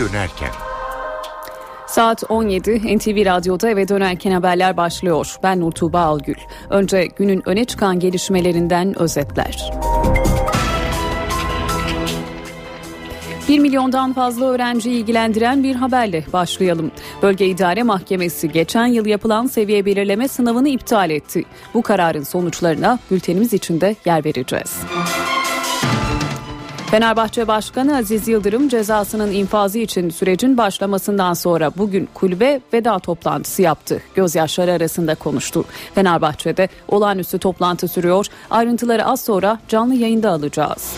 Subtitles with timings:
[0.00, 0.50] dönerken.
[1.86, 5.36] Saat 17 NTV Radyo'da eve dönerken haberler başlıyor.
[5.42, 6.34] Ben Nurtuğba Algül.
[6.70, 9.72] Önce günün öne çıkan gelişmelerinden özetler.
[13.48, 16.90] 1 milyondan fazla öğrenciyi ilgilendiren bir haberle başlayalım.
[17.22, 21.44] Bölge İdare Mahkemesi geçen yıl yapılan seviye belirleme sınavını iptal etti.
[21.74, 24.76] Bu kararın sonuçlarına bültenimiz içinde yer vereceğiz.
[26.90, 34.02] Fenerbahçe Başkanı Aziz Yıldırım cezasının infazı için sürecin başlamasından sonra bugün kulübe veda toplantısı yaptı.
[34.14, 35.64] Gözyaşları arasında konuştu.
[35.94, 38.26] Fenerbahçe'de olağanüstü toplantı sürüyor.
[38.50, 40.94] Ayrıntıları az sonra canlı yayında alacağız.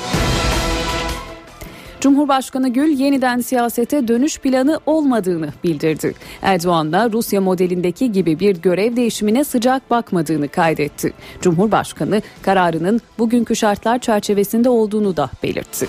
[2.02, 6.14] Cumhurbaşkanı Gül yeniden siyasete dönüş planı olmadığını bildirdi.
[6.42, 11.12] Erdoğan'la Rusya modelindeki gibi bir görev değişimine sıcak bakmadığını kaydetti.
[11.40, 15.88] Cumhurbaşkanı kararının bugünkü şartlar çerçevesinde olduğunu da belirtti.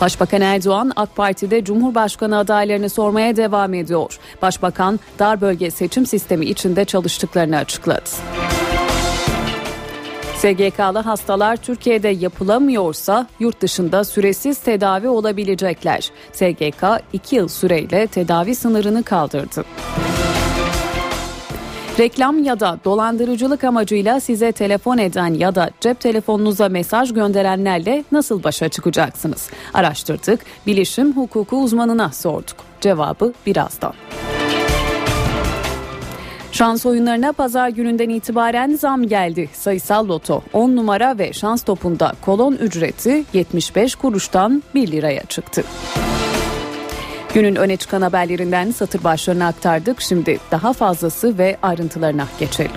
[0.00, 4.18] Başbakan Erdoğan AK Parti'de Cumhurbaşkanı adaylarını sormaya devam ediyor.
[4.42, 8.10] Başbakan dar bölge seçim sistemi içinde çalıştıklarını açıkladı.
[10.44, 16.10] SGK'lı hastalar Türkiye'de yapılamıyorsa yurt dışında süresiz tedavi olabilecekler.
[16.32, 19.64] SGK 2 yıl süreyle tedavi sınırını kaldırdı.
[21.98, 28.42] Reklam ya da dolandırıcılık amacıyla size telefon eden ya da cep telefonunuza mesaj gönderenlerle nasıl
[28.42, 29.50] başa çıkacaksınız?
[29.74, 32.56] Araştırdık, bilişim hukuku uzmanına sorduk.
[32.80, 33.92] Cevabı birazdan.
[36.54, 39.48] Şans oyunlarına pazar gününden itibaren zam geldi.
[39.52, 45.64] Sayısal loto 10 numara ve şans topunda kolon ücreti 75 kuruştan 1 liraya çıktı.
[47.34, 50.00] Günün öne çıkan haberlerinden satır başlarını aktardık.
[50.00, 52.70] Şimdi daha fazlası ve ayrıntılarına geçelim.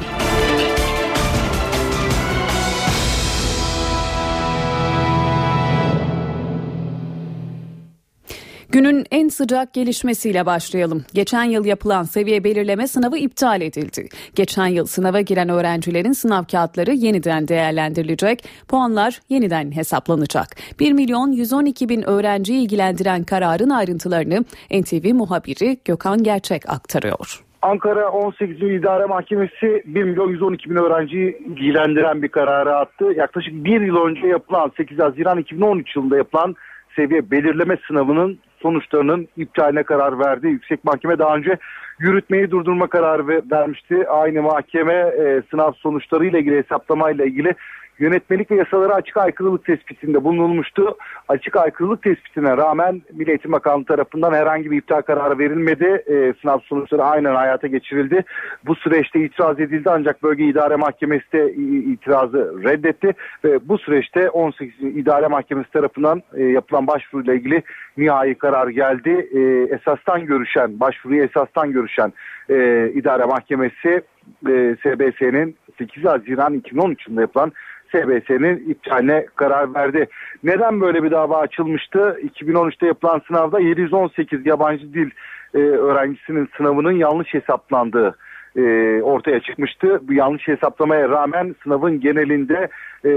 [8.72, 11.04] Günün en sıcak gelişmesiyle başlayalım.
[11.14, 14.08] Geçen yıl yapılan seviye belirleme sınavı iptal edildi.
[14.36, 20.48] Geçen yıl sınava giren öğrencilerin sınav kağıtları yeniden değerlendirilecek, puanlar yeniden hesaplanacak.
[20.80, 27.44] 1 milyon 112 bin öğrenciyi ilgilendiren kararın ayrıntılarını NTV muhabiri Gökhan Gerçek aktarıyor.
[27.62, 28.58] Ankara 18.
[28.62, 33.06] İdare Mahkemesi 1 milyon 112 bin öğrenciyi ilgilendiren bir kararı attı.
[33.16, 36.56] Yaklaşık bir yıl önce yapılan 8 Haziran 2013 yılında yapılan
[36.96, 40.48] seviye belirleme sınavının sonuçlarının iptaline karar verdi.
[40.48, 41.58] Yüksek Mahkeme daha önce
[42.00, 44.10] yürütmeyi durdurma kararı vermişti.
[44.10, 47.56] Aynı mahkeme e, sınav sonuçlarıyla ilgili hesaplamayla ilgili
[48.00, 50.98] yönetmelik ve yasalara açık aykırılık tespitinde bulunulmuştu.
[51.28, 55.86] Açık aykırılık tespitine rağmen Milli Eğitim Bakanlığı tarafından herhangi bir iptal kararı verilmedi.
[55.86, 58.24] E, sınav sonuçları aynen hayata geçirildi.
[58.66, 61.54] Bu süreçte itiraz edildi ancak Bölge İdare Mahkemesi de
[61.92, 63.14] itirazı reddetti
[63.44, 67.64] ve bu süreçte 18 İdare Mahkemesi tarafından e, yapılan başvuruyla ilgili
[67.98, 69.30] nihai karar geldi.
[69.34, 69.40] E,
[69.76, 72.14] esastan görüşen, başvuruyu esastan görüşen
[72.50, 74.02] e, İdare Mahkemesi
[74.48, 77.52] e, SBS'nin 8 Haziran 2013 yılında yapılan
[77.88, 80.08] SBS'nin iptaline karar verdi.
[80.44, 82.20] Neden böyle bir dava açılmıştı?
[82.40, 85.10] 2013'te yapılan sınavda 718 yabancı dil
[85.54, 88.16] e, öğrencisinin sınavının yanlış hesaplandığı
[88.58, 88.62] e,
[89.02, 90.00] ortaya çıkmıştı.
[90.08, 92.68] Bu yanlış hesaplamaya rağmen sınavın genelinde
[93.04, 93.08] e,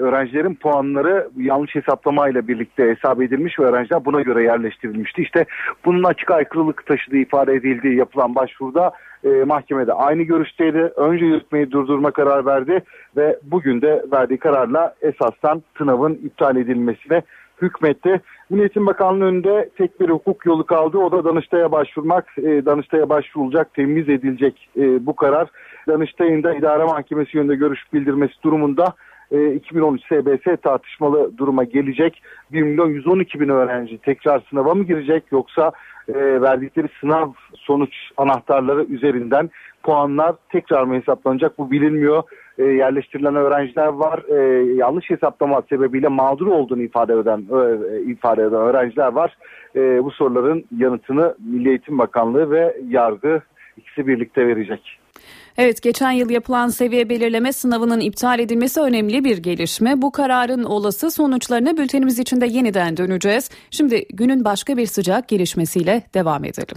[0.00, 5.22] öğrencilerin puanları yanlış hesaplamayla birlikte hesap edilmiş ve öğrenciler buna göre yerleştirilmişti.
[5.22, 5.44] İşte
[5.84, 8.92] bunun açık aykırılık taşıdığı ifade edildiği yapılan başvuruda
[9.24, 10.92] e, mahkemede aynı görüşteydi.
[10.96, 12.82] Önce yürütmeyi durdurma karar verdi
[13.16, 17.22] ve bugün de verdiği kararla esastan sınavın iptal edilmesine
[17.62, 18.20] hükmetti.
[18.50, 20.98] Milliyetin Bakanlığı önünde tek bir hukuk yolu kaldı.
[20.98, 22.38] O da Danıştay'a başvurmak.
[22.38, 25.48] E, Danıştay'a başvurulacak, temiz edilecek e, bu karar.
[25.88, 28.94] Danıştay'ın da idare mahkemesi yönünde görüş bildirmesi durumunda
[29.30, 32.22] 2013 e, SBS tartışmalı duruma gelecek.
[32.52, 35.72] 1 milyon 112 bin öğrenci tekrar sınava mı girecek yoksa
[36.08, 39.50] e, verdikleri sınav sonuç anahtarları üzerinden
[39.82, 42.22] puanlar tekrar mı hesaplanacak bu bilinmiyor.
[42.58, 44.22] E, yerleştirilen öğrenciler var.
[44.28, 49.36] E, yanlış hesaplama sebebiyle mağdur olduğunu ifade eden e, ifade eden öğrenciler var.
[49.76, 53.40] E, bu soruların yanıtını Milli Eğitim Bakanlığı ve yargı
[53.76, 54.99] ikisi birlikte verecek.
[55.58, 60.02] Evet geçen yıl yapılan seviye belirleme sınavının iptal edilmesi önemli bir gelişme.
[60.02, 63.50] Bu kararın olası sonuçlarına bültenimiz içinde yeniden döneceğiz.
[63.70, 66.76] Şimdi günün başka bir sıcak gelişmesiyle devam edelim.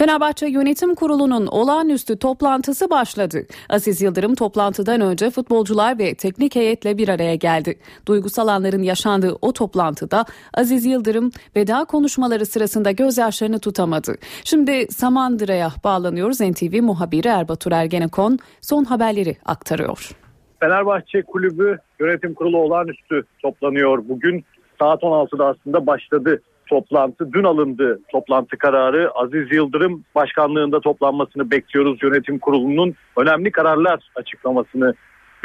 [0.00, 3.46] Fenerbahçe Yönetim Kurulu'nun olağanüstü toplantısı başladı.
[3.70, 7.78] Aziz Yıldırım toplantıdan önce futbolcular ve teknik heyetle bir araya geldi.
[8.06, 10.24] Duygusal anların yaşandığı o toplantıda
[10.54, 14.14] Aziz Yıldırım veda konuşmaları sırasında gözyaşlarını tutamadı.
[14.44, 16.40] Şimdi Samandıra'ya bağlanıyoruz.
[16.40, 20.10] NTV muhabiri Erbatur Ergenekon son haberleri aktarıyor.
[20.60, 24.44] Fenerbahçe Kulübü Yönetim Kurulu olağanüstü toplanıyor bugün.
[24.78, 27.32] saat 16'da aslında başladı toplantı.
[27.32, 29.10] Dün alındı toplantı kararı.
[29.14, 32.02] Aziz Yıldırım başkanlığında toplanmasını bekliyoruz.
[32.02, 34.94] Yönetim kurulunun önemli kararlar açıklamasını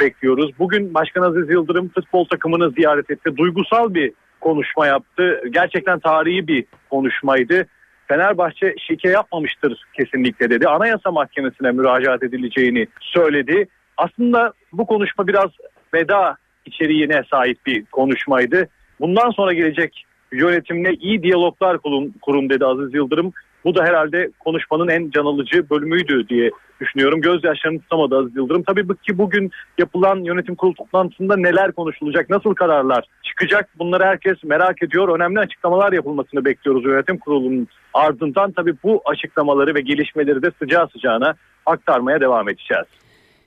[0.00, 0.50] bekliyoruz.
[0.58, 3.36] Bugün Başkan Aziz Yıldırım futbol takımını ziyaret etti.
[3.36, 5.42] Duygusal bir konuşma yaptı.
[5.50, 7.66] Gerçekten tarihi bir konuşmaydı.
[8.08, 10.68] Fenerbahçe şike yapmamıştır kesinlikle dedi.
[10.68, 13.68] Anayasa Mahkemesi'ne müracaat edileceğini söyledi.
[13.96, 15.50] Aslında bu konuşma biraz
[15.94, 16.36] veda
[16.66, 18.68] içeriğine sahip bir konuşmaydı.
[19.00, 23.32] Bundan sonra gelecek yönetimle iyi diyaloglar kurun, kurun dedi Aziz Yıldırım.
[23.64, 26.50] Bu da herhalde konuşmanın en can alıcı bölümüydü diye
[26.80, 27.20] düşünüyorum.
[27.20, 28.62] Gözyaşlarını tutamadı Aziz Yıldırım.
[28.62, 34.82] Tabii ki bugün yapılan yönetim kurulu toplantısında neler konuşulacak, nasıl kararlar çıkacak bunları herkes merak
[34.82, 35.16] ediyor.
[35.16, 38.52] Önemli açıklamalar yapılmasını bekliyoruz yönetim kurulunun ardından.
[38.52, 41.34] Tabii bu açıklamaları ve gelişmeleri de sıcağı sıcağına
[41.66, 42.86] aktarmaya devam edeceğiz.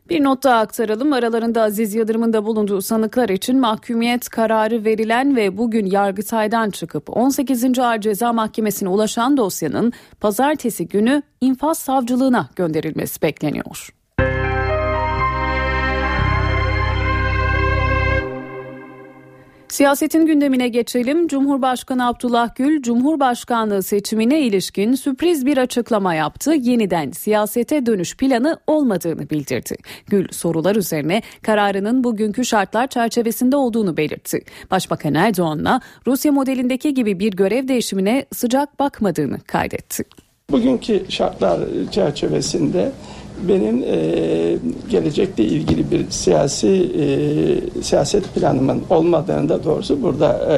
[0.10, 1.14] Bir not daha aktaralım.
[1.14, 7.80] Aralarında Aziz Yıldırım'ın da bulunduğu sanıklar için mahkumiyet kararı verilen ve bugün Yargıtay'dan çıkıp 18.
[7.80, 13.99] Ağır Ceza Mahkemesi'ne ulaşan dosyanın pazartesi günü infaz savcılığına gönderilmesi bekleniyor.
[19.70, 21.28] Siyasetin gündemine geçelim.
[21.28, 26.52] Cumhurbaşkanı Abdullah Gül, Cumhurbaşkanlığı seçimine ilişkin sürpriz bir açıklama yaptı.
[26.52, 29.76] Yeniden siyasete dönüş planı olmadığını bildirdi.
[30.08, 34.42] Gül sorular üzerine kararının bugünkü şartlar çerçevesinde olduğunu belirtti.
[34.72, 40.04] Başbakan Erdoğan'la Rusya modelindeki gibi bir görev değişimine sıcak bakmadığını kaydetti.
[40.52, 41.60] Bugünkü şartlar
[41.92, 42.92] çerçevesinde
[43.48, 44.58] benim e,
[44.90, 50.58] gelecekle ilgili bir siyasi e, siyaset planımın olmadığını da doğrusu burada e,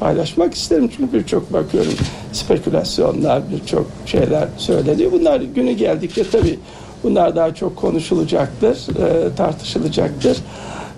[0.00, 0.90] paylaşmak isterim.
[0.96, 1.92] Çünkü birçok bakıyorum
[2.32, 5.12] spekülasyonlar, birçok şeyler söyleniyor.
[5.12, 6.58] Bunlar günü geldikçe tabii
[7.02, 10.38] bunlar daha çok konuşulacaktır, e, tartışılacaktır.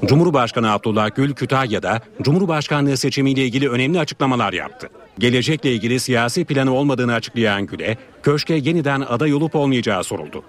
[0.06, 4.88] Cumhurbaşkanı Abdullah Gül Kütahya'da Cumhurbaşkanlığı seçimiyle ilgili önemli açıklamalar yaptı.
[5.18, 10.42] Gelecekle ilgili siyasi planı olmadığını açıklayan Gül'e köşke yeniden aday olup olmayacağı soruldu.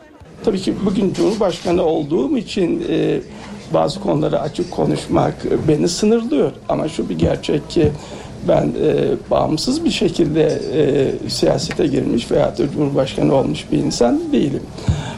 [0.45, 3.19] Tabii ki bugün Cumhurbaşkanı olduğum için e,
[3.73, 5.33] bazı konuları açık konuşmak
[5.67, 6.51] beni sınırlıyor.
[6.69, 7.91] Ama şu bir gerçek ki
[8.47, 8.95] ben e,
[9.31, 14.63] bağımsız bir şekilde e, siyasete girmiş veya da Cumhurbaşkanı olmuş bir insan değilim.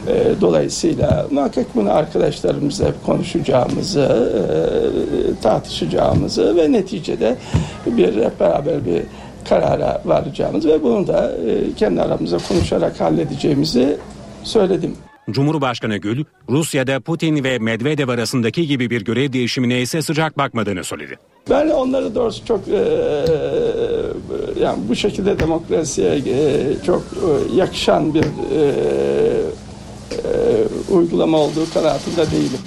[0.08, 7.36] E, dolayısıyla muhakkak bunu arkadaşlarımızla konuşacağımızı, e, tartışacağımızı ve neticede
[7.86, 9.02] bir hep beraber bir
[9.48, 13.96] karara varacağımız ve bunu da e, kendi aramızda konuşarak halledeceğimizi
[14.44, 15.05] söyledim.
[15.30, 21.16] Cumhurbaşkanı Gül, Rusya'da Putin ve Medvedev arasındaki gibi bir görev değişimine ise sıcak bakmadığını söyledi.
[21.50, 22.80] Ben onları doğrusu çok e,
[24.60, 28.26] yani bu şekilde demokrasiye e, çok e, yakışan bir e,
[30.12, 32.60] e, uygulama olduğu kanaatinde değilim.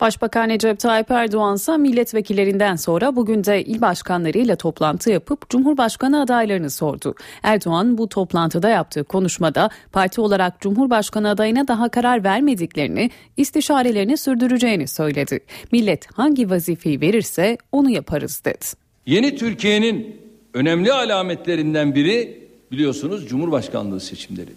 [0.00, 6.70] Başbakan Recep Tayyip Erdoğan ise milletvekillerinden sonra bugün de il başkanlarıyla toplantı yapıp Cumhurbaşkanı adaylarını
[6.70, 7.14] sordu.
[7.42, 15.40] Erdoğan bu toplantıda yaptığı konuşmada parti olarak Cumhurbaşkanı adayına daha karar vermediklerini, istişarelerini sürdüreceğini söyledi.
[15.72, 18.66] Millet hangi vazifeyi verirse onu yaparız dedi.
[19.06, 20.20] Yeni Türkiye'nin
[20.54, 24.50] önemli alametlerinden biri biliyorsunuz Cumhurbaşkanlığı seçimleri.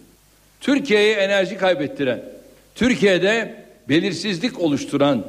[0.62, 2.24] Türkiye'ye enerji kaybettiren,
[2.76, 5.26] Türkiye'de belirsizlik oluşturan,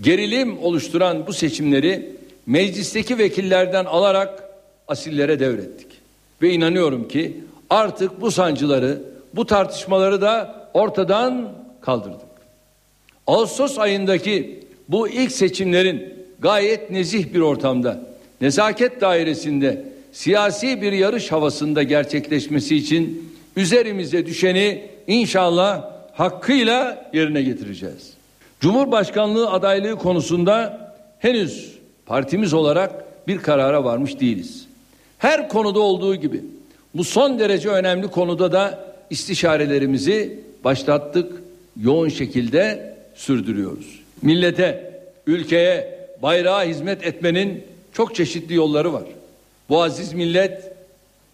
[0.00, 4.44] gerilim oluşturan bu seçimleri meclisteki vekillerden alarak
[4.88, 5.86] asillere devrettik.
[6.42, 7.36] Ve inanıyorum ki
[7.70, 9.02] artık bu sancıları,
[9.34, 12.28] bu tartışmaları da ortadan kaldırdık.
[13.26, 18.00] Ağustos ayındaki bu ilk seçimlerin gayet nezih bir ortamda,
[18.40, 28.12] nezaket dairesinde, siyasi bir yarış havasında gerçekleşmesi için üzerimize düşeni inşallah hakkıyla yerine getireceğiz.
[28.60, 30.80] Cumhurbaşkanlığı adaylığı konusunda
[31.18, 34.66] henüz partimiz olarak bir karara varmış değiliz.
[35.18, 36.44] Her konuda olduğu gibi
[36.94, 41.42] bu son derece önemli konuda da istişarelerimizi başlattık,
[41.82, 44.00] yoğun şekilde sürdürüyoruz.
[44.22, 49.04] Millete, ülkeye, bayrağa hizmet etmenin çok çeşitli yolları var.
[49.68, 50.72] Bu aziz millet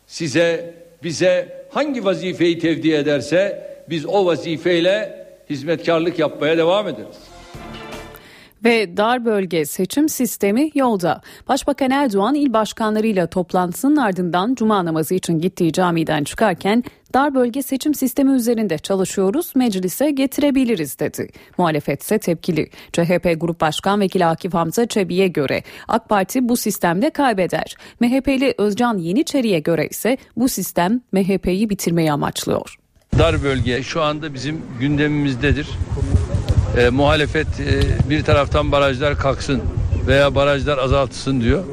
[0.07, 7.17] size, bize hangi vazifeyi tevdi ederse biz o vazifeyle hizmetkarlık yapmaya devam ederiz.
[8.65, 11.21] Ve dar bölge seçim sistemi yolda.
[11.49, 17.95] Başbakan Erdoğan il başkanlarıyla toplantısının ardından cuma namazı için gittiği camiden çıkarken dar bölge seçim
[17.95, 21.29] sistemi üzerinde çalışıyoruz meclise getirebiliriz dedi.
[21.59, 22.71] Muhalefet ise tepkili.
[22.93, 27.77] CHP Grup Başkan Vekili Akif Hamza Çebi'ye göre AK Parti bu sistemde kaybeder.
[28.01, 32.84] MHP'li Özcan Yeniçeri'ye göre ise bu sistem MHP'yi bitirmeyi amaçlıyor
[33.19, 35.67] dar bölge şu anda bizim gündemimizdedir.
[36.79, 39.63] E, muhalefet e, bir taraftan barajlar kalksın
[40.07, 41.65] veya barajlar azaltılsın diyor.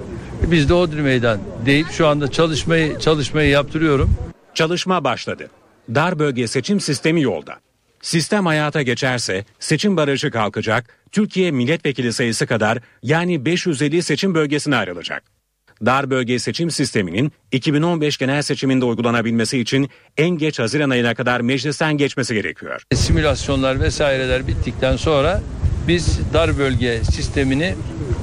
[0.41, 4.09] Biz de Odri Meydan deyip şu anda çalışmayı çalışmayı yaptırıyorum.
[4.53, 5.49] Çalışma başladı.
[5.89, 7.55] Dar bölge seçim sistemi yolda.
[8.01, 15.40] Sistem hayata geçerse seçim barajı kalkacak, Türkiye milletvekili sayısı kadar yani 550 seçim bölgesine ayrılacak.
[15.85, 21.97] Dar bölge seçim sisteminin 2015 genel seçiminde uygulanabilmesi için en geç Haziran ayına kadar meclisten
[21.97, 22.83] geçmesi gerekiyor.
[22.93, 25.41] Simülasyonlar vesaireler bittikten sonra
[25.87, 27.75] biz dar bölge sistemini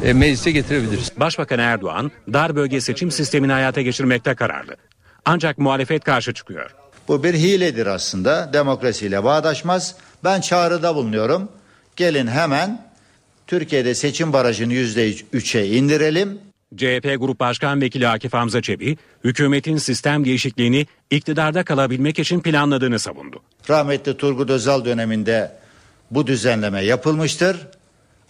[0.04, 1.12] e, meclise getirebiliriz.
[1.16, 4.76] Başbakan Erdoğan dar bölge seçim sistemini hayata geçirmekte kararlı.
[5.24, 6.70] Ancak muhalefet karşı çıkıyor.
[7.08, 8.52] Bu bir hiledir aslında.
[8.52, 9.94] Demokrasiyle bağdaşmaz.
[10.24, 11.48] Ben çağrıda bulunuyorum.
[11.96, 12.88] Gelin hemen
[13.46, 16.47] Türkiye'de seçim barajını yüzde üçe indirelim.
[16.76, 23.42] CHP Grup Başkan Vekili Akif Hamza Çebi, hükümetin sistem değişikliğini iktidarda kalabilmek için planladığını savundu.
[23.70, 25.52] Rahmetli Turgut Özal döneminde
[26.10, 27.56] bu düzenleme yapılmıştır.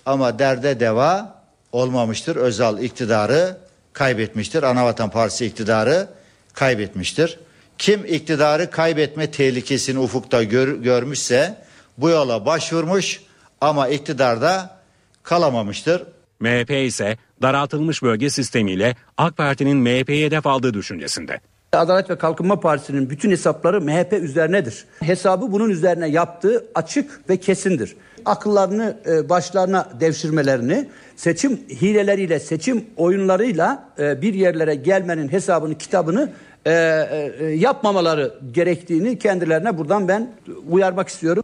[0.07, 1.42] Ama derde deva
[1.73, 2.37] olmamıştır.
[2.37, 3.57] Özal iktidarı
[3.92, 4.62] kaybetmiştir.
[4.62, 6.09] Anavatan Partisi iktidarı
[6.52, 7.38] kaybetmiştir.
[7.78, 11.57] Kim iktidarı kaybetme tehlikesini ufukta gör, görmüşse
[11.99, 13.21] bu yola başvurmuş
[13.61, 14.78] ama iktidarda
[15.23, 16.02] kalamamıştır.
[16.40, 21.40] MHP ise daraltılmış bölge sistemiyle AK Parti'nin MHP'ye hedef aldığı düşüncesinde.
[21.73, 24.85] Adalet ve Kalkınma Partisi'nin bütün hesapları MHP üzerinedir.
[25.00, 27.97] Hesabı bunun üzerine yaptığı açık ve kesindir.
[28.25, 36.30] Akıllarını e, başlarına devşirmelerini, seçim hileleriyle, seçim oyunlarıyla e, bir yerlere gelmenin hesabını, kitabını
[36.66, 36.73] e,
[37.54, 40.33] yapmamaları gerektiğini kendilerine buradan ben
[40.68, 41.42] uyarmak istiyorum.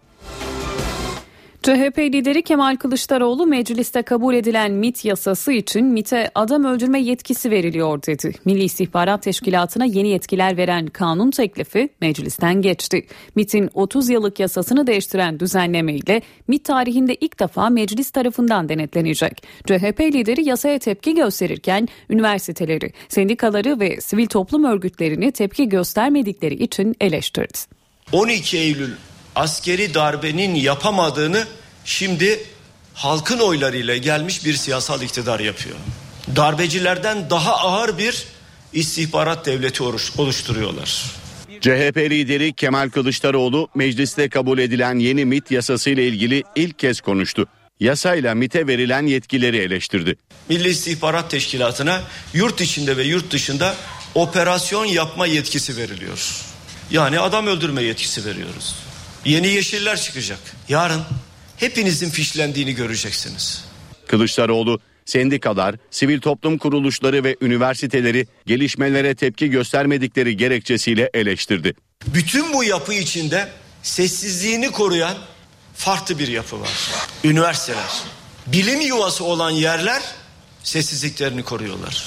[1.65, 8.03] CHP lideri Kemal Kılıçdaroğlu mecliste kabul edilen MIT yasası için MIT'e adam öldürme yetkisi veriliyor
[8.03, 8.33] dedi.
[8.45, 13.07] Milli İstihbarat Teşkilatı'na yeni yetkiler veren kanun teklifi meclisten geçti.
[13.35, 19.43] MIT'in 30 yıllık yasasını değiştiren düzenleme ile MIT tarihinde ilk defa meclis tarafından denetlenecek.
[19.67, 27.59] CHP lideri yasaya tepki gösterirken üniversiteleri, sendikaları ve sivil toplum örgütlerini tepki göstermedikleri için eleştirdi.
[28.13, 28.91] 12 Eylül
[29.35, 31.45] askeri darbenin yapamadığını
[31.85, 32.45] şimdi
[32.95, 35.77] halkın oylarıyla gelmiş bir siyasal iktidar yapıyor.
[36.37, 38.25] Darbecilerden daha ağır bir
[38.73, 39.83] istihbarat devleti
[40.19, 41.05] oluşturuyorlar.
[41.61, 47.47] CHP lideri Kemal Kılıçdaroğlu mecliste kabul edilen yeni MIT yasası ile ilgili ilk kez konuştu.
[47.81, 50.17] Yasayla MIT'e verilen yetkileri eleştirdi.
[50.49, 52.01] Milli İstihbarat Teşkilatı'na
[52.35, 53.75] yurt içinde ve yurt dışında
[54.15, 56.45] operasyon yapma yetkisi veriliyor.
[56.91, 58.75] Yani adam öldürme yetkisi veriyoruz.
[59.25, 60.39] Yeni yeşiller çıkacak.
[60.69, 61.03] Yarın
[61.57, 63.65] hepinizin fişlendiğini göreceksiniz.
[64.07, 71.75] Kılıçdaroğlu sendikalar, sivil toplum kuruluşları ve üniversiteleri gelişmelere tepki göstermedikleri gerekçesiyle eleştirdi.
[72.07, 73.49] Bütün bu yapı içinde
[73.83, 75.15] sessizliğini koruyan
[75.75, 76.71] farklı bir yapı var.
[77.25, 78.03] Üniversiteler,
[78.47, 80.03] bilim yuvası olan yerler
[80.63, 82.05] sessizliklerini koruyorlar.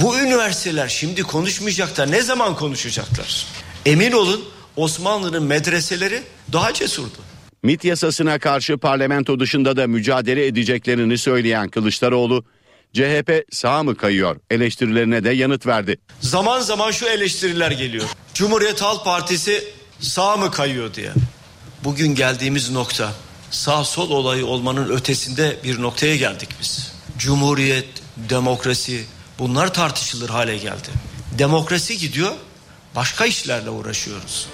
[0.00, 2.10] Bu üniversiteler şimdi konuşmayacaklar.
[2.10, 3.46] Ne zaman konuşacaklar?
[3.86, 4.44] Emin olun
[4.76, 7.18] Osmanlı'nın medreseleri daha cesurdu.
[7.62, 12.44] MIT yasasına karşı parlamento dışında da mücadele edeceklerini söyleyen Kılıçdaroğlu,
[12.92, 15.96] CHP sağ mı kayıyor eleştirilerine de yanıt verdi.
[16.20, 18.04] Zaman zaman şu eleştiriler geliyor.
[18.34, 19.64] Cumhuriyet Halk Partisi
[20.00, 21.10] sağ mı kayıyor diye.
[21.84, 23.12] Bugün geldiğimiz nokta
[23.50, 26.92] sağ sol olayı olmanın ötesinde bir noktaya geldik biz.
[27.18, 29.04] Cumhuriyet, demokrasi
[29.38, 30.88] bunlar tartışılır hale geldi.
[31.38, 32.32] Demokrasi gidiyor,
[32.96, 34.48] başka işlerle uğraşıyoruz.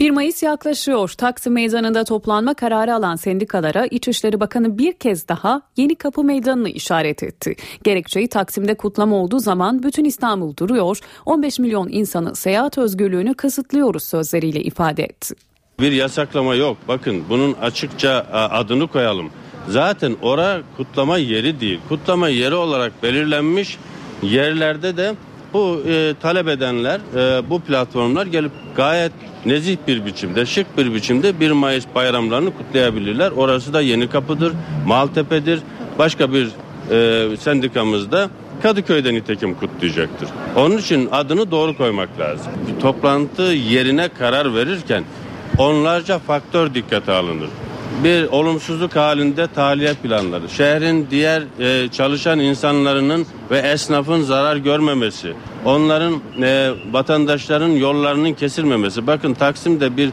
[0.00, 1.08] 1 Mayıs yaklaşıyor.
[1.08, 7.22] Taksim Meydanı'nda toplanma kararı alan sendikalara İçişleri Bakanı bir kez daha Yeni Kapı Meydanı'nı işaret
[7.22, 7.56] etti.
[7.84, 14.62] Gerekçeyi Taksim'de kutlama olduğu zaman bütün İstanbul duruyor, 15 milyon insanın seyahat özgürlüğünü kısıtlıyoruz sözleriyle
[14.62, 15.34] ifade etti.
[15.80, 16.76] Bir yasaklama yok.
[16.88, 19.30] Bakın bunun açıkça adını koyalım.
[19.68, 21.80] Zaten ora kutlama yeri değil.
[21.88, 23.78] Kutlama yeri olarak belirlenmiş
[24.22, 25.14] yerlerde de
[25.52, 29.12] bu e, talep edenler, e, bu platformlar gelip gayet
[29.46, 33.30] nezih bir biçimde, şık bir biçimde 1 Mayıs bayramlarını kutlayabilirler.
[33.30, 34.52] Orası da Yeni Kapı'dır,
[34.86, 35.60] Maltepe'dir.
[35.98, 36.48] Başka bir
[36.90, 38.30] e, sendikamız da
[38.62, 40.28] Kadıköy'de nitekim kutlayacaktır.
[40.56, 42.52] Onun için adını doğru koymak lazım.
[42.68, 45.04] Bir toplantı yerine karar verirken
[45.58, 47.48] onlarca faktör dikkate alınır
[48.04, 55.32] bir olumsuzluk halinde tahliye planları, şehrin diğer e, çalışan insanların ve esnafın zarar görmemesi,
[55.64, 59.06] onların e, vatandaşların yollarının kesilmemesi.
[59.06, 60.10] Bakın Taksim'de bir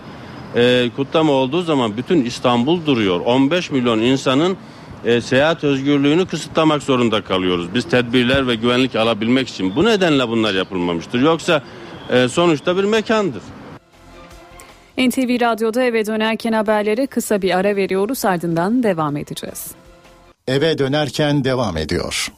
[0.56, 3.20] e, kutlama olduğu zaman bütün İstanbul duruyor.
[3.20, 4.58] 15 milyon insanın
[5.06, 7.74] e, seyahat özgürlüğünü kısıtlamak zorunda kalıyoruz.
[7.74, 9.76] Biz tedbirler ve güvenlik alabilmek için.
[9.76, 11.20] Bu nedenle bunlar yapılmamıştır.
[11.20, 11.64] Yoksa
[12.10, 13.42] e, sonuçta bir mekandır.
[14.98, 19.72] NTV Radyo'da eve dönerken haberlere kısa bir ara veriyoruz ardından devam edeceğiz.
[20.48, 22.32] Eve dönerken devam ediyor.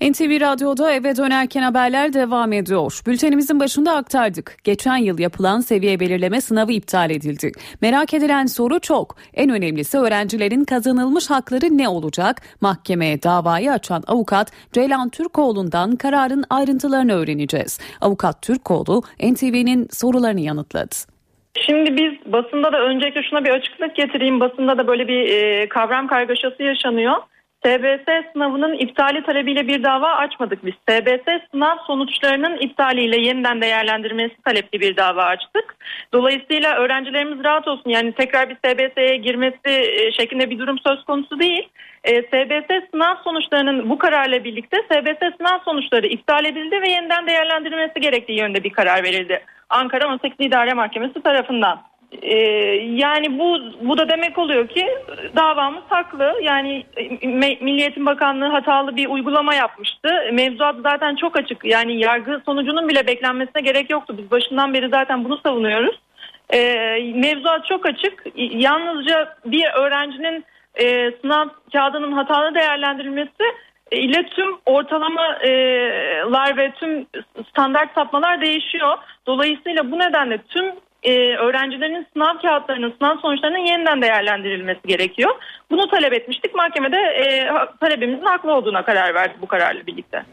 [0.00, 3.00] NTV Radyo'da eve dönerken haberler devam ediyor.
[3.06, 4.56] Bültenimizin başında aktardık.
[4.64, 7.52] Geçen yıl yapılan seviye belirleme sınavı iptal edildi.
[7.80, 9.16] Merak edilen soru çok.
[9.34, 12.42] En önemlisi öğrencilerin kazanılmış hakları ne olacak?
[12.60, 17.78] Mahkemeye davayı açan avukat Ceylan Türkoğlu'ndan kararın ayrıntılarını öğreneceğiz.
[18.00, 21.17] Avukat Türkoğlu NTV'nin sorularını yanıtladı.
[21.66, 24.40] Şimdi biz basında da öncelikle şuna bir açıklık getireyim.
[24.40, 27.16] Basında da böyle bir e, kavram kargaşası yaşanıyor.
[27.64, 30.74] TBS sınavının iptali talebiyle bir dava açmadık biz.
[30.86, 35.76] TBS sınav sonuçlarının iptaliyle yeniden değerlendirmesi talepli bir dava açtık.
[36.12, 37.90] Dolayısıyla öğrencilerimiz rahat olsun.
[37.90, 41.68] Yani tekrar bir TBS'ye girmesi e, şeklinde bir durum söz konusu değil.
[42.04, 48.00] E, TBS sınav sonuçlarının bu kararla birlikte TBS sınav sonuçları iptal edildi ve yeniden değerlendirilmesi
[48.00, 49.40] gerektiği yönde bir karar verildi.
[49.70, 51.82] Ankara 18 İdare Mahkemesi tarafından.
[52.22, 52.36] Ee,
[52.94, 54.86] yani bu bu da demek oluyor ki
[55.36, 56.34] davamız haklı.
[56.42, 57.26] Yani e,
[57.60, 60.08] Milliyetin Bakanlığı hatalı bir uygulama yapmıştı.
[60.32, 61.64] Mevzuat zaten çok açık.
[61.64, 64.14] Yani yargı sonucunun bile beklenmesine gerek yoktu.
[64.18, 66.00] Biz başından beri zaten bunu savunuyoruz.
[66.54, 68.24] Ee, mevzuat çok açık.
[68.36, 70.44] Yalnızca bir öğrencinin
[70.74, 73.44] e, sınav kağıdının hatalı değerlendirilmesi
[73.92, 77.06] ile tüm ortalamalar ve tüm
[77.50, 78.98] standart sapmalar değişiyor.
[79.26, 85.30] Dolayısıyla bu nedenle tüm e, öğrencilerin sınav kağıtlarının, sınav sonuçlarının yeniden değerlendirilmesi gerekiyor.
[85.70, 86.54] Bunu talep etmiştik.
[86.54, 87.48] Mahkemede e,
[87.80, 90.24] talebimizin haklı olduğuna karar verdi bu kararla birlikte.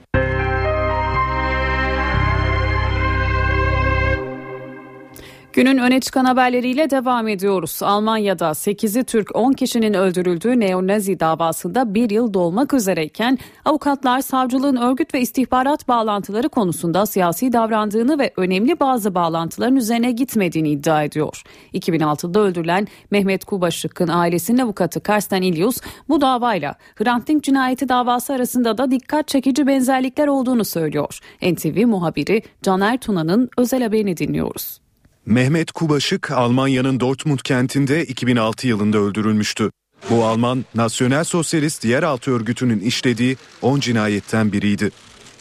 [5.55, 7.79] Günün öne çıkan haberleriyle devam ediyoruz.
[7.83, 15.13] Almanya'da 8'i Türk 10 kişinin öldürüldüğü neonazi davasında bir yıl dolmak üzereyken avukatlar savcılığın örgüt
[15.13, 21.43] ve istihbarat bağlantıları konusunda siyasi davrandığını ve önemli bazı bağlantıların üzerine gitmediğini iddia ediyor.
[21.73, 25.77] 2006'da öldürülen Mehmet Kubaşık'ın ailesinin avukatı Karsten İlyus
[26.09, 31.19] bu davayla Hrant Dink cinayeti davası arasında da dikkat çekici benzerlikler olduğunu söylüyor.
[31.41, 34.84] NTV muhabiri Caner Tuna'nın özel haberini dinliyoruz.
[35.25, 39.71] Mehmet Kubaşık Almanya'nın Dortmund kentinde 2006 yılında öldürülmüştü.
[40.09, 44.91] Bu Alman Nasyonel Sosyalist Yeraltı Örgütü'nün işlediği 10 cinayetten biriydi.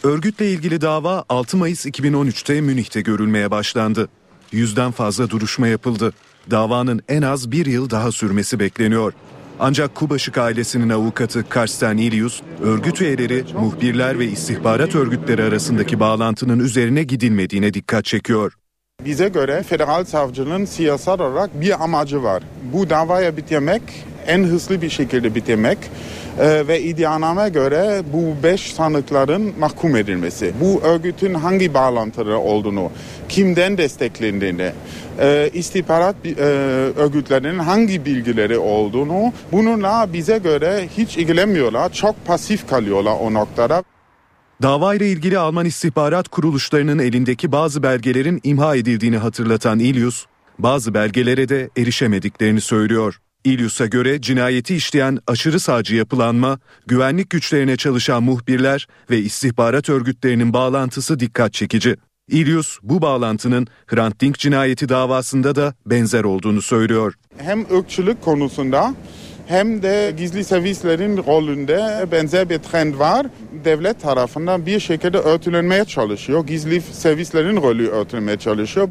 [0.03, 4.09] Örgütle ilgili dava 6 Mayıs 2013'te Münih'te görülmeye başlandı.
[4.51, 6.13] Yüzden fazla duruşma yapıldı.
[6.51, 9.13] Davanın en az bir yıl daha sürmesi bekleniyor.
[9.59, 17.03] Ancak Kubaşık ailesinin avukatı Karsten İlius, örgüt üyeleri, muhbirler ve istihbarat örgütleri arasındaki bağlantının üzerine
[17.03, 18.53] gidilmediğine dikkat çekiyor.
[19.05, 22.43] Bize göre federal savcının siyasal olarak bir amacı var.
[22.73, 23.81] Bu davaya bitirmek,
[24.27, 25.77] en hızlı bir şekilde bitirmek
[26.39, 30.53] e, ve iddianame göre bu beş sanıkların mahkum edilmesi.
[30.61, 32.91] Bu örgütün hangi bağlantıları olduğunu,
[33.29, 34.71] kimden desteklendiğini,
[35.19, 36.43] e, istihbarat e,
[36.97, 41.93] örgütlerinin hangi bilgileri olduğunu bununla bize göre hiç ilgilenmiyorlar.
[41.93, 43.83] Çok pasif kalıyorlar o noktada.
[44.61, 50.25] Dava ile ilgili Alman istihbarat kuruluşlarının elindeki bazı belgelerin imha edildiğini hatırlatan İlyus,
[50.59, 53.19] bazı belgelere de erişemediklerini söylüyor.
[53.43, 61.19] İlyus'a göre cinayeti işleyen aşırı sağcı yapılanma, güvenlik güçlerine çalışan muhbirler ve istihbarat örgütlerinin bağlantısı
[61.19, 61.95] dikkat çekici.
[62.29, 67.13] İlyus bu bağlantının Hrant Dink cinayeti davasında da benzer olduğunu söylüyor.
[67.37, 68.93] Hem ırkçılık konusunda
[69.47, 73.27] hem de gizli servislerin rolünde benzer bir trend var.
[73.65, 76.47] Devlet tarafından bir şekilde örtülenmeye çalışıyor.
[76.47, 78.89] Gizli servislerin rolü örtülmeye çalışıyor.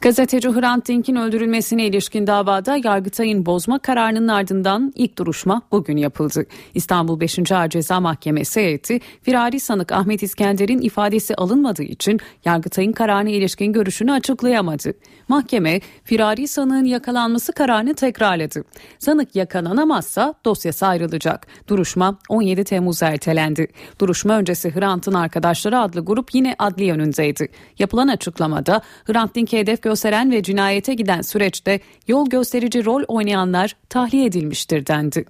[0.00, 6.46] Gazeteci Hrant Dink'in öldürülmesine ilişkin davada Yargıtay'ın bozma kararının ardından ilk duruşma bugün yapıldı.
[6.74, 7.52] İstanbul 5.
[7.52, 14.12] Ağır Ceza Mahkemesi heyeti firari sanık Ahmet İskender'in ifadesi alınmadığı için Yargıtay'ın kararına ilişkin görüşünü
[14.12, 14.92] açıklayamadı.
[15.28, 18.64] Mahkeme firari sanığın yakalanması kararını tekrarladı.
[18.98, 21.46] Sanık yakalanamazsa dosyası ayrılacak.
[21.68, 23.68] Duruşma 17 Temmuz ertelendi.
[24.00, 27.48] Duruşma öncesi Hrant'ın arkadaşları adlı grup yine adli önündeydi.
[27.78, 34.24] Yapılan açıklamada Hrant Dink'e hedef gösteren ve cinayete giden süreçte yol gösterici rol oynayanlar tahliye
[34.24, 35.24] edilmiştir dendi.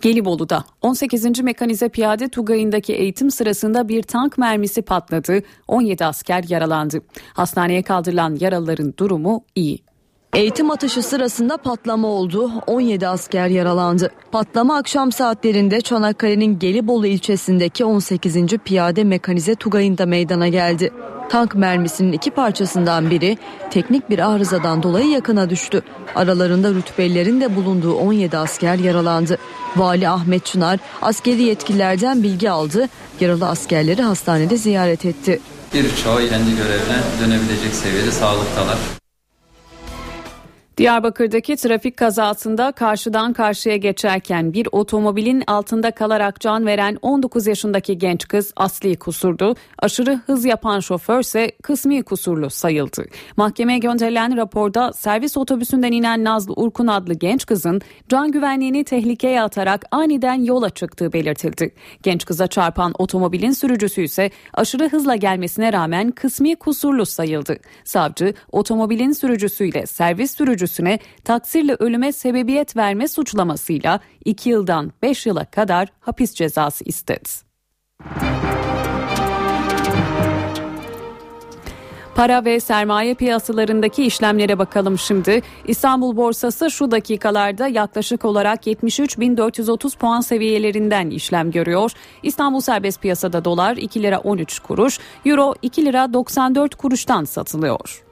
[0.00, 1.40] Gelibolu'da 18.
[1.40, 5.42] Mekanize Piyade Tugayı'ndaki eğitim sırasında bir tank mermisi patladı.
[5.68, 7.02] 17 asker yaralandı.
[7.34, 9.78] Hastaneye kaldırılan yaralıların durumu iyi.
[10.36, 12.50] Eğitim atışı sırasında patlama oldu.
[12.66, 14.10] 17 asker yaralandı.
[14.32, 18.36] Patlama akşam saatlerinde Çanakkale'nin Gelibolu ilçesindeki 18.
[18.64, 20.92] Piyade Mekanize Tugayı'nda meydana geldi.
[21.30, 23.38] Tank mermisinin iki parçasından biri
[23.70, 25.82] teknik bir arızadan dolayı yakına düştü.
[26.14, 29.38] Aralarında rütbelilerin de bulunduğu 17 asker yaralandı.
[29.76, 32.88] Vali Ahmet Çınar askeri yetkililerden bilgi aldı.
[33.20, 35.40] Yaralı askerleri hastanede ziyaret etti.
[35.74, 39.01] Birçoğu kendi görevine dönebilecek seviyede sağlıktalar.
[40.78, 48.28] Diyarbakır'daki trafik kazasında karşıdan karşıya geçerken bir otomobilin altında kalarak can veren 19 yaşındaki genç
[48.28, 49.54] kız asli kusurdu.
[49.78, 53.04] Aşırı hız yapan şoför ise kısmi kusurlu sayıldı.
[53.36, 59.84] Mahkemeye gönderilen raporda servis otobüsünden inen Nazlı Urkun adlı genç kızın can güvenliğini tehlikeye atarak
[59.90, 61.74] aniden yola çıktığı belirtildi.
[62.02, 67.56] Genç kıza çarpan otomobilin sürücüsü ise aşırı hızla gelmesine rağmen kısmi kusurlu sayıldı.
[67.84, 75.44] Savcı otomobilin sürücüsüyle servis sürücüsü sürücüsüne taksirle ölüme sebebiyet verme suçlamasıyla 2 yıldan 5 yıla
[75.44, 77.28] kadar hapis cezası istedi.
[82.14, 85.42] Para ve sermaye piyasalarındaki işlemlere bakalım şimdi.
[85.66, 91.92] İstanbul borsası şu dakikalarda yaklaşık olarak 73.430 puan seviyelerinden işlem görüyor.
[92.22, 98.04] İstanbul serbest piyasada dolar 2 lira 13 kuruş, euro 2 lira 94 kuruştan satılıyor.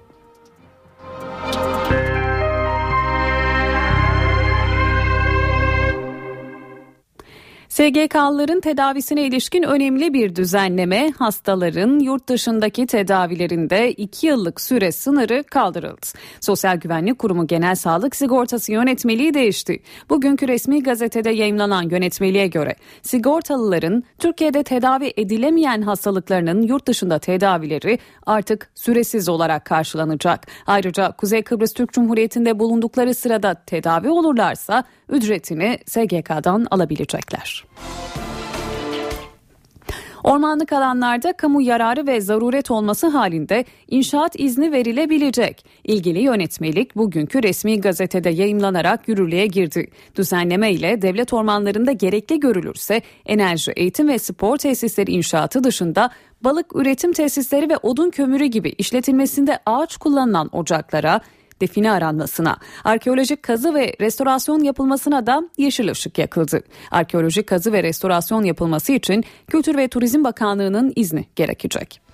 [7.81, 16.07] SGK'lıların tedavisine ilişkin önemli bir düzenleme hastaların yurt dışındaki tedavilerinde 2 yıllık süre sınırı kaldırıldı.
[16.41, 19.83] Sosyal Güvenlik Kurumu Genel Sağlık Sigortası yönetmeliği değişti.
[20.11, 28.71] Bugünkü resmi gazetede yayımlanan yönetmeliğe göre sigortalıların Türkiye'de tedavi edilemeyen hastalıklarının yurt dışında tedavileri artık
[28.75, 30.47] süresiz olarak karşılanacak.
[30.67, 37.65] Ayrıca Kuzey Kıbrıs Türk Cumhuriyeti'nde bulundukları sırada tedavi olurlarsa ücretini SGK'dan alabilecekler.
[40.25, 45.65] Ormanlık alanlarda kamu yararı ve zaruret olması halinde inşaat izni verilebilecek.
[45.85, 49.91] İlgili yönetmelik bugünkü resmi gazetede yayımlanarak yürürlüğe girdi.
[50.17, 56.11] Düzenleme ile devlet ormanlarında gerekli görülürse enerji, eğitim ve spor tesisleri inşaatı dışında
[56.45, 61.21] balık üretim tesisleri ve odun kömürü gibi işletilmesinde ağaç kullanılan ocaklara,
[61.61, 66.63] define aranmasına, arkeolojik kazı ve restorasyon yapılmasına da yeşil ışık yakıldı.
[66.91, 72.10] Arkeolojik kazı ve restorasyon yapılması için Kültür ve Turizm Bakanlığı'nın izni gerekecek.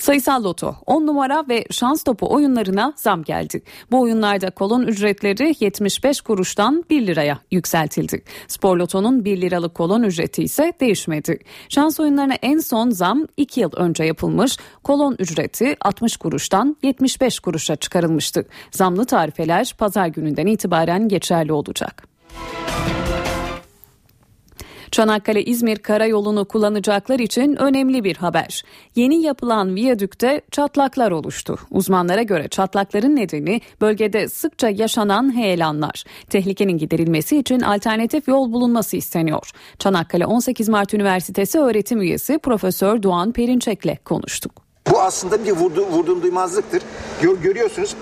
[0.00, 3.62] Sayısal loto 10 numara ve şans topu oyunlarına zam geldi.
[3.90, 8.22] Bu oyunlarda kolon ücretleri 75 kuruştan 1 liraya yükseltildi.
[8.48, 11.38] Spor lotonun 1 liralık kolon ücreti ise değişmedi.
[11.68, 14.56] Şans oyunlarına en son zam 2 yıl önce yapılmış.
[14.84, 18.46] Kolon ücreti 60 kuruştan 75 kuruşa çıkarılmıştı.
[18.70, 22.08] Zamlı tarifeler pazar gününden itibaren geçerli olacak.
[24.92, 28.62] Çanakkale-İzmir karayolunu kullanacaklar için önemli bir haber.
[28.96, 31.58] Yeni yapılan viyadükte çatlaklar oluştu.
[31.70, 36.04] Uzmanlara göre çatlakların nedeni bölgede sıkça yaşanan heyelanlar.
[36.30, 39.50] Tehlikenin giderilmesi için alternatif yol bulunması isteniyor.
[39.78, 44.67] Çanakkale 18 Mart Üniversitesi öğretim üyesi Profesör Doğan Perinçek'le konuştuk.
[44.90, 46.82] Bu aslında bir vurdu, vurduğum duymazlıktır.
[47.22, 47.94] Gör, görüyorsunuz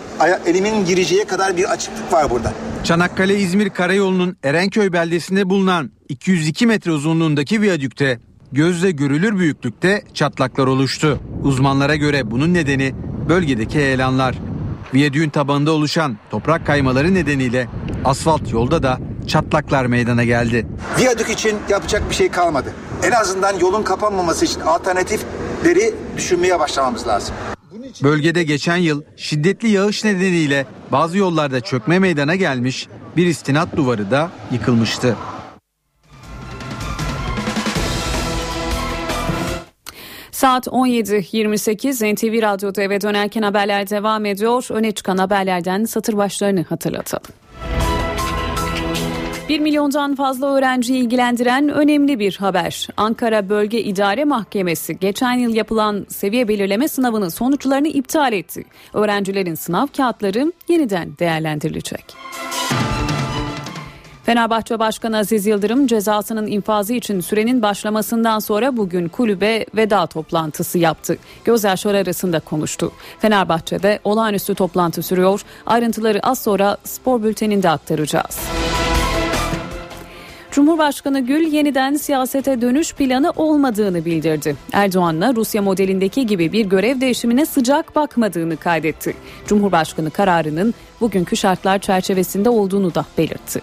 [0.47, 2.53] elimin gireceği kadar bir açıklık var burada.
[2.85, 8.19] Çanakkale-İzmir Karayolu'nun Erenköy beldesinde bulunan 202 metre uzunluğundaki viyadükte
[8.53, 11.21] gözle görülür büyüklükte çatlaklar oluştu.
[11.45, 12.95] Uzmanlara göre bunun nedeni
[13.29, 14.35] bölgedeki heyelanlar.
[14.95, 17.69] Viyadüğün tabanında oluşan toprak kaymaları nedeniyle
[18.05, 20.67] asfalt yolda da çatlaklar meydana geldi.
[20.99, 22.73] Viyadük için yapacak bir şey kalmadı.
[23.03, 24.61] En azından yolun kapanmaması için
[25.57, 27.35] alternatifleri düşünmeye başlamamız lazım.
[28.03, 34.31] Bölgede geçen yıl şiddetli yağış nedeniyle bazı yollarda çökme meydana gelmiş, bir istinat duvarı da
[34.53, 35.17] yıkılmıştı.
[40.31, 44.67] Saat 17.28 NTV Radyo'da eve dönerken haberler devam ediyor.
[44.71, 47.46] Öne çıkan haberlerden satır başlarını hatırlatalım.
[49.49, 52.89] 1 milyondan fazla öğrenciyi ilgilendiren önemli bir haber.
[52.97, 58.65] Ankara Bölge İdare Mahkemesi geçen yıl yapılan seviye belirleme sınavının sonuçlarını iptal etti.
[58.95, 62.05] Öğrencilerin sınav kağıtları yeniden değerlendirilecek.
[64.25, 71.19] Fenerbahçe Başkanı Aziz Yıldırım cezasının infazı için sürenin başlamasından sonra bugün kulübe veda toplantısı yaptı.
[71.45, 72.93] Gözyaşları arasında konuştu.
[73.19, 75.43] Fenerbahçe'de olağanüstü toplantı sürüyor.
[75.67, 78.39] Ayrıntıları az sonra spor bülteninde aktaracağız.
[80.57, 84.57] Cumhurbaşkanı Gül yeniden siyasete dönüş planı olmadığını bildirdi.
[84.73, 89.17] Erdoğan'la Rusya modelindeki gibi bir görev değişimine sıcak bakmadığını kaydetti.
[89.47, 93.61] Cumhurbaşkanı kararının bugünkü şartlar çerçevesinde olduğunu da belirtti.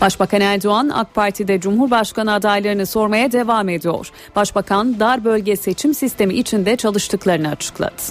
[0.00, 4.10] Başbakan Erdoğan AK Parti'de Cumhurbaşkanı adaylarını sormaya devam ediyor.
[4.36, 8.02] Başbakan dar bölge seçim sistemi içinde çalıştıklarını açıkladı.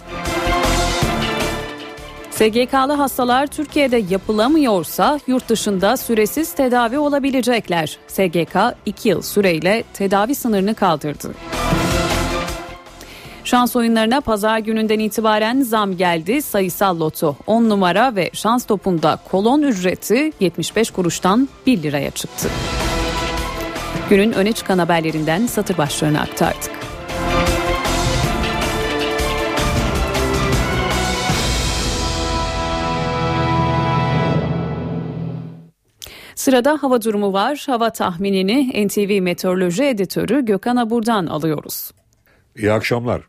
[2.37, 7.99] SGK'lı hastalar Türkiye'de yapılamıyorsa yurt dışında süresiz tedavi olabilecekler.
[8.07, 11.31] SGK 2 yıl süreyle tedavi sınırını kaldırdı.
[13.43, 16.41] Şans oyunlarına pazar gününden itibaren zam geldi.
[16.41, 22.49] Sayısal loto 10 numara ve şans topunda kolon ücreti 75 kuruştan 1 liraya çıktı.
[24.09, 26.71] Günün öne çıkan haberlerinden satır başlarını aktardık.
[36.37, 37.63] Sırada hava durumu var.
[37.67, 41.91] Hava tahminini NTV Meteoroloji Editörü Gökhan Abur'dan alıyoruz.
[42.57, 43.21] İyi akşamlar.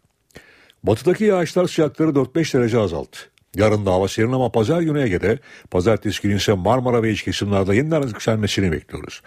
[0.83, 3.19] Batıdaki yağışlar sıcakları 4-5 derece azalttı.
[3.57, 5.39] Yarın da hava serin ama pazar günü Ege'de,
[5.71, 9.23] pazartesi günü ise Marmara ve iç kesimlerde yeniden yükselmesini bekliyoruz.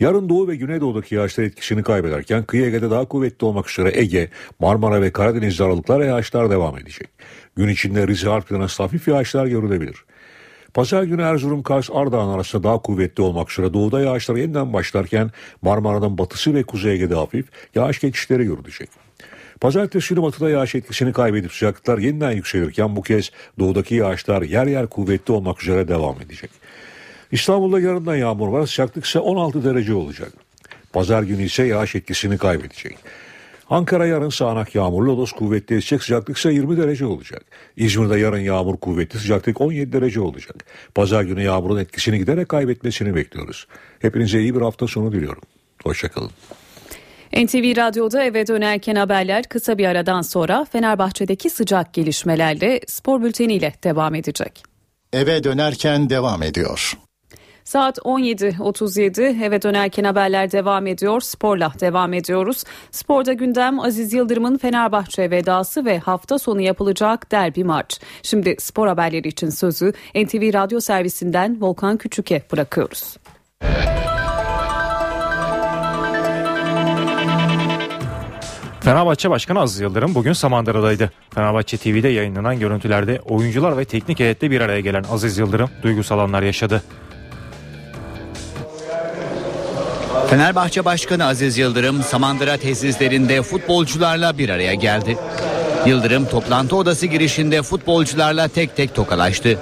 [0.00, 5.02] Yarın Doğu ve Güneydoğu'daki yağışlar etkisini kaybederken kıyı Ege'de daha kuvvetli olmak üzere Ege, Marmara
[5.02, 7.08] ve Karadeniz'de aralıklarla yağışlar devam edecek.
[7.56, 10.04] Gün içinde Rize Harp'ten hafif yağışlar görülebilir.
[10.74, 15.30] Pazar günü Erzurum, Kars, Ardahan arasında daha kuvvetli olmak üzere doğuda yağışlar yeniden başlarken
[15.62, 18.88] Marmara'nın batısı ve Kuzey Ege'de hafif yağış geçişleri görülecek.
[19.60, 24.86] Pazartesi günü batıda yağış etkisini kaybedip sıcaklıklar yeniden yükselirken bu kez doğudaki yağışlar yer yer
[24.86, 26.50] kuvvetli olmak üzere devam edecek.
[27.32, 30.32] İstanbul'da yarından yağmur var sıcaklık ise 16 derece olacak.
[30.92, 32.96] Pazar günü ise yağış etkisini kaybedecek.
[33.70, 37.42] Ankara yarın sağanak yağmurlu, Lodos kuvvetli esecek, sıcaklık ise 20 derece olacak.
[37.76, 40.56] İzmir'de yarın yağmur kuvvetli, sıcaklık 17 derece olacak.
[40.94, 43.66] Pazar günü yağmurun etkisini giderek kaybetmesini bekliyoruz.
[43.98, 45.42] Hepinize iyi bir hafta sonu diliyorum.
[45.84, 46.30] Hoşçakalın.
[47.32, 54.14] NTV Radyo'da eve dönerken haberler kısa bir aradan sonra Fenerbahçe'deki sıcak gelişmelerle spor bülteniyle devam
[54.14, 54.62] edecek.
[55.12, 56.94] Eve dönerken devam ediyor.
[57.70, 61.20] Saat 17.37 eve dönerken haberler devam ediyor.
[61.20, 62.64] Sporla devam ediyoruz.
[62.90, 68.00] Sporda gündem Aziz Yıldırım'ın Fenerbahçe vedası ve hafta sonu yapılacak derbi maç.
[68.22, 73.16] Şimdi spor haberleri için sözü NTV Radyo Servisinden Volkan Küçük'e bırakıyoruz.
[78.80, 81.10] Fenerbahçe Başkanı Aziz Yıldırım bugün Samandıra'daydı.
[81.34, 86.42] Fenerbahçe TV'de yayınlanan görüntülerde oyuncular ve teknik heyette bir araya gelen Aziz Yıldırım duygusal anlar
[86.42, 86.82] yaşadı.
[90.28, 95.18] Fenerbahçe Başkanı Aziz Yıldırım Samandıra tesislerinde futbolcularla bir araya geldi.
[95.86, 99.58] Yıldırım toplantı odası girişinde futbolcularla tek tek tokalaştı.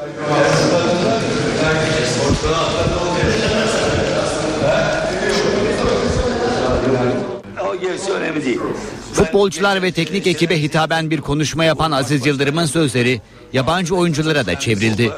[9.13, 13.21] Futbolcular ve teknik ekibe hitaben bir konuşma yapan Aziz Yıldırım'ın sözleri
[13.53, 15.11] yabancı oyunculara da çevrildi.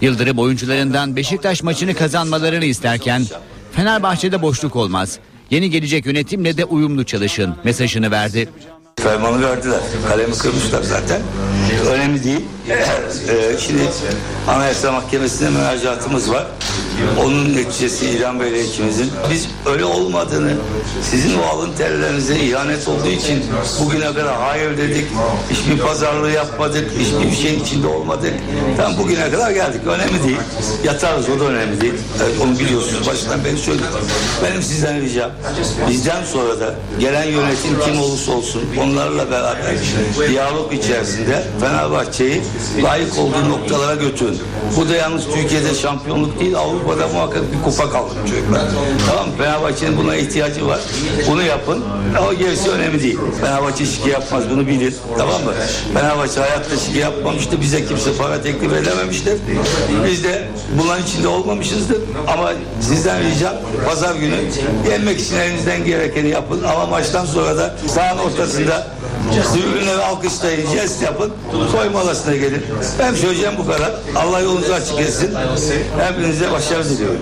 [0.00, 3.22] Yıldırım oyuncularından Beşiktaş maçını kazanmalarını isterken
[3.78, 5.18] Fenerbahçe'de boşluk olmaz.
[5.50, 8.48] Yeni gelecek yönetimle de uyumlu çalışın mesajını verdi.
[9.02, 9.80] Fermanı verdiler.
[10.08, 11.20] Kalemi kırmışlar zaten.
[11.90, 12.44] Önemli değil.
[13.28, 13.82] Ee, şimdi
[14.48, 16.46] Anayasa Mahkemesi'ne müracaatımız var.
[17.24, 19.10] Onun neticesi İlhan Bey'le ikimizin.
[19.30, 20.52] Biz öyle olmadığını,
[21.10, 23.44] sizin o alın terlerinize ihanet olduğu için
[23.80, 25.06] bugüne kadar hayır dedik.
[25.50, 26.90] Hiçbir pazarlığı yapmadık.
[26.98, 28.32] Hiçbir şeyin içinde olmadık.
[28.76, 29.80] Tam bugüne kadar geldik.
[29.86, 30.38] Önemli değil.
[30.84, 31.94] Yatarız o da önemli değil.
[32.22, 33.06] Evet, onu biliyorsunuz.
[33.06, 33.86] Baştan beri söyledim.
[34.44, 35.30] Benim sizden ricam.
[35.88, 39.74] Bizden sonra da gelen yönetim kim olursa olsun onlarla beraber
[40.28, 42.42] diyalog içerisinde Fenerbahçe'yi
[42.82, 44.38] layık olduğu noktalara götürün.
[44.76, 48.62] Bu da yalnız Türkiye'de şampiyonluk değil Avrupa'da muhakkak bir kupa kaldırın çocuklar.
[49.06, 49.28] Tamam?
[49.38, 50.80] Fenerbahçe'nin buna ihtiyacı var.
[51.30, 51.84] Bunu yapın.
[52.18, 53.18] Ama gerisi önemli değil.
[53.40, 54.94] Fenerbahçe şike yapmaz bunu bilir.
[55.18, 55.52] Tamam mı?
[55.94, 57.60] Fenerbahçe hayatta şike yapmamıştı.
[57.60, 59.38] Bize kimse para teklif edememiştir.
[60.06, 60.48] Biz de
[60.78, 61.98] bunların içinde olmamışızdır.
[62.26, 63.54] Ama sizden ricam
[63.86, 64.34] pazar günü
[64.90, 66.62] yenmek için elinizden gerekeni yapın.
[66.62, 68.77] Ama maçtan sonra da sahanın ortasında
[69.52, 71.32] tribünleri alkışlayın, jest yapın.
[71.72, 72.62] Soyma odasına gelin.
[72.98, 73.92] Ben söyleyeceğim bu kadar.
[74.16, 75.30] Allah yolunuzu açık etsin.
[75.98, 77.20] Hepinize başarı diliyorum.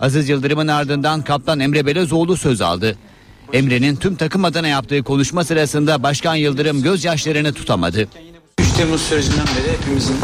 [0.00, 2.96] Aziz Yıldırım'ın ardından kaptan Emre Belezoğlu söz aldı.
[3.52, 8.08] Emre'nin tüm takım adına yaptığı konuşma sırasında Başkan Yıldırım gözyaşlarını tutamadı.
[8.58, 10.16] 3 Temmuz sürecinden beri hepimizin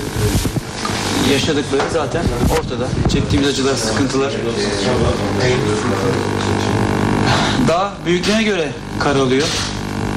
[1.32, 2.24] yaşadıkları zaten
[2.58, 2.88] ortada.
[3.12, 4.32] Çektiğimiz acılar, sıkıntılar.
[7.68, 8.68] Daha büyüklerine göre
[9.00, 9.48] kar alıyor,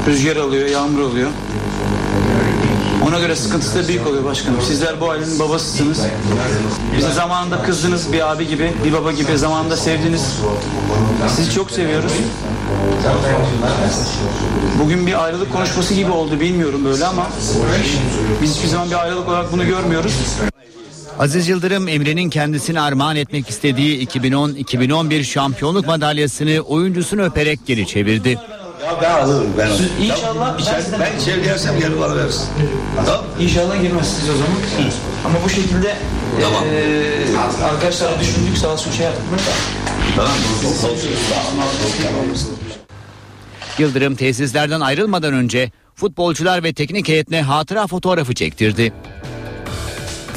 [0.07, 1.29] rüzgar alıyor, yağmur oluyor.
[3.07, 4.61] Ona göre sıkıntısı da büyük oluyor başkanım.
[4.67, 5.99] Sizler bu ailenin babasısınız.
[6.97, 10.21] Bize zamanında kızdınız bir abi gibi, bir baba gibi zamanında sevdiniz.
[11.35, 12.11] Sizi çok seviyoruz.
[14.83, 17.27] Bugün bir ayrılık konuşması gibi oldu bilmiyorum böyle ama
[18.41, 20.13] biz hiçbir zaman bir ayrılık olarak bunu görmüyoruz.
[21.19, 28.39] Aziz Yıldırım Emre'nin kendisine armağan etmek istediği 2010-2011 şampiyonluk madalyasını oyuncusunu öperek geri çevirdi.
[28.81, 29.85] Ya ben alırım ben alırım.
[30.01, 32.49] İnşallah ben, içeri, ben içeri girersem geri bana verirsin.
[33.05, 33.25] Tamam.
[33.39, 34.51] İnşallah girmezsiniz o zaman.
[35.25, 35.95] Ama bu şekilde
[36.41, 36.63] Tamam.
[36.65, 39.23] eee arkadaşlar düşündük sağ olsun şey yaptık.
[40.15, 40.31] Tamam.
[43.77, 48.93] Yıldırım tesislerden ayrılmadan önce futbolcular ve teknik heyetle hatıra fotoğrafı çektirdi.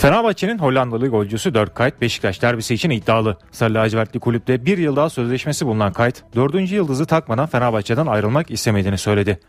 [0.05, 3.37] Fenerbahçe'nin Hollandalı golcüsü Dirk Kuyt Beşiktaş derbisi için iddialı.
[3.53, 8.99] Sarı lacivertli kulüpte bir yıl daha sözleşmesi bulunan Kuyt, dördüncü yıldızı takmadan Fenerbahçe'den ayrılmak istemediğini
[8.99, 9.41] söyledi.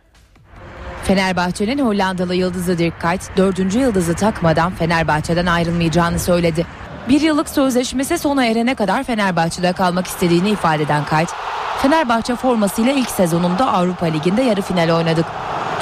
[1.03, 6.65] Fenerbahçe'nin Hollandalı yıldızı Dirk Kuyt, dördüncü yıldızı takmadan Fenerbahçe'den ayrılmayacağını söyledi.
[7.09, 11.29] Bir yıllık sözleşmesi sona erene kadar Fenerbahçe'de kalmak istediğini ifade eden Kuyt,
[11.81, 15.25] Fenerbahçe formasıyla ilk sezonunda Avrupa Ligi'nde yarı final oynadık.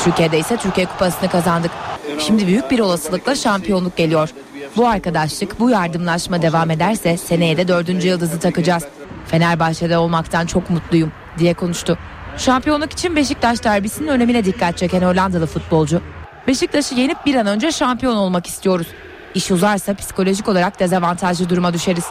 [0.03, 1.71] Türkiye'de ise Türkiye Kupası'nı kazandık.
[2.19, 4.29] Şimdi büyük bir olasılıkla şampiyonluk geliyor.
[4.77, 8.83] Bu arkadaşlık, bu yardımlaşma devam ederse seneye de dördüncü yıldızı takacağız.
[9.27, 11.97] Fenerbahçe'de olmaktan çok mutluyum diye konuştu.
[12.37, 16.01] Şampiyonluk için Beşiktaş derbisinin önemine dikkat çeken Hollandalı futbolcu.
[16.47, 18.87] Beşiktaş'ı yenip bir an önce şampiyon olmak istiyoruz.
[19.35, 22.05] İş uzarsa psikolojik olarak dezavantajlı duruma düşeriz.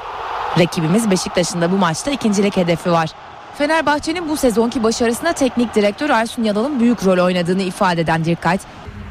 [0.58, 3.10] Rakibimiz Beşiktaş'ın da bu maçta ikincilik hedefi var.
[3.58, 8.60] Fenerbahçe'nin bu sezonki başarısına teknik direktör Aysun Yanal'ın büyük rol oynadığını ifade eden Dirkayt,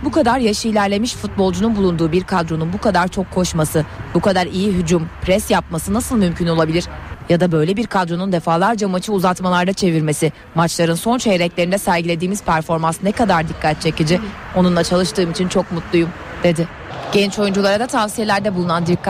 [0.04, 4.74] bu kadar yaşı ilerlemiş futbolcunun bulunduğu bir kadronun bu kadar çok koşması, bu kadar iyi
[4.74, 6.86] hücum, pres yapması nasıl mümkün olabilir?
[7.30, 13.12] Ya da böyle bir kadronun defalarca maçı uzatmalarda çevirmesi, maçların son çeyreklerinde sergilediğimiz performans ne
[13.12, 14.20] kadar dikkat çekici.
[14.56, 16.10] Onunla çalıştığım için çok mutluyum,
[16.44, 16.68] dedi.
[17.12, 19.08] Genç oyunculara da tavsiyelerde bulunan Dirk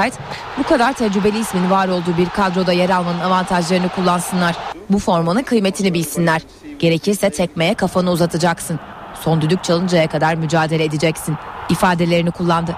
[0.57, 4.55] bu kadar tecrübeli ismin var olduğu bir kadroda yer almanın avantajlarını kullansınlar.
[4.89, 6.41] Bu formanın kıymetini bilsinler.
[6.79, 8.79] Gerekirse tekmeye kafanı uzatacaksın.
[9.21, 11.37] Son düdük çalıncaya kadar mücadele edeceksin.
[11.69, 12.75] ifadelerini kullandı.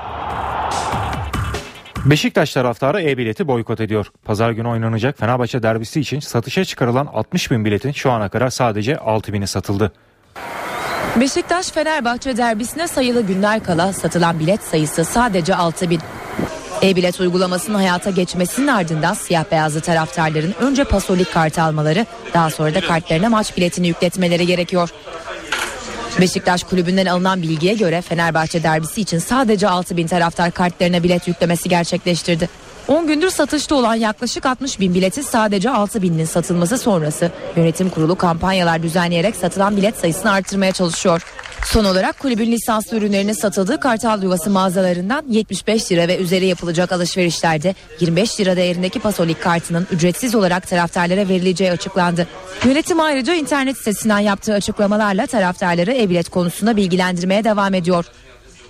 [2.06, 4.12] Beşiktaş taraftarı e-bileti boykot ediyor.
[4.26, 8.98] Pazar günü oynanacak Fenerbahçe derbisi için satışa çıkarılan 60 bin biletin şu ana kadar sadece
[8.98, 9.92] 6 bini satıldı.
[11.20, 16.00] Beşiktaş Fenerbahçe derbisine sayılı günler kala satılan bilet sayısı sadece 6 bin.
[16.84, 22.82] E-bilet uygulamasının hayata geçmesinin ardından siyah beyazlı taraftarların önce pasolik kartı almaları daha sonra da
[22.82, 24.90] kartlarına maç biletini yükletmeleri gerekiyor.
[26.21, 31.69] Beşiktaş kulübünden alınan bilgiye göre Fenerbahçe derbisi için sadece 6 bin taraftar kartlarına bilet yüklemesi
[31.69, 32.49] gerçekleştirdi.
[32.88, 38.15] 10 gündür satışta olan yaklaşık 60 bin biletin sadece 6 binin satılması sonrası yönetim kurulu
[38.15, 41.21] kampanyalar düzenleyerek satılan bilet sayısını artırmaya çalışıyor.
[41.65, 47.76] Son olarak kulübün lisanslı ürünlerinin satıldığı Kartal Yuvası mağazalarından 75 lira ve üzeri yapılacak alışverişlerde
[47.99, 52.28] 25 lira değerindeki Pasolik kartının ücretsiz olarak taraftarlara verileceği açıklandı.
[52.65, 58.06] Yönetim ayrıca internet sitesinden yaptığı açıklamalarla taraftarları e-bilet konusunda bilgilendirmeye devam ediyor.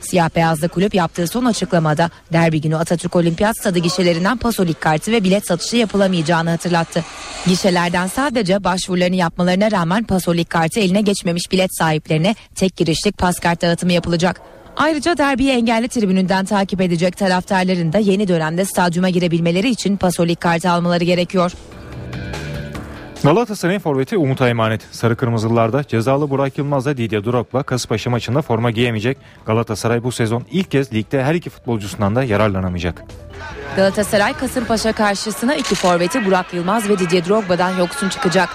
[0.05, 5.23] Siyah beyazlı kulüp yaptığı son açıklamada derbi günü Atatürk Olimpiyat Stadı gişelerinden pasolik kartı ve
[5.23, 7.03] bilet satışı yapılamayacağını hatırlattı.
[7.47, 13.93] Gişelerden sadece başvurularını yapmalarına rağmen pasolik kartı eline geçmemiş bilet sahiplerine tek girişlik paskart dağıtımı
[13.93, 14.41] yapılacak.
[14.77, 20.69] Ayrıca derbiyi engelli tribününden takip edecek taraftarların da yeni dönemde stadyuma girebilmeleri için pasolik kartı
[20.69, 21.51] almaları gerekiyor.
[23.23, 24.81] Galatasaray'ın forveti Umut'a emanet.
[24.91, 29.17] Sarı Kırmızılılarda cezalı Burak Yılmaz'la Didier Drogba Kasımpaşa maçında forma giyemeyecek.
[29.45, 33.03] Galatasaray bu sezon ilk kez ligde her iki futbolcusundan da yararlanamayacak.
[33.75, 38.49] Galatasaray Kasımpaşa karşısına iki forveti Burak Yılmaz ve Didier Drogba'dan yoksun çıkacak.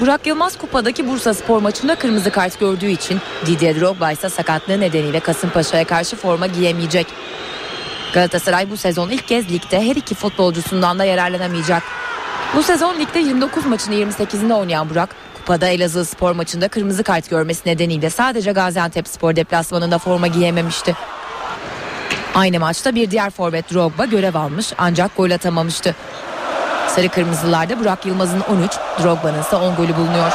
[0.00, 5.20] Burak Yılmaz kupadaki Bursa Spor maçında kırmızı kart gördüğü için Didier Drogba ise sakatlığı nedeniyle
[5.20, 7.06] Kasımpaşa'ya karşı forma giyemeyecek.
[8.14, 11.82] Galatasaray bu sezon ilk kez ligde her iki futbolcusundan da yararlanamayacak.
[12.56, 17.68] Bu sezon ligde 29 maçın 28'inde oynayan Burak, kupada Elazığ spor maçında kırmızı kart görmesi
[17.68, 20.96] nedeniyle sadece Gaziantep spor deplasmanında forma giyememişti.
[22.34, 25.94] Aynı maçta bir diğer forvet Drogba görev almış ancak gol atamamıştı.
[26.88, 30.32] Sarı Kırmızılarda Burak Yılmaz'ın 13, Drogba'nın ise 10 golü bulunuyor.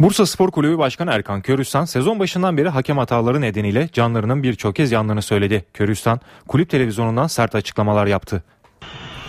[0.00, 4.92] Bursa Spor Kulübü Başkanı Erkan Körüstan sezon başından beri hakem hataları nedeniyle canlarının birçok kez
[4.92, 5.64] yandığını söyledi.
[5.74, 8.42] Körüstan kulüp televizyonundan sert açıklamalar yaptı.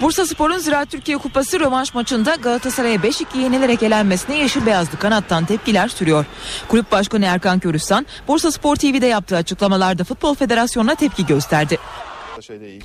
[0.01, 5.87] Bursa Spor'un Ziraat Türkiye Kupası rövanş maçında Galatasaray'a 5-2 yenilerek elenmesine yeşil beyazlı kanattan tepkiler
[5.87, 6.25] sürüyor.
[6.67, 11.77] Kulüp Başkanı Erkan Körüstan, Bursa Spor TV'de yaptığı açıklamalarda Futbol Federasyonu'na tepki gösterdi.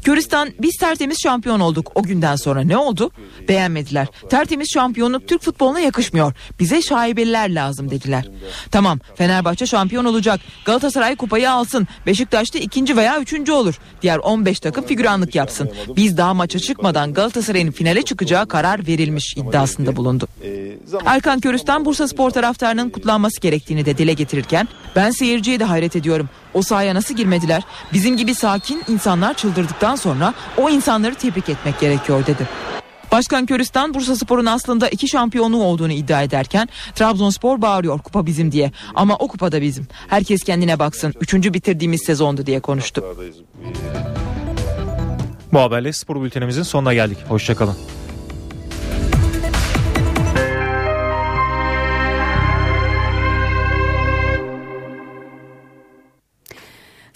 [0.02, 1.92] Küristan biz tertemiz şampiyon olduk.
[1.94, 3.10] O günden sonra ne oldu?
[3.48, 4.06] Beğenmediler.
[4.30, 6.32] Tertemiz şampiyonluk Türk futboluna yakışmıyor.
[6.60, 8.28] Bize şaibeliler lazım dediler.
[8.70, 10.40] Tamam Fenerbahçe şampiyon olacak.
[10.64, 11.88] Galatasaray kupayı alsın.
[12.06, 13.74] Beşiktaş'ta ikinci veya üçüncü olur.
[14.02, 15.70] Diğer 15 takım figüranlık yapsın.
[15.96, 20.28] Biz daha maça çıkmadan Galatasaray'ın finale çıkacağı karar verilmiş iddiasında bulundu.
[21.04, 26.28] Erkan Körüstan Bursa Spor taraftarının kutlanması gerektiğini de dile getirirken ben seyirciye de hayret ediyorum.
[26.54, 27.62] O sahaya nasıl girmediler?
[27.92, 32.48] Bizim gibi sakin insanlar çıldırdıktan sonra o insanları tebrik etmek gerekiyor dedi.
[33.12, 38.72] Başkan Köristan Bursa Spor'un aslında iki şampiyonluğu olduğunu iddia ederken Trabzonspor bağırıyor kupa bizim diye.
[38.94, 39.86] Ama o kupa da bizim.
[40.08, 41.14] Herkes kendine baksın.
[41.20, 43.04] Üçüncü bitirdiğimiz sezondu diye konuştu.
[45.52, 47.18] Bu haberle spor bültenimizin sonuna geldik.
[47.28, 47.76] Hoşçakalın.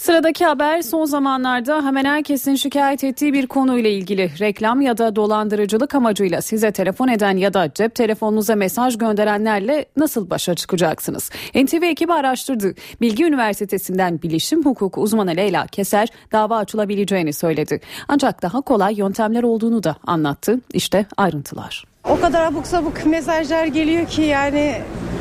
[0.08, 4.30] Sıradaki haber son zamanlarda hemen herkesin şikayet ettiği bir konuyla ilgili.
[4.40, 10.30] Reklam ya da dolandırıcılık amacıyla size telefon eden ya da cep telefonunuza mesaj gönderenlerle nasıl
[10.30, 11.30] başa çıkacaksınız?
[11.54, 12.74] NTV ekibi araştırdı.
[13.00, 17.80] Bilgi Üniversitesi'nden bilişim hukuku uzmanı Leyla Keser dava açılabileceğini söyledi.
[18.08, 20.60] Ancak daha kolay yöntemler olduğunu da anlattı.
[20.72, 21.84] İşte ayrıntılar.
[22.08, 24.74] O kadar abuk sabuk mesajlar geliyor ki yani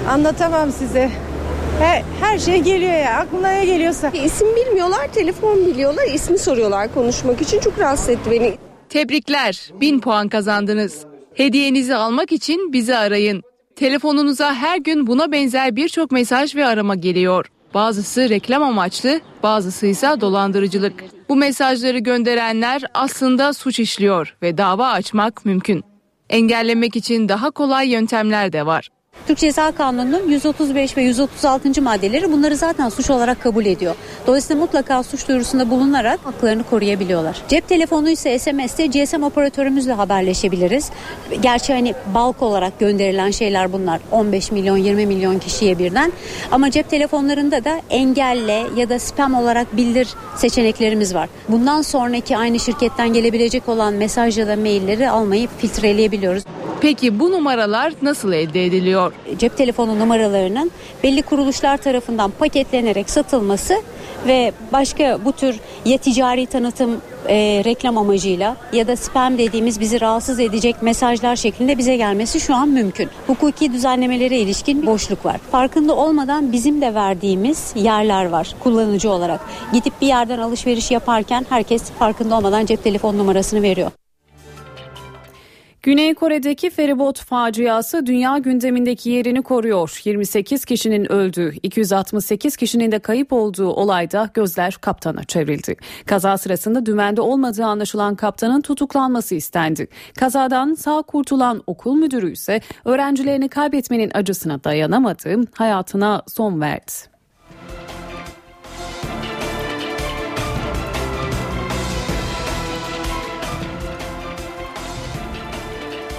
[0.09, 1.11] anlatamam size.
[1.79, 4.09] Her, her şey geliyor ya aklına ne geliyorsa.
[4.09, 7.59] İsim bilmiyorlar, telefon biliyorlar, ismi soruyorlar konuşmak için.
[7.59, 8.57] Çok rahatsız etti beni.
[8.89, 11.05] Tebrikler, 1000 puan kazandınız.
[11.33, 13.43] Hediyenizi almak için bizi arayın.
[13.75, 17.45] Telefonunuza her gün buna benzer birçok mesaj ve arama geliyor.
[17.73, 21.03] Bazısı reklam amaçlı, bazısı ise dolandırıcılık.
[21.29, 25.83] Bu mesajları gönderenler aslında suç işliyor ve dava açmak mümkün.
[26.29, 28.89] Engellemek için daha kolay yöntemler de var.
[29.27, 31.81] Türk Ceza Kanunu'nun 135 ve 136.
[31.81, 33.95] maddeleri bunları zaten suç olarak kabul ediyor.
[34.27, 37.41] Dolayısıyla mutlaka suç duyurusunda bulunarak haklarını koruyabiliyorlar.
[37.47, 40.89] Cep telefonu ise SMS'te GSM operatörümüzle haberleşebiliriz.
[41.41, 43.99] Gerçi hani balk olarak gönderilen şeyler bunlar.
[44.11, 46.13] 15 milyon 20 milyon kişiye birden.
[46.51, 51.29] Ama cep telefonlarında da engelle ya da spam olarak bildir seçeneklerimiz var.
[51.49, 56.43] Bundan sonraki aynı şirketten gelebilecek olan mesaj ya da mailleri almayı filtreleyebiliyoruz.
[56.81, 59.13] Peki bu numaralar nasıl elde ediliyor?
[59.37, 60.71] Cep telefonu numaralarının
[61.03, 63.73] belli kuruluşlar tarafından paketlenerek satılması
[64.27, 70.01] ve başka bu tür ya ticari tanıtım e, reklam amacıyla ya da spam dediğimiz bizi
[70.01, 73.09] rahatsız edecek mesajlar şeklinde bize gelmesi şu an mümkün.
[73.27, 75.37] Hukuki düzenlemelere ilişkin boşluk var.
[75.51, 79.41] Farkında olmadan bizim de verdiğimiz yerler var kullanıcı olarak.
[79.73, 83.91] Gidip bir yerden alışveriş yaparken herkes farkında olmadan cep telefon numarasını veriyor.
[85.87, 90.01] Güney Kore'deki feribot faciası dünya gündemindeki yerini koruyor.
[90.03, 95.75] 28 kişinin öldüğü, 268 kişinin de kayıp olduğu olayda gözler kaptana çevrildi.
[96.05, 99.87] Kaza sırasında dümende olmadığı anlaşılan kaptanın tutuklanması istendi.
[100.19, 107.16] Kazadan sağ kurtulan okul müdürü ise öğrencilerini kaybetmenin acısına dayanamadı, hayatına son verdi.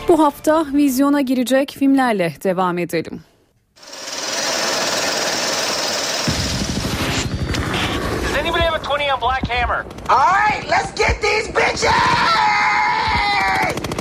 [0.09, 3.20] Bu hafta vizyona girecek filmlerle devam edelim.
[8.22, 9.84] Does anybody have a 20 on Black Hammer?
[10.09, 11.92] All right, let's get these bitches!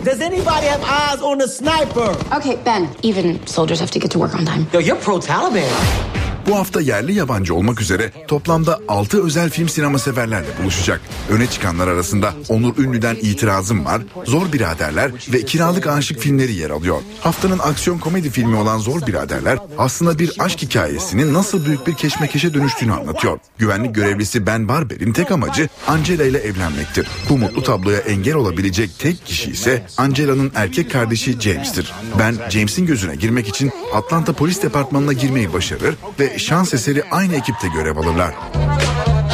[0.05, 2.16] Does anybody have eyes on the sniper?
[2.38, 4.66] Okay, Ben, even soldiers have to get to work on time.
[4.74, 6.16] Yo, you're pro Taliban.
[6.48, 11.02] Bu hafta yerli yabancı olmak üzere toplamda 6 özel film sinema severlerle buluşacak.
[11.30, 17.02] Öne çıkanlar arasında Onur Ünlü'den itirazım var, Zor Biraderler ve Kiralık Aşık filmleri yer alıyor.
[17.22, 22.54] Haftanın aksiyon komedi filmi olan Zor Biraderler aslında bir aşk hikayesinin nasıl büyük bir keşmekeşe
[22.54, 23.39] dönüştüğünü anlatıyor.
[23.58, 27.08] Güvenlik görevlisi Ben Barber'in tek amacı Angela ile evlenmektir.
[27.30, 31.93] Bu mutlu tabloya engel olabilecek tek kişi ise Angela'nın erkek kardeşi James'tir.
[32.20, 37.68] Ben James'in gözüne girmek için Atlanta Polis Departmanı'na girmeyi başarır ve şans eseri aynı ekipte
[37.68, 38.34] görev alırlar.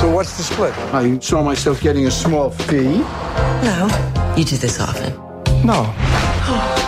[0.01, 0.73] So what's the split?
[0.93, 3.01] I saw myself getting a small fee.
[3.63, 3.87] No,
[4.37, 5.13] you do this often.
[5.65, 5.85] No.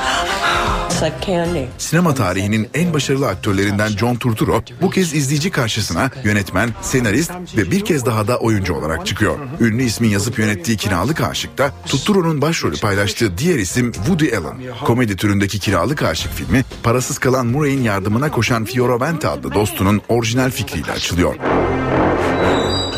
[0.96, 1.66] It's like candy.
[1.78, 7.86] Sinema tarihinin en başarılı aktörlerinden John Turturro bu kez izleyici karşısına yönetmen, senarist ve bir
[7.86, 9.38] kez daha da oyuncu olarak çıkıyor.
[9.60, 14.58] Ünlü ismin yazıp yönettiği Kiralık Aşık'ta Turturro'nun başrolü paylaştığı diğer isim Woody Allen.
[14.86, 20.92] Komedi türündeki Kiralık Aşık filmi parasız kalan Murray'in yardımına koşan Fioravante adlı dostunun orijinal fikriyle
[20.92, 21.36] açılıyor.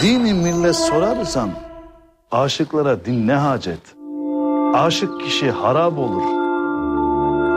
[0.02, 1.52] Değil mi millet sorarsan
[2.32, 3.82] aşıklara din ne hacet?
[4.74, 6.47] Aşık kişi harap olur.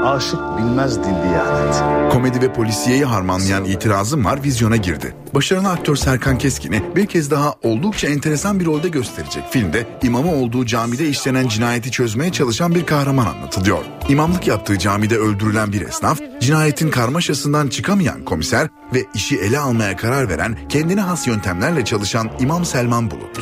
[0.05, 1.83] Aşık bilmez din diyanet.
[2.13, 5.15] Komedi ve polisiyeyi harmanlayan itirazım var vizyona girdi.
[5.35, 10.67] Başarılı aktör Serkan Keskin'i bir kez daha oldukça enteresan bir rolde gösterecek filmde imamı olduğu
[10.67, 13.85] camide işlenen cinayeti çözmeye çalışan bir kahraman anlatılıyor.
[14.09, 20.29] İmamlık yaptığı camide öldürülen bir esnaf, cinayetin karmaşasından çıkamayan komiser ve işi ele almaya karar
[20.29, 23.39] veren kendine has yöntemlerle çalışan İmam Selman Bulut.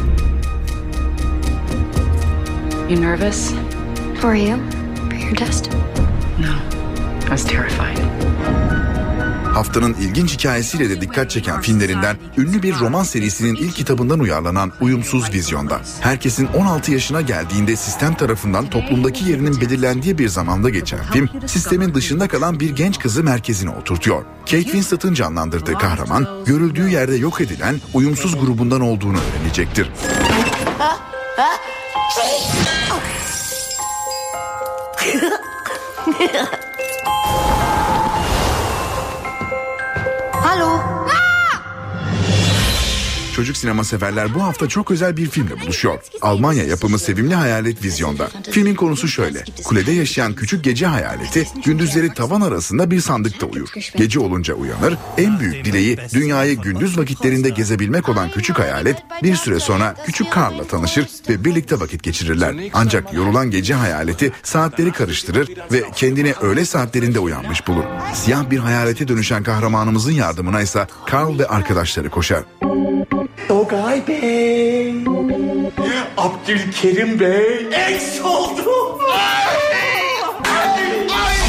[2.90, 3.50] You nervous?
[4.20, 4.58] For you?
[5.10, 5.70] For your test?
[6.38, 6.54] No.
[7.26, 7.98] I was terrified.
[9.54, 15.32] Haftanın ilginç hikayesiyle de dikkat çeken filmlerinden ünlü bir roman serisinin ilk kitabından uyarlanan Uyumsuz
[15.32, 15.80] Vizyonda.
[16.00, 22.28] Herkesin 16 yaşına geldiğinde sistem tarafından toplumdaki yerinin belirlendiği bir zamanda geçen film, sistemin dışında
[22.28, 24.24] kalan bir genç kızı merkezine oturtuyor.
[24.40, 29.90] Kate Winslet'ın canlandırdığı kahraman, görüldüğü yerde yok edilen uyumsuz grubundan olduğunu öğrenecektir.
[40.42, 40.97] Hallo?
[43.38, 45.98] Çocuk sinema severler bu hafta çok özel bir filmle buluşuyor.
[46.22, 48.28] Almanya yapımı Sevimli Hayalet vizyonda.
[48.50, 49.44] Filmin konusu şöyle.
[49.64, 53.68] Kulede yaşayan küçük gece hayaleti gündüzleri tavan arasında bir sandıkta uyur.
[53.96, 54.96] Gece olunca uyanır.
[55.18, 60.64] En büyük dileği dünyayı gündüz vakitlerinde gezebilmek olan küçük hayalet bir süre sonra küçük Karl'la
[60.64, 62.54] tanışır ve birlikte vakit geçirirler.
[62.72, 67.84] Ancak yorulan gece hayaleti saatleri karıştırır ve kendini öğle saatlerinde uyanmış bulur.
[68.14, 72.44] Siyah bir hayalete dönüşen kahramanımızın yardımına ise Karl ve arkadaşları koşar.
[73.48, 74.94] Togay Bey.
[76.16, 77.68] Abdülkerim Bey.
[77.72, 78.87] Eks oldu.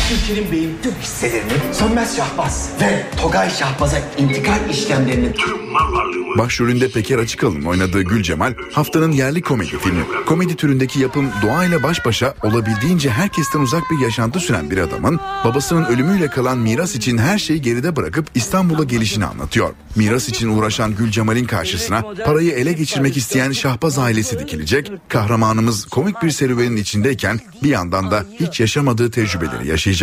[0.09, 6.91] Abdülkerim Bey'in tüm hisselerini Sönmez Şahbaz ve Togay Şahbaz'a intikal işlemlerinin tüm mal varlığımı Başrolünde
[6.91, 10.03] Peker Açıkalın oynadığı Gül Cemal haftanın yerli komedi filmi.
[10.25, 15.85] Komedi türündeki yapım doğayla baş başa olabildiğince herkesten uzak bir yaşantı süren bir adamın babasının
[15.85, 19.69] ölümüyle kalan miras için her şeyi geride bırakıp İstanbul'a gelişini anlatıyor.
[19.95, 24.91] Miras için uğraşan Gül Cemal'in karşısına parayı ele geçirmek isteyen Şahbaz ailesi dikilecek.
[25.07, 29.98] Kahramanımız komik bir serüvenin içindeyken bir yandan da hiç yaşamadığı tecrübeleri yaşayacak.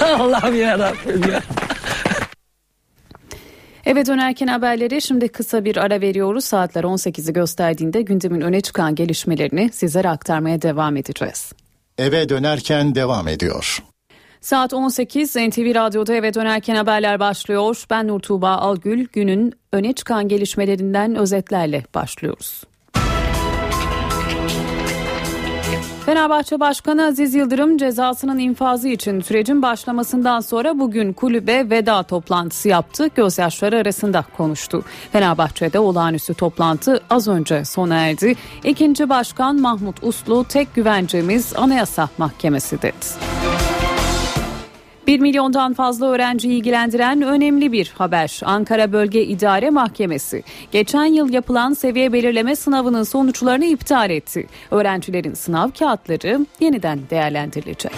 [0.18, 1.42] Allah'ım yarabbim ya.
[3.86, 6.44] Eve dönerken haberleri şimdi kısa bir ara veriyoruz.
[6.44, 11.52] Saatler 18'i gösterdiğinde gündemin öne çıkan gelişmelerini sizlere aktarmaya devam edeceğiz.
[11.98, 13.82] Eve dönerken devam ediyor.
[14.44, 17.84] Saat 18 NTV Radyo'da eve dönerken haberler başlıyor.
[17.90, 22.62] Ben Nur Tuğba Algül günün öne çıkan gelişmelerinden özetlerle başlıyoruz.
[26.06, 33.10] Fenerbahçe Başkanı Aziz Yıldırım cezasının infazı için sürecin başlamasından sonra bugün kulübe veda toplantısı yaptı.
[33.14, 34.84] Gözyaşları arasında konuştu.
[35.12, 38.34] Fenerbahçe'de olağanüstü toplantı az önce sona erdi.
[38.64, 43.53] İkinci Başkan Mahmut Uslu tek güvencemiz Anayasa Mahkemesi dedi.
[45.06, 48.40] 1 milyondan fazla öğrenci ilgilendiren önemli bir haber.
[48.44, 50.42] Ankara Bölge İdare Mahkemesi
[50.72, 54.46] geçen yıl yapılan seviye belirleme sınavının sonuçlarını iptal etti.
[54.70, 57.92] Öğrencilerin sınav kağıtları yeniden değerlendirilecek.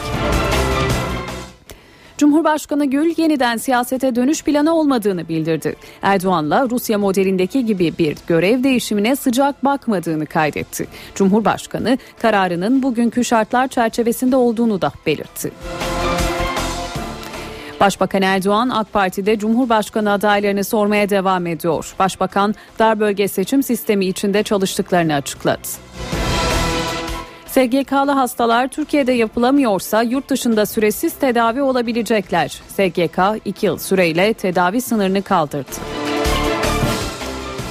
[2.19, 5.77] Cumhurbaşkanı Gül yeniden siyasete dönüş planı olmadığını bildirdi.
[6.03, 10.87] Erdoğan'la Rusya modelindeki gibi bir görev değişimine sıcak bakmadığını kaydetti.
[11.15, 15.53] Cumhurbaşkanı kararının bugünkü şartlar çerçevesinde olduğunu da belirtti.
[17.81, 21.95] Başbakan Erdoğan AK Parti'de Cumhurbaşkanı adaylarını sormaya devam ediyor.
[21.99, 25.69] Başbakan dar bölge seçim sistemi içinde çalıştıklarını açıkladı.
[27.47, 32.63] SGK'lı hastalar Türkiye'de yapılamıyorsa yurt dışında süresiz tedavi olabilecekler.
[32.69, 36.06] SGK 2 yıl süreyle tedavi sınırını kaldırdı.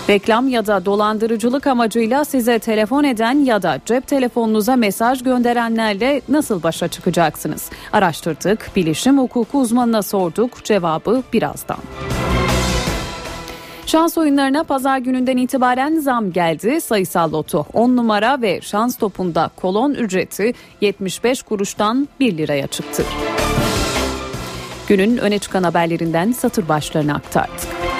[0.10, 6.64] Reklam ya da dolandırıcılık amacıyla size telefon eden ya da cep telefonunuza mesaj gönderenlerle nasıl
[6.64, 7.70] başa çıkacaksınız?
[7.94, 11.78] Araştırdık, bilişim hukuku uzmanına sorduk, cevabı birazdan.
[13.86, 16.82] Şans oyunlarına pazar gününden itibaren zam geldi.
[16.82, 23.04] Sayısal loto 10 numara ve şans topunda kolon ücreti 75 kuruştan 1 liraya çıktı.
[24.88, 27.95] Günün öne çıkan haberlerinden satır başlarını aktardık.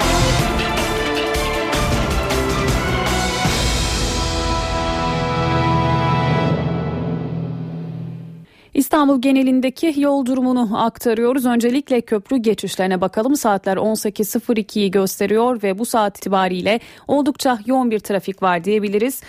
[8.76, 11.46] İstanbul genelindeki yol durumunu aktarıyoruz.
[11.46, 13.36] Öncelikle köprü geçişlerine bakalım.
[13.36, 19.22] Saatler 18.02'yi gösteriyor ve bu saat itibariyle oldukça yoğun bir trafik var diyebiliriz.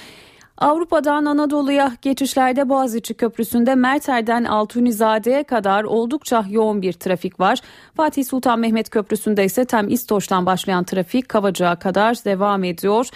[0.58, 7.60] Avrupa'dan Anadolu'ya geçişlerde Boğaziçi Köprüsü'nde Merter'den Altunizade'ye kadar oldukça yoğun bir trafik var.
[7.98, 13.10] Fatih Sultan Mehmet Köprüsü'nde ise Tem İstoç'tan başlayan trafik Kavacık'a kadar devam ediyor.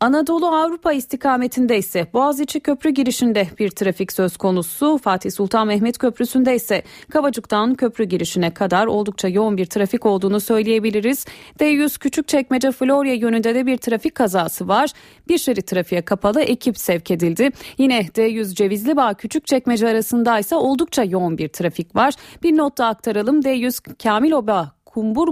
[0.00, 4.98] Anadolu Avrupa istikametinde ise Boğaziçi Köprü girişinde bir trafik söz konusu.
[4.98, 11.26] Fatih Sultan Mehmet Köprüsü'nde ise Kavacık'tan köprü girişine kadar oldukça yoğun bir trafik olduğunu söyleyebiliriz.
[11.60, 14.90] D100 Küçükçekmece Florya yönünde de bir trafik kazası var.
[15.28, 17.50] Bir şerit trafiğe kapalı ekip sevk edildi.
[17.78, 22.14] Yine D100 Cevizlibağ Küçükçekmece arasında ise oldukça yoğun bir trafik var.
[22.42, 23.40] Bir not da aktaralım.
[23.40, 25.28] D100 Kamiloba Kumbur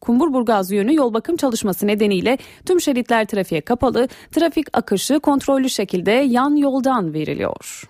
[0.00, 4.08] Kumburburgaz yönü yol bakım çalışması nedeniyle tüm şeritler trafiğe kapalı.
[4.32, 7.88] Trafik akışı kontrollü şekilde yan yoldan veriliyor.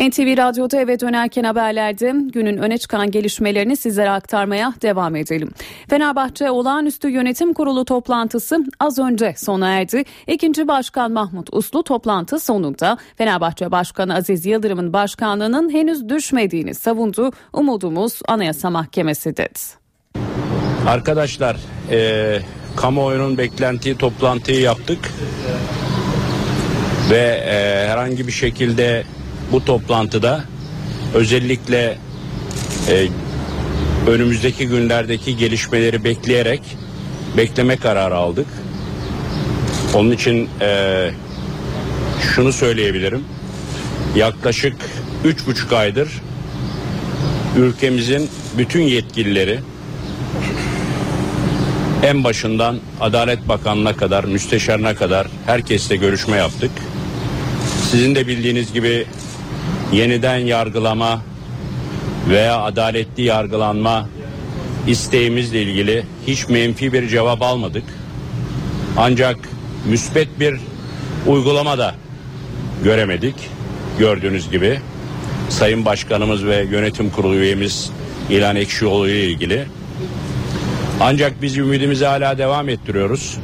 [0.00, 5.50] NTV Radyo'da eve dönerken haberlerde günün öne çıkan gelişmelerini sizlere aktarmaya devam edelim.
[5.88, 10.04] Fenerbahçe Olağanüstü Yönetim Kurulu toplantısı az önce sona erdi.
[10.26, 17.30] İkinci Başkan Mahmut Uslu toplantı sonunda Fenerbahçe Başkanı Aziz Yıldırım'ın başkanlığının henüz düşmediğini savundu.
[17.52, 19.79] Umudumuz Anayasa Mahkemesi dedi.
[20.86, 21.56] Arkadaşlar
[21.90, 22.40] e,
[22.76, 24.98] kamuoyunun beklentiyi toplantıyı yaptık
[27.10, 29.04] ve e, herhangi bir şekilde
[29.52, 30.44] bu toplantıda
[31.14, 31.98] özellikle
[32.88, 33.06] e,
[34.06, 36.62] önümüzdeki günlerdeki gelişmeleri bekleyerek
[37.36, 38.46] bekleme kararı aldık.
[39.94, 41.10] Onun için e,
[42.34, 43.24] şunu söyleyebilirim.
[44.16, 44.76] Yaklaşık
[45.24, 46.08] üç buçuk aydır
[47.56, 49.60] ülkemizin bütün yetkilileri
[52.02, 56.70] en başından Adalet Bakanlığı'na kadar, müsteşarına kadar herkesle görüşme yaptık.
[57.90, 59.06] Sizin de bildiğiniz gibi
[59.92, 61.22] yeniden yargılama
[62.28, 64.08] veya adaletli yargılanma
[64.86, 67.84] isteğimizle ilgili hiç menfi bir cevap almadık.
[68.96, 69.36] Ancak
[69.88, 70.56] müspet bir
[71.26, 71.94] uygulama da
[72.84, 73.34] göremedik.
[73.98, 74.80] Gördüğünüz gibi
[75.48, 77.90] Sayın Başkanımız ve Yönetim Kurulu üyemiz
[78.30, 79.66] İlhan Ekşioğlu ile ilgili.
[81.00, 83.38] Ancak biz ümidimizi hala devam ettiriyoruz.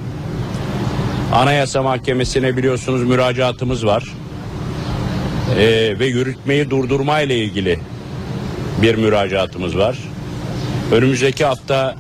[1.33, 4.05] Anayasa Mahkemesi'ne biliyorsunuz müracaatımız var.
[5.59, 7.79] Ee, ve yürütmeyi durdurma ile ilgili
[8.83, 9.99] bir müracaatımız var.
[10.93, 11.97] Önümüzdeki hafta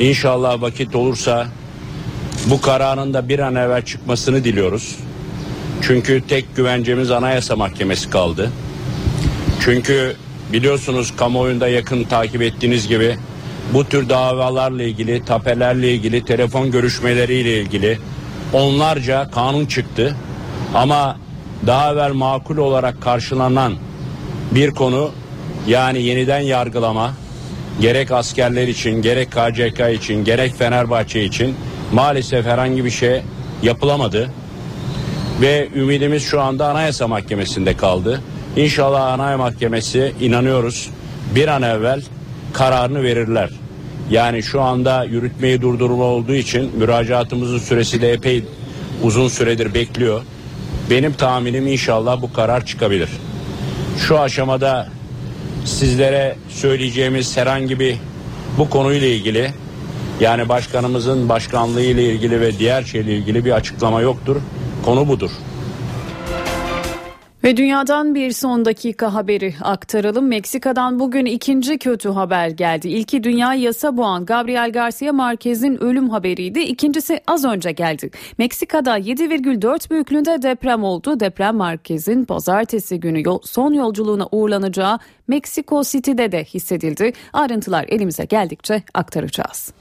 [0.00, 1.46] inşallah vakit olursa
[2.46, 4.96] bu kararın da bir an evvel çıkmasını diliyoruz.
[5.82, 8.50] Çünkü tek güvencemiz Anayasa Mahkemesi kaldı.
[9.60, 10.16] Çünkü
[10.52, 13.16] biliyorsunuz kamuoyunda yakın takip ettiğiniz gibi
[13.74, 17.98] bu tür davalarla ilgili, tapelerle ilgili, telefon görüşmeleriyle ilgili
[18.52, 20.16] onlarca kanun çıktı.
[20.74, 21.16] Ama
[21.66, 23.72] daha evvel makul olarak karşılanan
[24.50, 25.10] bir konu
[25.66, 27.12] yani yeniden yargılama
[27.80, 31.56] gerek askerler için, gerek KCK için, gerek Fenerbahçe için
[31.92, 33.22] maalesef herhangi bir şey
[33.62, 34.30] yapılamadı.
[35.40, 38.22] Ve ümidimiz şu anda Anayasa Mahkemesi'nde kaldı.
[38.56, 40.90] İnşallah Anayasa Mahkemesi inanıyoruz
[41.34, 42.02] bir an evvel
[42.52, 43.50] kararını verirler.
[44.10, 48.44] Yani şu anda yürütmeyi durdurma olduğu için müracaatımızın süresi de epey
[49.02, 50.22] uzun süredir bekliyor.
[50.90, 53.08] Benim tahminim inşallah bu karar çıkabilir.
[53.98, 54.88] Şu aşamada
[55.64, 57.96] sizlere söyleyeceğimiz herhangi bir
[58.58, 59.50] bu konuyla ilgili
[60.20, 64.36] yani başkanımızın başkanlığı ile ilgili ve diğer şeyle ilgili bir açıklama yoktur.
[64.84, 65.30] Konu budur.
[67.44, 70.26] Ve dünyadan bir son dakika haberi aktaralım.
[70.26, 72.88] Meksika'dan bugün ikinci kötü haber geldi.
[72.88, 76.60] İlki dünya yasa boğan Gabriel Garcia Marquez'in ölüm haberiydi.
[76.60, 78.10] İkincisi az önce geldi.
[78.38, 81.20] Meksika'da 7,4 büyüklüğünde deprem oldu.
[81.20, 87.12] Deprem Marquez'in pazartesi günü son yolculuğuna uğurlanacağı Meksiko City'de de hissedildi.
[87.32, 89.72] Ayrıntılar elimize geldikçe aktaracağız.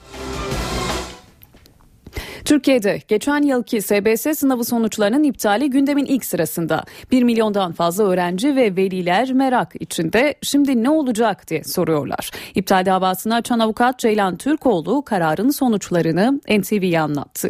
[2.45, 6.83] Türkiye'de geçen yılki SBS sınavı sonuçlarının iptali gündemin ilk sırasında.
[7.11, 10.33] 1 milyondan fazla öğrenci ve veliler merak içinde.
[10.41, 12.31] Şimdi ne olacak diye soruyorlar.
[12.55, 17.49] İptal davasını açan avukat Ceylan Türkoğlu kararın sonuçlarını NTV'ye anlattı.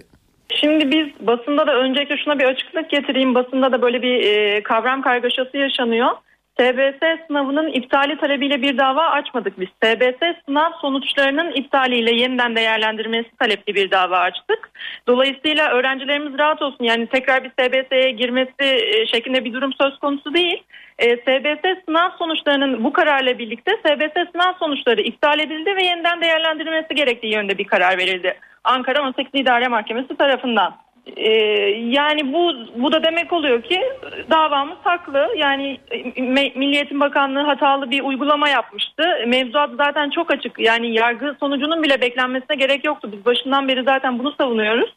[0.62, 3.36] Şimdi biz basında da öncelikle şuna bir açıklık getireyim.
[3.36, 6.10] Basında da böyle bir e, kavram kargaşası yaşanıyor.
[6.62, 9.68] TBS sınavının iptali talebiyle bir dava açmadık biz.
[9.82, 14.72] TBS sınav sonuçlarının iptaliyle yeniden değerlendirmesi talepli bir dava açtık.
[15.08, 16.84] Dolayısıyla öğrencilerimiz rahat olsun.
[16.84, 20.64] Yani tekrar bir TBS'ye girmesi e, şeklinde bir durum söz konusu değil.
[21.00, 26.96] E, TBS sınav sonuçlarının bu kararla birlikte TBS sınav sonuçları iptal edildi ve yeniden değerlendirilmesi
[26.96, 28.38] gerektiği yönde bir karar verildi.
[28.64, 30.78] Ankara 18 İdare Mahkemesi tarafından.
[31.18, 31.32] Ee,
[31.80, 33.82] yani bu bu da demek oluyor ki
[34.30, 35.28] davamız haklı.
[35.38, 36.22] Yani e,
[36.56, 39.04] Milli Eğitim Bakanlığı hatalı bir uygulama yapmıştı.
[39.28, 40.60] Mevzuat zaten çok açık.
[40.60, 43.10] Yani yargı sonucunun bile beklenmesine gerek yoktu.
[43.12, 44.94] Biz başından beri zaten bunu savunuyoruz.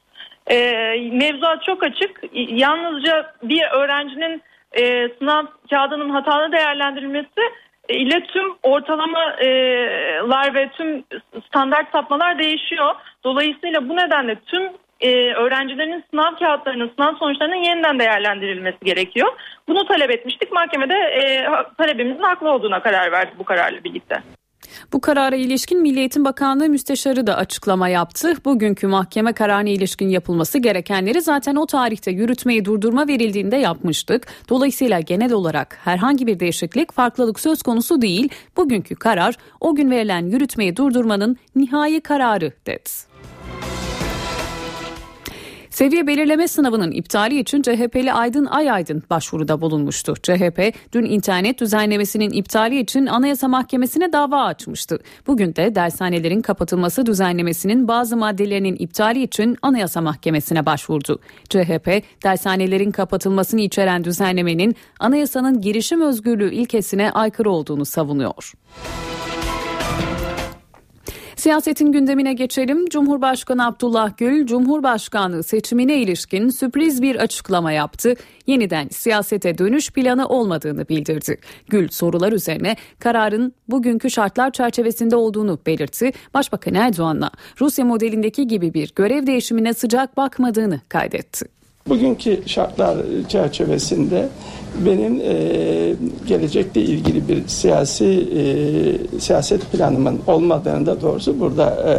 [0.50, 0.72] Ee,
[1.12, 2.20] mevzuat çok açık.
[2.32, 4.42] Yalnızca bir öğrencinin
[4.72, 7.40] e, sınav kağıdının hatalı değerlendirilmesi
[7.88, 11.04] e, ile tüm ortalamalar ve tüm
[11.46, 12.94] standart sapmalar değişiyor.
[13.24, 14.62] Dolayısıyla bu nedenle tüm
[15.04, 19.28] e, öğrencilerin sınav kağıtlarının, sınav sonuçlarının yeniden değerlendirilmesi gerekiyor.
[19.68, 20.52] Bunu talep etmiştik.
[20.52, 21.46] Mahkemede e,
[21.78, 24.22] talebimizin haklı olduğuna karar verdi bu kararla birlikte.
[24.92, 28.34] Bu karara ilişkin Milli Eğitim Bakanlığı müsteşarı da açıklama yaptı.
[28.44, 34.26] Bugünkü mahkeme kararına ilişkin yapılması gerekenleri zaten o tarihte yürütmeyi durdurma verildiğinde yapmıştık.
[34.48, 38.28] Dolayısıyla genel olarak herhangi bir değişiklik, farklılık söz konusu değil.
[38.56, 43.13] Bugünkü karar o gün verilen yürütmeyi durdurmanın nihai kararı dedi.
[45.74, 50.14] Seviye belirleme sınavının iptali için CHP'li Aydın Ayaydın başvuruda bulunmuştu.
[50.22, 54.98] CHP dün internet düzenlemesinin iptali için Anayasa Mahkemesi'ne dava açmıştı.
[55.26, 61.18] Bugün de dershanelerin kapatılması düzenlemesinin bazı maddelerinin iptali için Anayasa Mahkemesi'ne başvurdu.
[61.48, 68.52] CHP dershanelerin kapatılmasını içeren düzenlemenin anayasanın girişim özgürlüğü ilkesine aykırı olduğunu savunuyor.
[71.36, 72.86] Siyasetin gündemine geçelim.
[72.88, 78.14] Cumhurbaşkanı Abdullah Gül, Cumhurbaşkanlığı seçimine ilişkin sürpriz bir açıklama yaptı.
[78.46, 81.38] Yeniden siyasete dönüş planı olmadığını bildirdi.
[81.68, 86.12] Gül sorular üzerine kararın bugünkü şartlar çerçevesinde olduğunu belirtti.
[86.34, 87.30] Başbakan Erdoğan'la
[87.60, 91.46] Rusya modelindeki gibi bir görev değişimine sıcak bakmadığını kaydetti.
[91.88, 92.96] Bugünkü şartlar
[93.28, 94.28] çerçevesinde
[94.86, 95.94] benim e,
[96.26, 101.94] gelecekle ilgili bir siyasi e, siyaset planımın olmadığını da doğrusu burada e,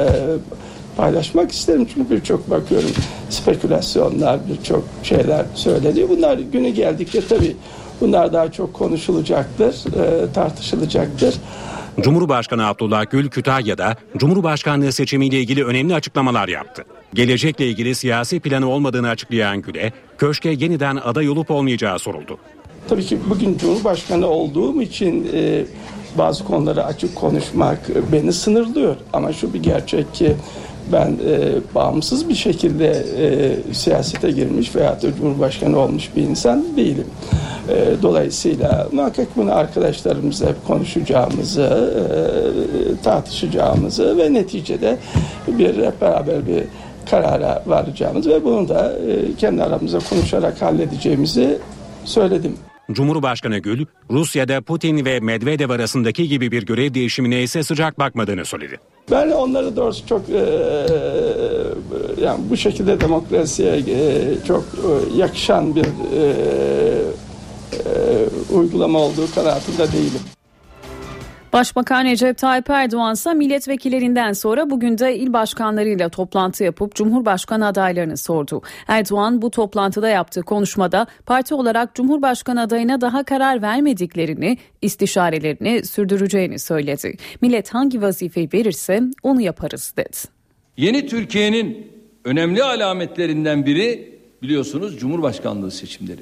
[0.97, 1.87] paylaşmak isterim.
[1.93, 2.89] Çünkü birçok bakıyorum
[3.29, 6.09] spekülasyonlar, birçok şeyler söyleniyor.
[6.09, 7.55] Bunlar günü geldikçe tabii
[8.01, 11.35] bunlar daha çok konuşulacaktır, e, tartışılacaktır.
[12.01, 16.85] Cumhurbaşkanı Abdullah Gül Kütahya'da Cumhurbaşkanlığı seçimiyle ilgili önemli açıklamalar yaptı.
[17.13, 22.37] Gelecekle ilgili siyasi planı olmadığını açıklayan Gül'e köşke yeniden aday olup olmayacağı soruldu.
[22.89, 25.65] Tabii ki bugün Cumhurbaşkanı olduğum için e,
[26.17, 27.79] bazı konuları açık konuşmak
[28.11, 28.95] beni sınırlıyor.
[29.13, 30.33] Ama şu bir gerçek ki
[30.91, 37.07] ben e, bağımsız bir şekilde e, siyasete girmiş veya da Cumhurbaşkanı olmuş bir insan değilim.
[37.69, 44.97] E, dolayısıyla muhakkak bunu arkadaşlarımızla konuşacağımızı, e, tartışacağımızı ve neticede
[45.47, 46.63] bir beraber bir
[47.09, 51.57] karara varacağımız ve bunu da e, kendi aramızda konuşarak halledeceğimizi
[52.05, 52.57] söyledim.
[52.91, 58.77] Cumhurbaşkanı Gül, Rusya'da Putin ve Medvedev arasındaki gibi bir görev değişimine ise sıcak bakmadığını söyledi.
[59.11, 60.41] Ben onları doğrusu çok e,
[62.21, 66.23] yani bu şekilde demokrasiye e, çok e, yakışan bir e,
[67.73, 70.34] e, uygulama olduğu kanaatinde değilim.
[71.55, 78.17] Başbakan Recep Tayyip Erdoğan ise milletvekillerinden sonra bugün de il başkanlarıyla toplantı yapıp Cumhurbaşkanı adaylarını
[78.17, 78.61] sordu.
[78.87, 87.17] Erdoğan bu toplantıda yaptığı konuşmada parti olarak Cumhurbaşkanı adayına daha karar vermediklerini, istişarelerini sürdüreceğini söyledi.
[87.41, 90.17] Millet hangi vazifeyi verirse onu yaparız dedi.
[90.77, 91.91] Yeni Türkiye'nin
[92.25, 96.21] önemli alametlerinden biri biliyorsunuz Cumhurbaşkanlığı seçimleri.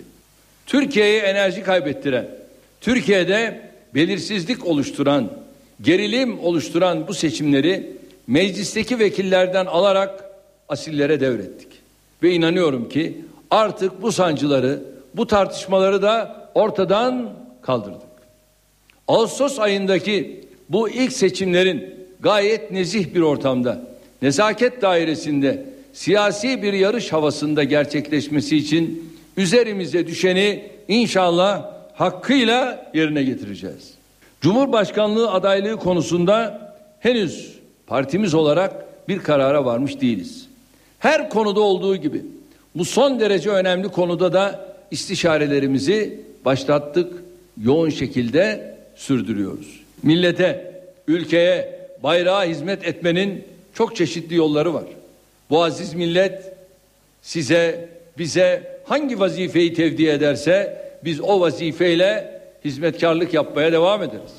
[0.66, 2.28] Türkiye'ye enerji kaybettiren,
[2.82, 5.32] Türkiye'de belirsizlik oluşturan,
[5.82, 10.24] gerilim oluşturan bu seçimleri meclisteki vekillerden alarak
[10.70, 11.68] asillere devrettik.
[12.24, 13.18] Ve inanıyorum ki
[13.52, 14.84] artık bu sancıları,
[15.16, 18.14] bu tartışmaları da ortadan kaldırdık.
[19.08, 23.82] Ağustos ayındaki bu ilk seçimlerin gayet nezih bir ortamda,
[24.22, 33.94] nezaket dairesinde, siyasi bir yarış havasında gerçekleşmesi için üzerimize düşeni inşallah hakkıyla yerine getireceğiz.
[34.42, 40.48] Cumhurbaşkanlığı adaylığı konusunda henüz partimiz olarak bir karara varmış değiliz.
[41.00, 42.22] Her konuda olduğu gibi
[42.76, 47.24] bu son derece önemli konuda da istişarelerimizi başlattık,
[47.64, 49.80] yoğun şekilde sürdürüyoruz.
[50.04, 54.86] Millete, ülkeye, bayrağa hizmet etmenin çok çeşitli yolları var.
[55.50, 56.54] Bu aziz millet
[57.22, 64.34] size, bize hangi vazifeyi tevdi ederse biz o vazifeyle hizmetkarlık yapmaya devam ederiz.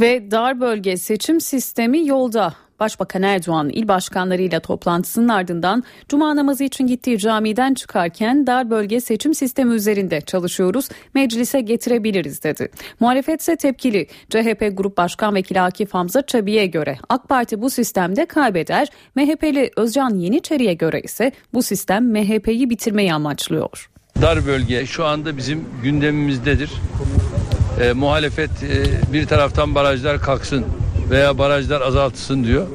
[0.00, 2.54] Ve dar bölge seçim sistemi yolda.
[2.80, 9.34] Başbakan Erdoğan il başkanlarıyla toplantısının ardından cuma namazı için gittiği camiden çıkarken dar bölge seçim
[9.34, 12.68] sistemi üzerinde çalışıyoruz, meclise getirebiliriz dedi.
[13.00, 14.06] Muhalefet ise tepkili.
[14.30, 20.14] CHP Grup Başkan Vekili Akif Hamza Çabi'ye göre AK Parti bu sistemde kaybeder, MHP'li Özcan
[20.14, 23.90] Yeniçeri'ye göre ise bu sistem MHP'yi bitirmeyi amaçlıyor.
[24.22, 26.70] Dar bölge şu anda bizim gündemimizdedir.
[27.80, 30.66] E, muhalefet e, bir taraftan barajlar kalksın
[31.10, 32.66] veya barajlar azaltılsın diyor.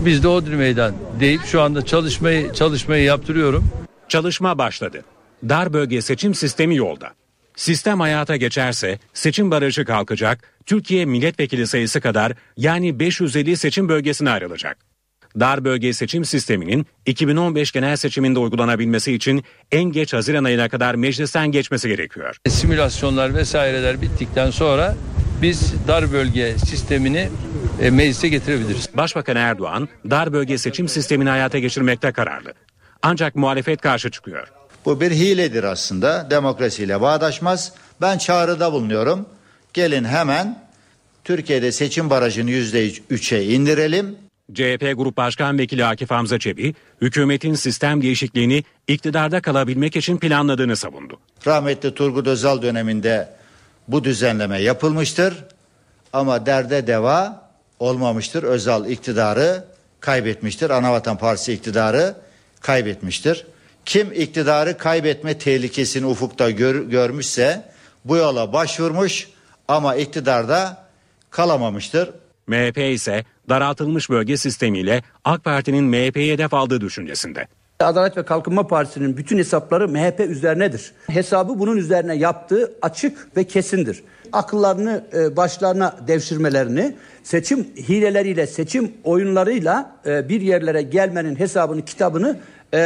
[0.00, 3.68] E, biz de Odri Meydan deyip şu anda çalışmayı çalışmayı yaptırıyorum.
[4.08, 5.04] Çalışma başladı.
[5.48, 7.10] Dar bölge seçim sistemi yolda.
[7.56, 14.87] Sistem hayata geçerse seçim barajı kalkacak, Türkiye milletvekili sayısı kadar yani 550 seçim bölgesine ayrılacak.
[15.40, 21.52] Dar bölge seçim sisteminin 2015 genel seçiminde uygulanabilmesi için en geç Haziran ayına kadar meclisten
[21.52, 22.36] geçmesi gerekiyor.
[22.48, 24.96] Simülasyonlar vesaireler bittikten sonra
[25.42, 27.28] biz dar bölge sistemini
[27.82, 28.88] e, meclise getirebiliriz.
[28.94, 32.52] Başbakan Erdoğan dar bölge seçim sistemini hayata geçirmekte kararlı.
[33.02, 34.48] Ancak muhalefet karşı çıkıyor.
[34.84, 36.30] Bu bir hiledir aslında.
[36.30, 37.72] Demokrasiyle bağdaşmaz.
[38.00, 39.26] Ben çağrıda bulunuyorum.
[39.72, 40.68] Gelin hemen
[41.24, 44.16] Türkiye'de seçim barajını %3'e indirelim.
[44.54, 51.18] CHP Grup Başkan Vekili Akif Hamza Çebi, hükümetin sistem değişikliğini iktidarda kalabilmek için planladığını savundu.
[51.46, 53.28] Rahmetli Turgut Özal döneminde
[53.88, 55.34] bu düzenleme yapılmıştır
[56.12, 58.42] ama derde deva olmamıştır.
[58.42, 59.64] Özal iktidarı
[60.00, 60.70] kaybetmiştir.
[60.70, 62.14] Anavatan Partisi iktidarı
[62.60, 63.46] kaybetmiştir.
[63.84, 67.62] Kim iktidarı kaybetme tehlikesini ufukta gör, görmüşse
[68.04, 69.28] bu yola başvurmuş
[69.68, 70.86] ama iktidarda
[71.30, 72.10] kalamamıştır.
[72.46, 77.48] MHP ise daraltılmış bölge sistemiyle AK Parti'nin MHP'ye hedef aldığı düşüncesinde.
[77.80, 80.92] Adalet ve Kalkınma Partisi'nin bütün hesapları MHP üzerinedir.
[81.06, 84.02] Hesabı bunun üzerine yaptığı açık ve kesindir.
[84.32, 92.36] Akıllarını e, başlarına devşirmelerini, seçim hileleriyle, seçim oyunlarıyla e, bir yerlere gelmenin hesabını, kitabını
[92.72, 92.78] e,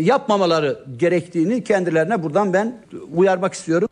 [0.00, 2.76] yapmamaları gerektiğini kendilerine buradan ben
[3.14, 3.88] uyarmak istiyorum.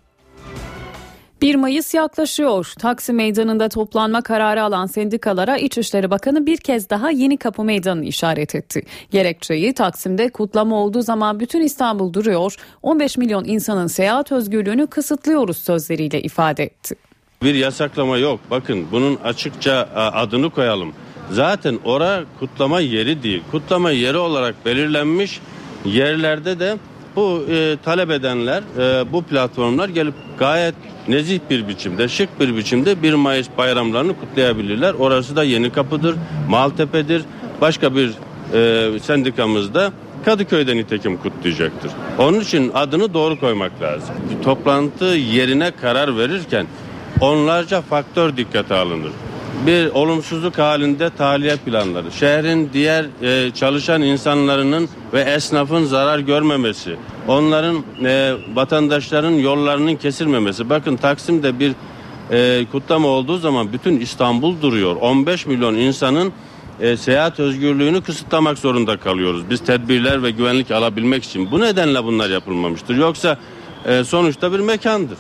[1.45, 2.73] 1 Mayıs yaklaşıyor.
[2.79, 8.55] Taksim Meydanı'nda toplanma kararı alan sendikalara İçişleri Bakanı bir kez daha Yeni Kapı Meydanı'nı işaret
[8.55, 8.83] etti.
[9.11, 16.23] Gerekçeyi Taksim'de kutlama olduğu zaman bütün İstanbul duruyor, 15 milyon insanın seyahat özgürlüğünü kısıtlıyoruz sözleriyle
[16.23, 16.95] ifade etti.
[17.43, 18.41] Bir yasaklama yok.
[18.51, 20.93] Bakın bunun açıkça adını koyalım.
[21.31, 23.43] Zaten ora kutlama yeri değil.
[23.51, 25.41] Kutlama yeri olarak belirlenmiş
[25.85, 26.77] yerlerde de
[27.17, 30.75] bu e, talep edenler, e, bu platformlar gelip gayet
[31.09, 34.95] nezih bir biçimde, şık bir biçimde 1 Mayıs bayramlarını kutlayabilirler.
[34.95, 36.17] Orası da Yeni Kapı'dır,
[36.49, 37.23] Maltepe'dir.
[37.61, 38.11] Başka bir
[38.55, 39.93] e, sendikamız da
[40.25, 41.91] Kadıköy'de nitekim kutlayacaktır.
[42.19, 44.15] Onun için adını doğru koymak lazım.
[44.31, 46.67] Bir toplantı yerine karar verirken
[47.21, 49.13] onlarca faktör dikkate alınır
[49.67, 56.97] bir olumsuzluk halinde tahliye planları, şehrin diğer e, çalışan insanların ve esnafın zarar görmemesi,
[57.29, 60.71] onların e, vatandaşların yollarının kesilmemesi.
[60.71, 61.73] Bakın Taksim'de bir
[62.31, 64.97] e, kutlama olduğu zaman bütün İstanbul duruyor.
[64.97, 66.33] 15 milyon insanın
[66.81, 69.51] e, seyahat özgürlüğünü kısıtlamak zorunda kalıyoruz.
[69.51, 71.51] Biz tedbirler ve güvenlik alabilmek için.
[71.51, 72.97] Bu nedenle bunlar yapılmamıştır.
[72.97, 73.39] Yoksa
[73.87, 75.19] e, sonuçta bir mekandır.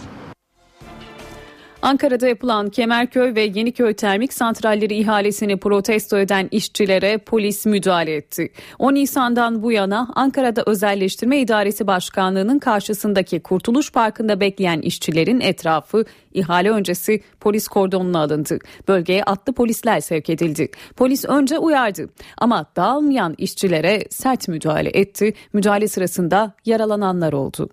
[1.84, 8.52] Ankara'da yapılan Kemerköy ve Yeniköy termik santralleri ihalesini protesto eden işçilere polis müdahale etti.
[8.78, 16.70] 10 Nisan'dan bu yana Ankara'da Özelleştirme İdaresi Başkanlığı'nın karşısındaki Kurtuluş Parkı'nda bekleyen işçilerin etrafı ihale
[16.70, 18.58] öncesi polis kordonuna alındı.
[18.88, 20.68] Bölgeye atlı polisler sevk edildi.
[20.96, 22.08] Polis önce uyardı
[22.38, 25.34] ama dağılmayan işçilere sert müdahale etti.
[25.52, 27.68] Müdahale sırasında yaralananlar oldu.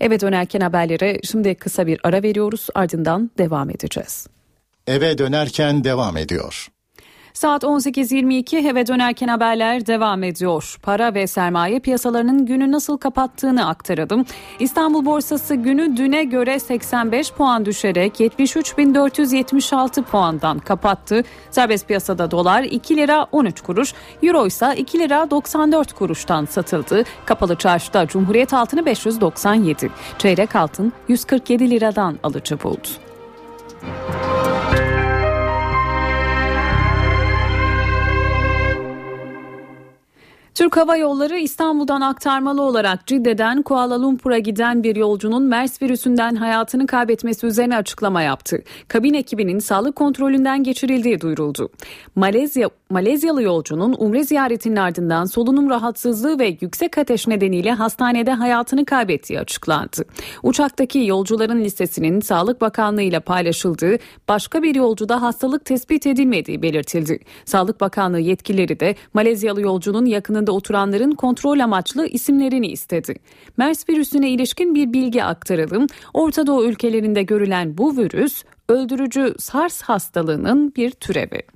[0.00, 4.26] Eve dönerken haberlere şimdi kısa bir ara veriyoruz ardından devam edeceğiz.
[4.86, 6.68] Eve dönerken devam ediyor.
[7.36, 10.76] Saat 18.22 eve dönerken haberler devam ediyor.
[10.82, 14.24] Para ve sermaye piyasalarının günü nasıl kapattığını aktaralım.
[14.58, 21.22] İstanbul borsası günü düne göre 85 puan düşerek 73.476 puandan kapattı.
[21.50, 27.04] Serbest piyasada dolar 2 lira 13 kuruş, euro ise 2 lira 94 kuruştan satıldı.
[27.26, 32.88] Kapalı çarşıda Cumhuriyet altını 597, çeyrek altın 147 liradan alıcı buldu.
[40.56, 46.86] Türk Hava Yolları İstanbul'dan aktarmalı olarak Cidde'den Kuala Lumpur'a giden bir yolcunun MERS virüsünden hayatını
[46.86, 48.62] kaybetmesi üzerine açıklama yaptı.
[48.88, 51.70] Kabin ekibinin sağlık kontrolünden geçirildiği duyuruldu.
[52.14, 59.40] Malezya Malezyalı yolcunun umre ziyaretinin ardından solunum rahatsızlığı ve yüksek ateş nedeniyle hastanede hayatını kaybettiği
[59.40, 60.04] açıklandı.
[60.42, 67.18] Uçaktaki yolcuların listesinin Sağlık Bakanlığı ile paylaşıldığı başka bir yolcuda hastalık tespit edilmediği belirtildi.
[67.44, 73.14] Sağlık Bakanlığı yetkilileri de Malezyalı yolcunun yakınında oturanların kontrol amaçlı isimlerini istedi.
[73.56, 75.86] MERS virüsüne ilişkin bir bilgi aktaralım.
[76.14, 81.55] Orta Doğu ülkelerinde görülen bu virüs öldürücü SARS hastalığının bir türevi.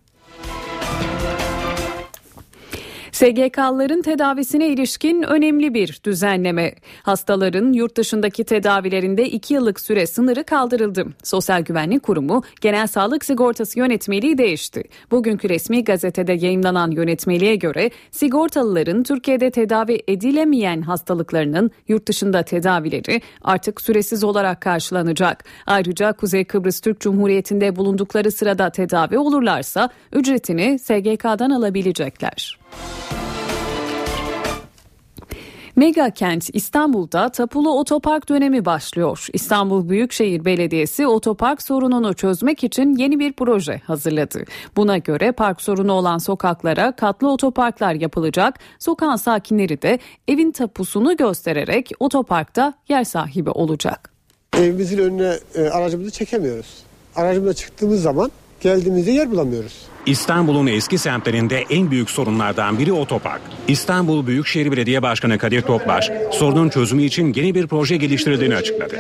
[3.20, 6.74] SGK'ların tedavisine ilişkin önemli bir düzenleme.
[7.02, 11.06] Hastaların yurt dışındaki tedavilerinde 2 yıllık süre sınırı kaldırıldı.
[11.24, 14.84] Sosyal Güvenlik Kurumu Genel Sağlık Sigortası yönetmeliği değişti.
[15.10, 23.80] Bugünkü resmi gazetede yayınlanan yönetmeliğe göre sigortalıların Türkiye'de tedavi edilemeyen hastalıklarının yurt dışında tedavileri artık
[23.80, 25.44] süresiz olarak karşılanacak.
[25.66, 32.59] Ayrıca Kuzey Kıbrıs Türk Cumhuriyeti'nde bulundukları sırada tedavi olurlarsa ücretini SGK'dan alabilecekler.
[35.80, 39.26] Mega kent İstanbul'da tapulu otopark dönemi başlıyor.
[39.32, 44.44] İstanbul Büyükşehir Belediyesi otopark sorununu çözmek için yeni bir proje hazırladı.
[44.76, 48.58] Buna göre park sorunu olan sokaklara katlı otoparklar yapılacak.
[48.78, 49.98] Sokağın sakinleri de
[50.28, 54.12] evin tapusunu göstererek otoparkta yer sahibi olacak.
[54.58, 56.82] Evimizin önüne e, aracımızı çekemiyoruz.
[57.16, 59.90] Aracımıza çıktığımız zaman geldiğimizde yer bulamıyoruz.
[60.06, 63.40] İstanbul'un eski semtlerinde en büyük sorunlardan biri otopark.
[63.68, 68.96] İstanbul Büyükşehir Belediye Başkanı Kadir Topbaş sorunun çözümü için yeni bir proje geliştirildiğini açıkladı.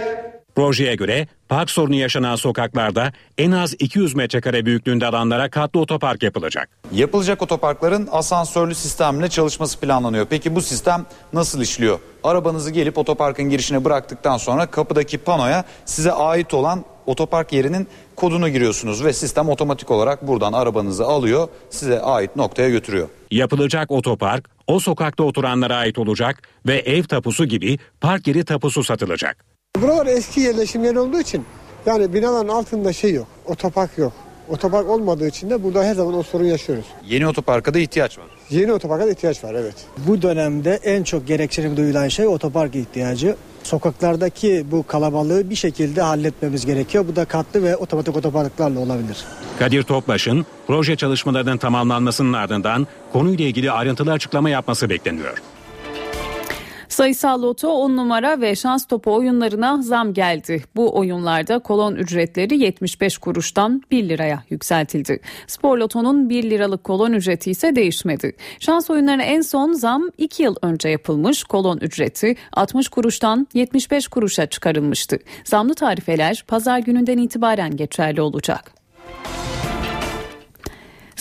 [0.54, 6.68] Projeye göre park sorunu yaşanan sokaklarda en az 200 metrekare büyüklüğünde alanlara katlı otopark yapılacak.
[6.92, 10.26] Yapılacak otoparkların asansörlü sistemle çalışması planlanıyor.
[10.30, 11.98] Peki bu sistem nasıl işliyor?
[12.24, 19.04] Arabanızı gelip otoparkın girişine bıraktıktan sonra kapıdaki panoya size ait olan Otopark yerinin kodunu giriyorsunuz
[19.04, 23.08] ve sistem otomatik olarak buradan arabanızı alıyor, size ait noktaya götürüyor.
[23.30, 29.44] Yapılacak otopark o sokakta oturanlara ait olacak ve ev tapusu gibi park yeri tapusu satılacak.
[29.80, 31.44] Buralar eski yerleşim yeri olduğu için
[31.86, 34.12] yani binaların altında şey yok, otopark yok.
[34.50, 36.84] Otopark olmadığı için de burada her zaman o sorun yaşıyoruz.
[37.06, 38.26] Yeni otoparka da ihtiyaç var.
[38.50, 39.74] Yeni otoparka da ihtiyaç var evet.
[40.06, 43.36] Bu dönemde en çok gereksinim duyulan şey otopark ihtiyacı.
[43.62, 47.04] Sokaklardaki bu kalabalığı bir şekilde halletmemiz gerekiyor.
[47.08, 49.24] Bu da katlı ve otomatik otoparklarla olabilir.
[49.58, 55.42] Kadir Topbaş'ın proje çalışmalarının tamamlanmasının ardından konuyla ilgili ayrıntılı açıklama yapması bekleniyor.
[57.00, 60.64] Sayısal loto 10 numara ve şans topu oyunlarına zam geldi.
[60.76, 65.20] Bu oyunlarda kolon ücretleri 75 kuruştan 1 liraya yükseltildi.
[65.46, 68.36] Spor lotonun 1 liralık kolon ücreti ise değişmedi.
[68.58, 71.44] Şans oyunlarına en son zam 2 yıl önce yapılmış.
[71.44, 75.18] Kolon ücreti 60 kuruştan 75 kuruşa çıkarılmıştı.
[75.44, 78.72] Zamlı tarifeler pazar gününden itibaren geçerli olacak.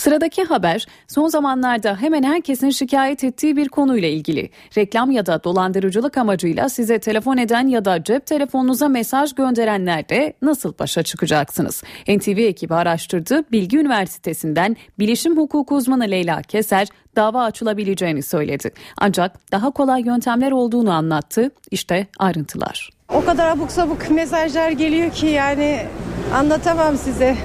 [0.00, 4.50] Sıradaki haber son zamanlarda hemen herkesin şikayet ettiği bir konuyla ilgili.
[4.76, 10.74] Reklam ya da dolandırıcılık amacıyla size telefon eden ya da cep telefonunuza mesaj gönderenlerle nasıl
[10.78, 11.82] başa çıkacaksınız?
[12.08, 13.44] NTV ekibi araştırdı.
[13.52, 18.70] Bilgi Üniversitesi'nden bilişim hukuku uzmanı Leyla Keser dava açılabileceğini söyledi.
[18.96, 21.50] Ancak daha kolay yöntemler olduğunu anlattı.
[21.70, 22.90] İşte ayrıntılar.
[23.14, 25.86] O kadar abuk sabuk mesajlar geliyor ki yani
[26.34, 27.36] anlatamam size.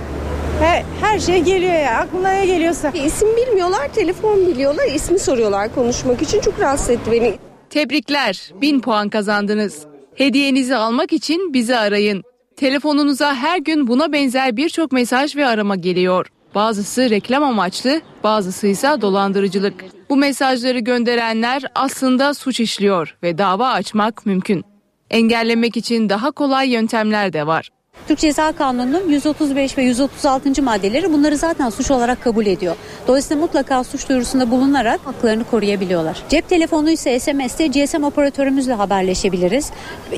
[0.60, 2.90] Her, her şey geliyor ya aklına ne geliyorsa.
[2.90, 6.42] İsim bilmiyorlar, telefon biliyorlar, ismi soruyorlar konuşmak için.
[6.42, 7.34] Çok rahatsız etti beni.
[7.70, 9.86] Tebrikler 1000 puan kazandınız.
[10.16, 12.24] Hediyenizi almak için bizi arayın.
[12.58, 16.28] Telefonunuza her gün buna benzer birçok mesaj ve arama geliyor.
[16.56, 19.74] Bazısı reklam amaçlı, bazısı ise dolandırıcılık.
[20.10, 24.64] Bu mesajları gönderenler aslında suç işliyor ve dava açmak mümkün.
[25.10, 27.70] Engellemek için daha kolay yöntemler de var.
[28.08, 30.64] Türk Ceza Kanunu'nun 135 ve 136.
[30.64, 32.76] maddeleri bunları zaten suç olarak kabul ediyor.
[33.08, 36.24] Dolayısıyla mutlaka suç duyurusunda bulunarak haklarını koruyabiliyorlar.
[36.30, 39.72] Cep telefonu ise SMS'te GSM operatörümüzle haberleşebiliriz.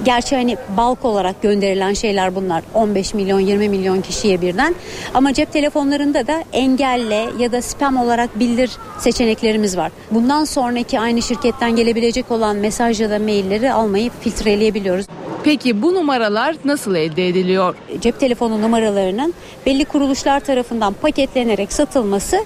[0.03, 2.63] Gerçi hani balk olarak gönderilen şeyler bunlar.
[2.73, 4.75] 15 milyon 20 milyon kişiye birden.
[5.13, 9.91] Ama cep telefonlarında da engelle ya da spam olarak bildir seçeneklerimiz var.
[10.11, 15.05] Bundan sonraki aynı şirketten gelebilecek olan mesaj ya da mailleri almayı filtreleyebiliyoruz.
[15.43, 17.75] Peki bu numaralar nasıl elde ediliyor?
[18.01, 19.33] Cep telefonu numaralarının
[19.65, 22.37] belli kuruluşlar tarafından paketlenerek satılması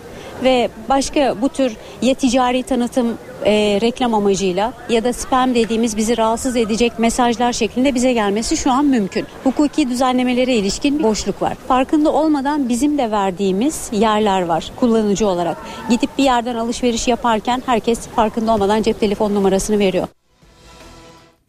[0.44, 6.18] ve başka bu tür ya ticari tanıtım e, reklam amacıyla ya da spam dediğimiz bizi
[6.18, 9.26] rahatsız edecek mesajlar şeklinde bize gelmesi şu an mümkün.
[9.44, 11.58] Hukuki düzenlemelere ilişkin boşluk var.
[11.68, 15.58] Farkında olmadan bizim de verdiğimiz yerler var kullanıcı olarak.
[15.90, 20.08] Gidip bir yerden alışveriş yaparken herkes farkında olmadan cep telefon numarasını veriyor.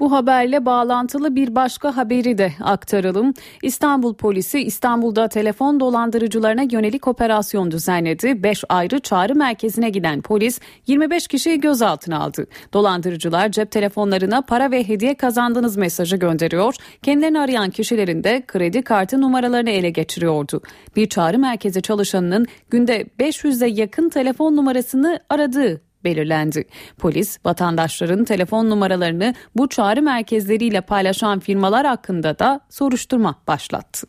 [0.03, 3.35] Bu haberle bağlantılı bir başka haberi de aktaralım.
[3.63, 8.43] İstanbul polisi İstanbul'da telefon dolandırıcılarına yönelik operasyon düzenledi.
[8.43, 12.47] 5 ayrı çağrı merkezine giden polis 25 kişiyi gözaltına aldı.
[12.73, 16.75] Dolandırıcılar cep telefonlarına para ve hediye kazandınız mesajı gönderiyor.
[17.03, 20.63] Kendilerini arayan kişilerin de kredi kartı numaralarını ele geçiriyordu.
[20.97, 26.65] Bir çağrı merkezi çalışanının günde 500'e yakın telefon numarasını aradığı belirlendi.
[26.99, 34.07] Polis vatandaşların telefon numaralarını bu çağrı merkezleriyle paylaşan firmalar hakkında da soruşturma başlattı.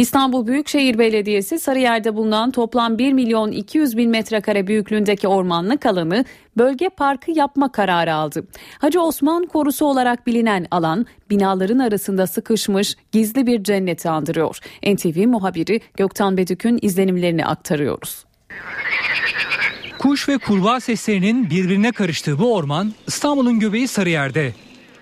[0.00, 6.24] İstanbul Büyükşehir Belediyesi Sarıyer'de bulunan toplam 1 milyon 200 bin metrekare büyüklüğündeki ormanlık alanı
[6.58, 8.46] bölge parkı yapma kararı aldı.
[8.78, 14.58] Hacı Osman Korusu olarak bilinen alan binaların arasında sıkışmış gizli bir cenneti andırıyor.
[14.86, 18.24] NTV muhabiri Göktan Bedük'ün izlenimlerini aktarıyoruz.
[19.98, 24.52] Kuş ve kurbağa seslerinin birbirine karıştığı bu orman İstanbul'un göbeği Sarıyer'de.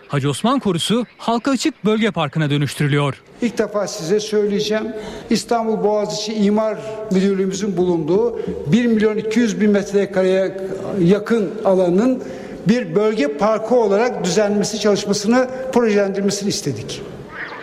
[0.09, 3.23] Hacı Osman Korusu halka açık bölge parkına dönüştürülüyor.
[3.43, 4.87] İlk defa size söyleyeceğim.
[5.31, 6.79] İstanbul Boğaziçi İmar
[7.13, 10.57] Müdürlüğümüzün bulunduğu 1 milyon 200 bin metrekareye
[11.01, 12.23] yakın alanın
[12.69, 17.03] bir bölge parkı olarak düzenlemesi çalışmasını projelendirmesini istedik.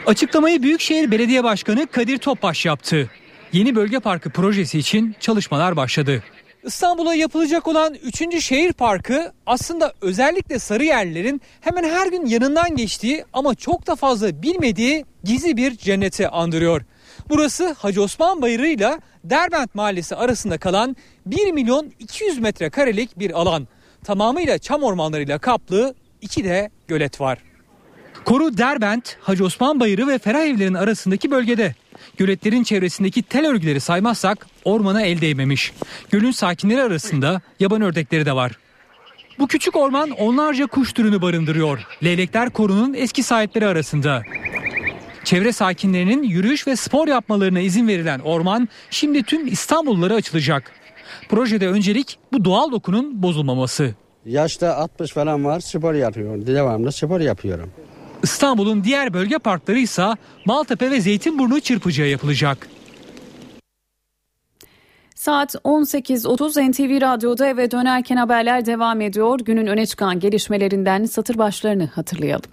[0.06, 3.10] Açıklamayı Büyükşehir Belediye Başkanı Kadir Topbaş yaptı.
[3.56, 6.24] Yeni bölge parkı projesi için çalışmalar başladı.
[6.64, 8.44] İstanbul'a yapılacak olan 3.
[8.44, 15.06] şehir parkı aslında özellikle Sarıyerlilerin hemen her gün yanından geçtiği ama çok da fazla bilmediği
[15.24, 16.82] gizli bir cenneti andırıyor.
[17.30, 20.96] Burası Hacı Osman Bayırı ile Derbent Mahallesi arasında kalan
[21.26, 23.68] 1 milyon 200 metrekarelik bir alan.
[24.04, 27.38] Tamamıyla çam ormanlarıyla kaplı iki de gölet var.
[28.26, 31.76] Koru Derbent, Hacı Osman Bayırı ve Ferah Evlerin arasındaki bölgede.
[32.18, 35.74] Göletlerin çevresindeki tel örgüleri saymazsak ormana el değmemiş.
[36.12, 38.52] Gölün sakinleri arasında yaban ördekleri de var.
[39.40, 41.88] Bu küçük orman onlarca kuş türünü barındırıyor.
[42.04, 44.24] Leylekler korunun eski sahipleri arasında.
[45.24, 50.72] Çevre sakinlerinin yürüyüş ve spor yapmalarına izin verilen orman şimdi tüm İstanbullulara açılacak.
[51.30, 53.96] Projede öncelik bu doğal dokunun bozulmaması.
[54.26, 56.48] Yaşta 60 falan var spor yapıyor.
[56.48, 57.72] Devamlı spor yapıyorum.
[58.26, 60.08] İstanbul'un diğer bölge parkları ise
[60.46, 62.68] Maltepe ve Zeytinburnu çırpıcıya yapılacak.
[65.16, 69.40] Saat 18.30 NTV Radyo'da eve dönerken haberler devam ediyor.
[69.40, 72.52] Günün öne çıkan gelişmelerinden satır başlarını hatırlayalım.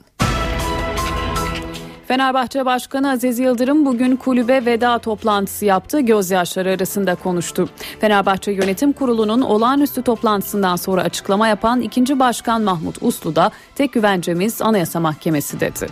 [2.13, 6.01] Fenerbahçe Başkanı Aziz Yıldırım bugün kulübe veda toplantısı yaptı.
[6.01, 7.69] Gözyaşları arasında konuştu.
[8.01, 14.63] Fenerbahçe Yönetim Kurulu'nun olağanüstü toplantısından sonra açıklama yapan ikinci başkan Mahmut Uslu da tek güvencemiz
[14.63, 15.87] Anayasa Mahkemesi dedi.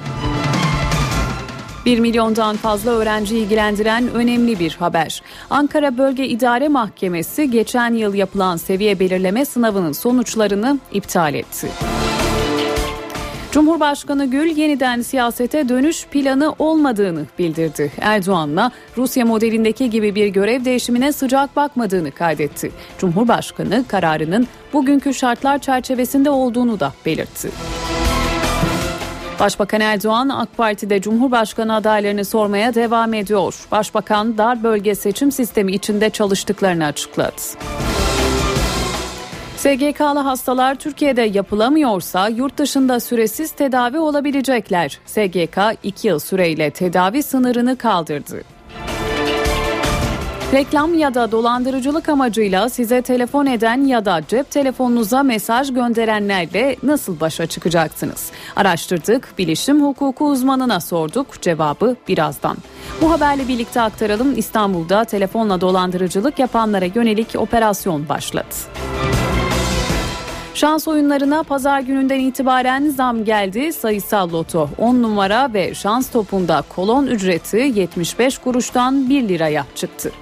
[1.86, 5.22] 1 milyondan fazla öğrenci ilgilendiren önemli bir haber.
[5.50, 11.68] Ankara Bölge İdare Mahkemesi geçen yıl yapılan seviye belirleme sınavının sonuçlarını iptal etti.
[13.52, 17.92] Cumhurbaşkanı Gül yeniden siyasete dönüş planı olmadığını bildirdi.
[18.00, 22.72] Erdoğan'la Rusya modelindeki gibi bir görev değişimine sıcak bakmadığını kaydetti.
[22.98, 27.50] Cumhurbaşkanı kararının bugünkü şartlar çerçevesinde olduğunu da belirtti.
[29.40, 33.66] Başbakan Erdoğan AK Parti'de Cumhurbaşkanı adaylarını sormaya devam ediyor.
[33.70, 37.42] Başbakan dar bölge seçim sistemi içinde çalıştıklarını açıkladı.
[39.60, 44.98] SGK'lı hastalar Türkiye'de yapılamıyorsa yurt dışında süresiz tedavi olabilecekler.
[45.06, 48.42] SGK 2 yıl süreyle tedavi sınırını kaldırdı.
[50.52, 57.20] Reklam ya da dolandırıcılık amacıyla size telefon eden ya da cep telefonunuza mesaj gönderenlerle nasıl
[57.20, 58.30] başa çıkacaksınız?
[58.56, 61.42] Araştırdık, bilişim hukuku uzmanına sorduk.
[61.42, 62.56] Cevabı birazdan.
[63.02, 64.38] Bu haberle birlikte aktaralım.
[64.38, 68.54] İstanbul'da telefonla dolandırıcılık yapanlara yönelik operasyon başladı.
[70.54, 73.72] Şans oyunlarına pazar gününden itibaren zam geldi.
[73.72, 80.12] Sayısal loto 10 numara ve şans topunda kolon ücreti 75 kuruştan 1 liraya çıktı.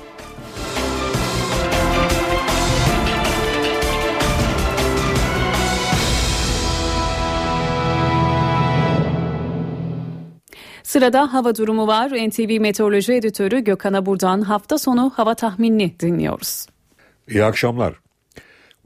[10.83, 12.11] Sırada hava durumu var.
[12.11, 16.67] NTV Meteoroloji Editörü Gökhan Abur'dan hafta sonu hava tahminini dinliyoruz.
[17.29, 18.08] İyi akşamlar.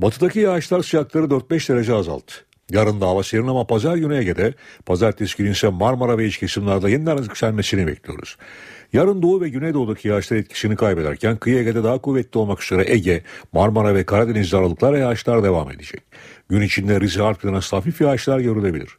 [0.03, 2.35] Batıdaki yağışlar sıcaklığı 4-5 derece azalttı.
[2.71, 4.55] Yarın da hava serin ama pazar günü Ege'de,
[4.87, 8.37] pazartesi günü ise Marmara ve iç kesimlerde yeniden yükselmesini bekliyoruz.
[8.93, 13.23] Yarın Doğu ve Güneydoğu'daki yağışlar etkisini kaybederken kıyı Ege'de daha kuvvetli olmak üzere Ege,
[13.53, 16.03] Marmara ve Karadeniz'de aralıklarla yağışlar devam edecek.
[16.49, 18.99] Gün içinde Rize Harp'ten hafif yağışlar görülebilir.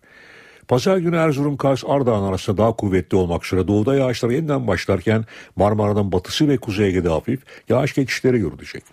[0.67, 5.25] Pazar günü Erzurum, Kars, Ardahan arasında daha kuvvetli olmak üzere doğuda yağışlar yeniden başlarken
[5.55, 7.39] Marmara'nın batısı ve Kuzey Ege'de hafif
[7.69, 8.83] yağış geçişleri görülecek.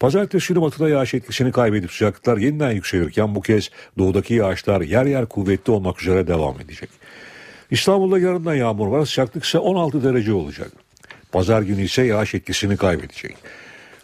[0.00, 5.26] Pazartesi günü batıda yağış etkisini kaybedip sıcaklıklar yeniden yükselirken bu kez doğudaki yağışlar yer yer
[5.26, 6.90] kuvvetli olmak üzere devam edecek.
[7.70, 10.72] İstanbul'da yarından yağmur var sıcaklık ise 16 derece olacak.
[11.32, 13.36] Pazar günü ise yağış etkisini kaybedecek.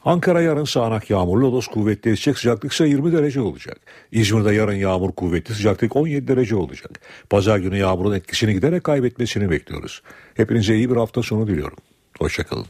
[0.04, 3.76] Ankara yarın sağanak yağmurlu Lodos kuvvetli esecek sıcaklık ise 20 derece olacak.
[4.12, 7.00] İzmir'de yarın yağmur kuvvetli sıcaklık 17 derece olacak.
[7.30, 10.02] Pazar günü yağmurun etkisini giderek kaybetmesini bekliyoruz.
[10.34, 11.78] Hepinize iyi bir hafta sonu diliyorum.
[12.18, 12.66] Hoşçakalın.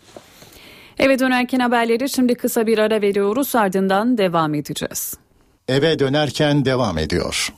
[0.99, 5.15] Eve dönerken haberleri şimdi kısa bir ara veriyoruz ardından devam edeceğiz.
[5.69, 7.53] Eve dönerken devam ediyor.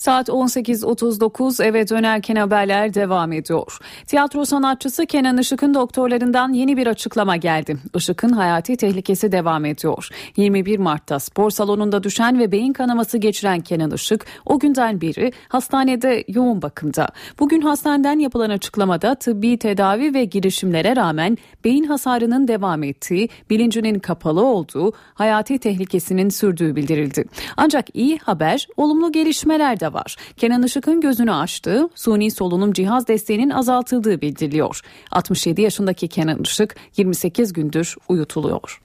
[0.00, 3.78] Saat 18.39 eve dönerken haberler devam ediyor.
[4.06, 7.76] Tiyatro sanatçısı Kenan Işık'ın doktorlarından yeni bir açıklama geldi.
[7.96, 10.08] Işık'ın hayati tehlikesi devam ediyor.
[10.36, 16.24] 21 Mart'ta spor salonunda düşen ve beyin kanaması geçiren Kenan Işık o günden beri hastanede
[16.28, 17.08] yoğun bakımda.
[17.38, 24.44] Bugün hastaneden yapılan açıklamada tıbbi tedavi ve girişimlere rağmen beyin hasarının devam ettiği, bilincinin kapalı
[24.44, 27.24] olduğu, hayati tehlikesinin sürdüğü bildirildi.
[27.56, 30.16] Ancak iyi haber olumlu gelişmeler de var.
[30.36, 34.80] Kenan Işık'ın gözünü açtığı, suni solunum cihaz desteğinin azaltıldığı bildiriliyor.
[35.10, 38.80] 67 yaşındaki Kenan Işık 28 gündür uyutuluyor.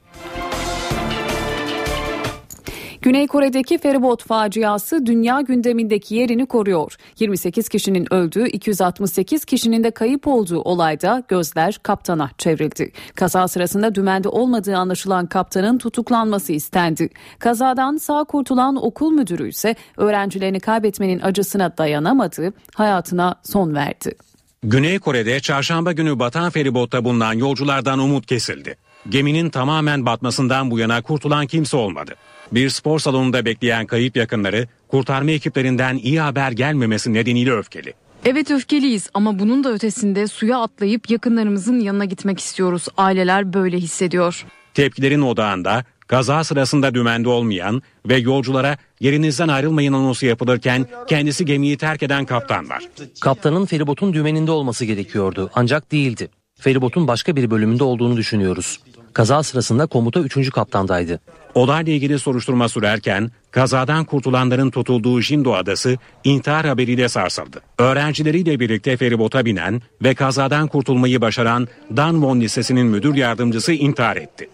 [3.05, 6.95] Güney Kore'deki feribot faciası dünya gündemindeki yerini koruyor.
[7.19, 12.91] 28 kişinin öldüğü, 268 kişinin de kayıp olduğu olayda gözler kaptana çevrildi.
[13.15, 17.09] Kaza sırasında dümende olmadığı anlaşılan kaptanın tutuklanması istendi.
[17.39, 24.15] Kazadan sağ kurtulan okul müdürü ise öğrencilerini kaybetmenin acısına dayanamadı, hayatına son verdi.
[24.63, 28.77] Güney Kore'de çarşamba günü batan feribotta bulunan yolculardan umut kesildi.
[29.09, 32.15] Geminin tamamen batmasından bu yana kurtulan kimse olmadı.
[32.51, 37.93] Bir spor salonunda bekleyen kayıp yakınları kurtarma ekiplerinden iyi haber gelmemesi nedeniyle öfkeli.
[38.25, 42.87] Evet öfkeliyiz ama bunun da ötesinde suya atlayıp yakınlarımızın yanına gitmek istiyoruz.
[42.97, 44.45] Aileler böyle hissediyor.
[44.73, 52.03] Tepkilerin odağında kaza sırasında dümende olmayan ve yolculara yerinizden ayrılmayın anonsu yapılırken kendisi gemiyi terk
[52.03, 52.83] eden kaptan var.
[53.21, 56.29] Kaptanın feribotun dümeninde olması gerekiyordu ancak değildi.
[56.59, 58.79] Feribotun başka bir bölümünde olduğunu düşünüyoruz.
[59.13, 60.51] Kaza sırasında komuta 3.
[60.51, 61.19] kaptandaydı.
[61.55, 67.61] Olayla ilgili soruşturma sürerken kazadan kurtulanların tutulduğu Jindo Adası intihar haberiyle sarsıldı.
[67.77, 71.67] Öğrencileriyle birlikte feribota binen ve kazadan kurtulmayı başaran
[71.97, 74.49] Danwon Lisesi'nin müdür yardımcısı intihar etti.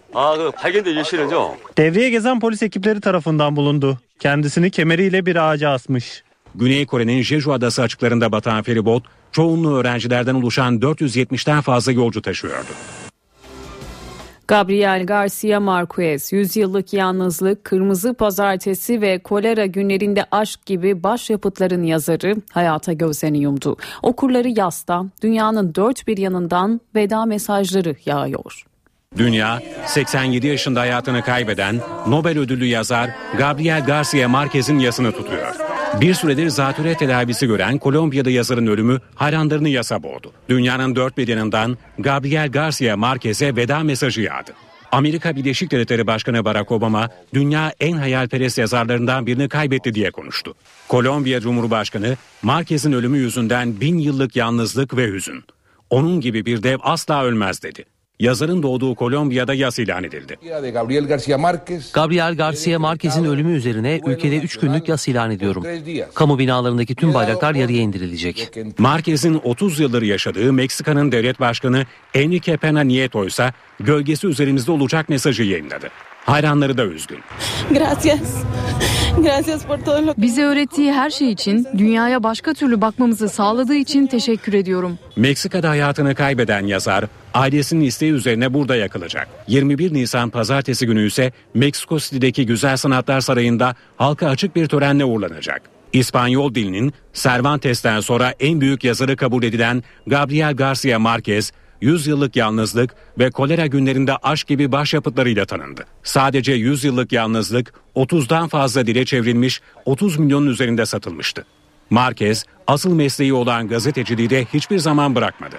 [1.78, 3.98] Devreye gezen polis ekipleri tarafından bulundu.
[4.18, 6.22] Kendisini kemeriyle bir ağaca asmış.
[6.54, 12.70] Güney Kore'nin Jeju Adası açıklarında batan feribot çoğunluğu öğrencilerden oluşan 470'ten fazla yolcu taşıyordu.
[14.48, 22.92] Gabriel Garcia Marquez, Yüzyıllık Yalnızlık, Kırmızı Pazartesi ve Kolera Günlerinde Aşk gibi başyapıtların yazarı hayata
[22.92, 23.76] gözlerini yumdu.
[24.02, 28.64] Okurları yasta, dünyanın dört bir yanından veda mesajları yağıyor.
[29.16, 35.71] Dünya 87 yaşında hayatını kaybeden Nobel ödüllü yazar Gabriel Garcia Marquez'in yasını tutuyor.
[36.00, 40.32] Bir süredir zatüre tedavisi gören Kolombiya'da yazarın ölümü hayranlarını yasa boğdu.
[40.48, 44.50] Dünyanın dört bir yanından Gabriel Garcia Marquez'e veda mesajı yağdı.
[44.92, 50.54] Amerika Birleşik Devletleri Başkanı Barack Obama dünya en hayalperest yazarlarından birini kaybetti diye konuştu.
[50.88, 55.44] Kolombiya Cumhurbaşkanı Marquez'in ölümü yüzünden bin yıllık yalnızlık ve hüzün.
[55.90, 57.84] Onun gibi bir dev asla ölmez dedi.
[58.22, 60.36] Yazarın doğduğu Kolombiya'da yas ilan edildi.
[61.92, 65.64] Gabriel Garcia Marquez'in ölümü üzerine ülkede 3 günlük yas ilan ediyorum.
[66.14, 68.50] Kamu binalarındaki tüm bayraklar yarıya indirilecek.
[68.78, 75.42] Marquez'in 30 yıldır yaşadığı Meksika'nın devlet başkanı Enrique Pena Nieto ise gölgesi üzerimizde olacak mesajı
[75.42, 75.90] yayınladı.
[76.24, 77.18] Hayranları da üzgün.
[80.18, 84.98] Bize öğrettiği her şey için, dünyaya başka türlü bakmamızı sağladığı için teşekkür ediyorum.
[85.16, 87.04] Meksika'da hayatını kaybeden yazar
[87.34, 89.28] ailesinin isteği üzerine burada yakılacak.
[89.48, 95.62] 21 Nisan pazartesi günü ise Meksiko City'deki Güzel Sanatlar Sarayı'nda halka açık bir törenle uğurlanacak.
[95.92, 102.94] İspanyol dilinin Cervantes'ten sonra en büyük yazarı kabul edilen Gabriel Garcia Marquez, 100 yıllık yalnızlık
[103.18, 105.84] ve kolera günlerinde aşk gibi başyapıtlarıyla tanındı.
[106.02, 111.44] Sadece 100 yıllık yalnızlık 30'dan fazla dile çevrilmiş 30 milyonun üzerinde satılmıştı.
[111.90, 115.56] Marquez asıl mesleği olan gazeteciliği de hiçbir zaman bırakmadı.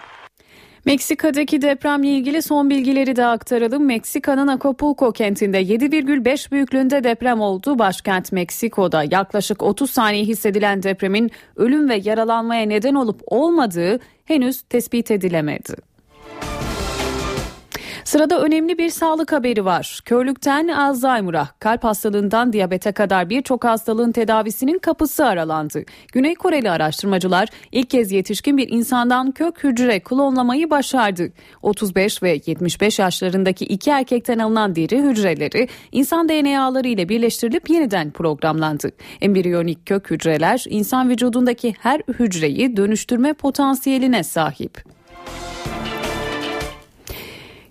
[0.85, 3.85] Meksika'daki depremle ilgili son bilgileri de aktaralım.
[3.85, 7.79] Meksika'nın Acapulco kentinde 7,5 büyüklüğünde deprem oldu.
[7.79, 15.11] Başkent Meksiko'da yaklaşık 30 saniye hissedilen depremin ölüm ve yaralanmaya neden olup olmadığı henüz tespit
[15.11, 15.92] edilemedi.
[18.13, 19.99] Sırada önemli bir sağlık haberi var.
[20.05, 25.83] Körlükten Alzheimer'a, kalp hastalığından diyabete kadar birçok hastalığın tedavisinin kapısı aralandı.
[26.11, 31.29] Güney Koreli araştırmacılar ilk kez yetişkin bir insandan kök hücre klonlamayı başardı.
[31.61, 38.91] 35 ve 75 yaşlarındaki iki erkekten alınan deri hücreleri insan DNA'ları ile birleştirilip yeniden programlandı.
[39.21, 44.92] Embriyonik kök hücreler insan vücudundaki her hücreyi dönüştürme potansiyeline sahip.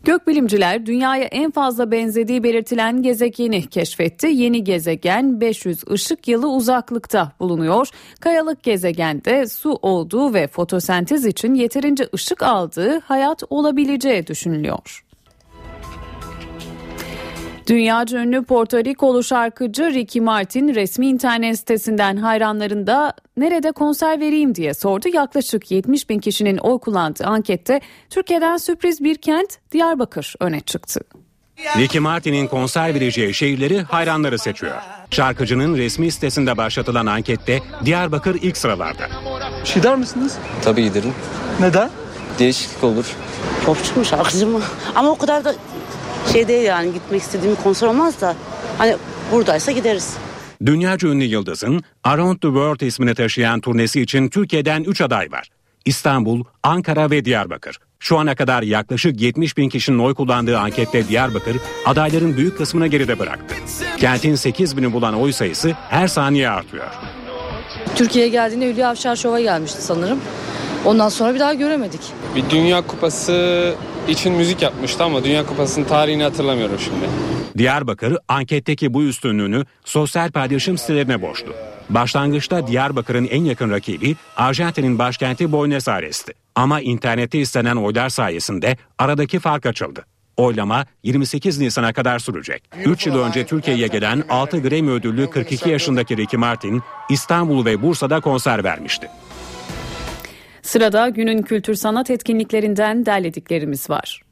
[0.05, 4.27] Gökbilimciler dünyaya en fazla benzediği belirtilen gezegeni keşfetti.
[4.27, 7.89] Yeni gezegen 500 ışık yılı uzaklıkta bulunuyor.
[8.21, 15.05] Kayalık gezegende su olduğu ve fotosentez için yeterince ışık aldığı hayat olabileceği düşünülüyor.
[17.67, 24.75] Dünyaca ünlü Porto Rikolu şarkıcı Ricky Martin resmi internet sitesinden hayranlarında nerede konser vereyim diye
[24.75, 25.09] sordu.
[25.15, 27.81] Yaklaşık 70 bin kişinin oy kullandığı ankette
[28.11, 31.01] Türkiye'den sürpriz bir kent Diyarbakır öne çıktı.
[31.77, 34.75] Ricky Martin'in konser vereceği şehirleri hayranları seçiyor.
[35.11, 39.09] Şarkıcının resmi sitesinde başlatılan ankette Diyarbakır ilk sıralarda.
[39.75, 40.37] Gider misiniz?
[40.63, 41.15] Tabii giderim.
[41.61, 41.91] Neden?
[42.39, 43.17] Değişiklik olur.
[43.67, 44.61] Popçu mu şarkıcı mı?
[44.95, 45.55] Ama o kadar da
[46.33, 48.35] şey değil yani gitmek istediğim konser olmaz da
[48.79, 48.97] hani
[49.33, 50.17] buradaysa gideriz.
[50.67, 55.49] Dünyaca ünlü yıldızın Around the World ismini taşıyan turnesi için Türkiye'den 3 aday var.
[55.85, 57.79] İstanbul, Ankara ve Diyarbakır.
[58.01, 63.19] Şu ana kadar yaklaşık 70 bin kişinin oy kullandığı ankette Diyarbakır adayların büyük kısmına geride
[63.19, 63.55] bıraktı.
[63.99, 66.87] Kentin 8 bini bulan oy sayısı her saniye artıyor.
[67.97, 70.21] Türkiye'ye geldiğinde Hülya Avşar Şov'a gelmişti sanırım.
[70.85, 72.01] Ondan sonra bir daha göremedik.
[72.37, 73.75] Bir Dünya Kupası
[74.09, 77.07] için müzik yapmıştı ama Dünya Kupası'nın tarihini hatırlamıyorum şimdi.
[77.59, 81.53] Diyarbakır anketteki bu üstünlüğünü sosyal paylaşım sitelerine borçlu.
[81.91, 86.33] Başlangıçta Diyarbakır'ın en yakın rakibi Arjantin'in başkenti Buenos Aires'ti.
[86.55, 90.05] Ama internette istenen oylar sayesinde aradaki fark açıldı.
[90.37, 92.63] Oylama 28 Nisan'a kadar sürecek.
[92.85, 98.21] 3 yıl önce Türkiye'ye gelen 6 Grammy ödüllü 42 yaşındaki Ricky Martin İstanbul ve Bursa'da
[98.21, 99.09] konser vermişti.
[100.63, 104.23] Sırada günün kültür sanat etkinliklerinden derlediklerimiz var.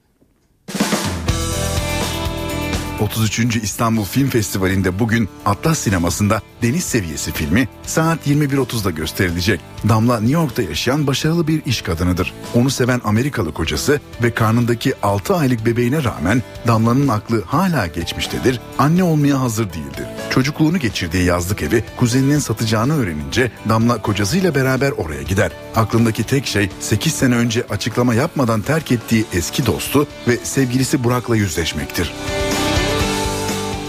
[3.00, 3.56] 33.
[3.56, 9.60] İstanbul Film Festivali'nde bugün Atlas Sineması'nda Deniz Seviyesi filmi saat 21.30'da gösterilecek.
[9.88, 12.34] Damla New York'ta yaşayan başarılı bir iş kadınıdır.
[12.54, 19.04] Onu seven Amerikalı kocası ve karnındaki 6 aylık bebeğine rağmen Damla'nın aklı hala geçmiştedir, anne
[19.04, 20.06] olmaya hazır değildir.
[20.30, 25.52] Çocukluğunu geçirdiği yazlık evi kuzeninin satacağını öğrenince Damla kocasıyla beraber oraya gider.
[25.76, 31.36] Aklındaki tek şey 8 sene önce açıklama yapmadan terk ettiği eski dostu ve sevgilisi Burak'la
[31.36, 32.12] yüzleşmektir.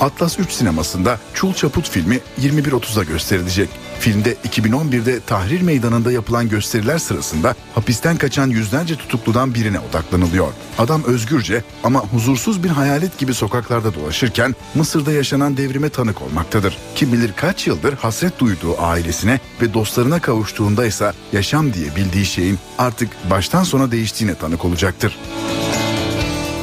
[0.01, 3.69] Atlas 3 sinemasında Çul Çaput filmi 21.30'da gösterilecek.
[3.99, 10.47] Filmde 2011'de Tahrir Meydanı'nda yapılan gösteriler sırasında hapisten kaçan yüzlerce tutukludan birine odaklanılıyor.
[10.77, 16.77] Adam özgürce ama huzursuz bir hayalet gibi sokaklarda dolaşırken Mısır'da yaşanan devrime tanık olmaktadır.
[16.95, 22.59] Kim bilir kaç yıldır hasret duyduğu ailesine ve dostlarına kavuştuğunda ise yaşam diye bildiği şeyin
[22.77, 25.17] artık baştan sona değiştiğine tanık olacaktır.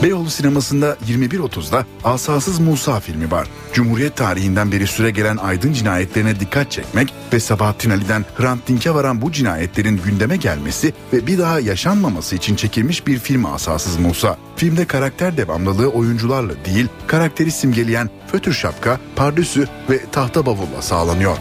[0.03, 3.49] Beyoğlu sinemasında 21.30'da Asasız Musa filmi var.
[3.73, 9.23] Cumhuriyet tarihinden beri süre gelen aydın cinayetlerine dikkat çekmek ve Sabahattin Ali'den Hrant Dink'e varan
[9.23, 14.37] bu cinayetlerin gündeme gelmesi ve bir daha yaşanmaması için çekilmiş bir film Asasız Musa.
[14.57, 21.37] Filmde karakter devamlılığı oyuncularla değil, karakteri simgeleyen fötür şapka, pardüsü ve tahta bavulla sağlanıyor.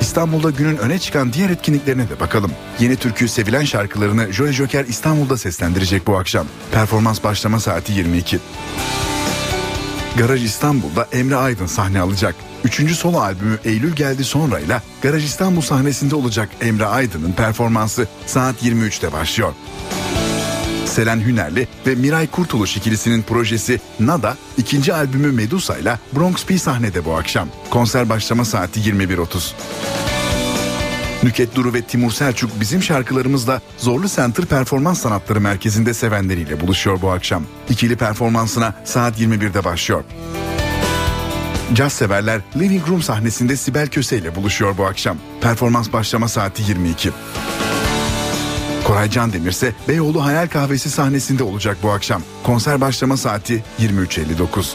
[0.00, 2.52] İstanbul'da günün öne çıkan diğer etkinliklerine de bakalım.
[2.80, 6.46] Yeni türkü sevilen şarkılarını Jolly Joker İstanbul'da seslendirecek bu akşam.
[6.72, 8.38] Performans başlama saati 22.
[10.18, 12.34] Garaj İstanbul'da Emre Aydın sahne alacak.
[12.64, 18.62] Üçüncü solo albümü Eylül geldi sonra ile Garaj İstanbul sahnesinde olacak Emre Aydın'ın performansı saat
[18.62, 19.52] 23'te başlıyor.
[20.88, 27.04] Selen Hünerli ve Miray Kurtuluş ikilisinin projesi Nada ikinci albümü Medusa ile Bronx P sahnede
[27.04, 27.48] bu akşam.
[27.70, 29.52] Konser başlama saati 21.30.
[31.22, 37.10] Nüket Duru ve Timur Selçuk bizim şarkılarımızla Zorlu Center Performans Sanatları Merkezi'nde sevenleriyle buluşuyor bu
[37.10, 37.44] akşam.
[37.68, 40.04] İkili performansına saat 21'de başlıyor.
[41.74, 45.16] Caz severler Living Room sahnesinde Sibel Köse ile buluşuyor bu akşam.
[45.40, 47.10] Performans başlama saati 22.
[48.88, 52.22] Koray Can Demir ise Beyoğlu Hayal Kahvesi sahnesinde olacak bu akşam.
[52.42, 54.72] Konser başlama saati 23.59.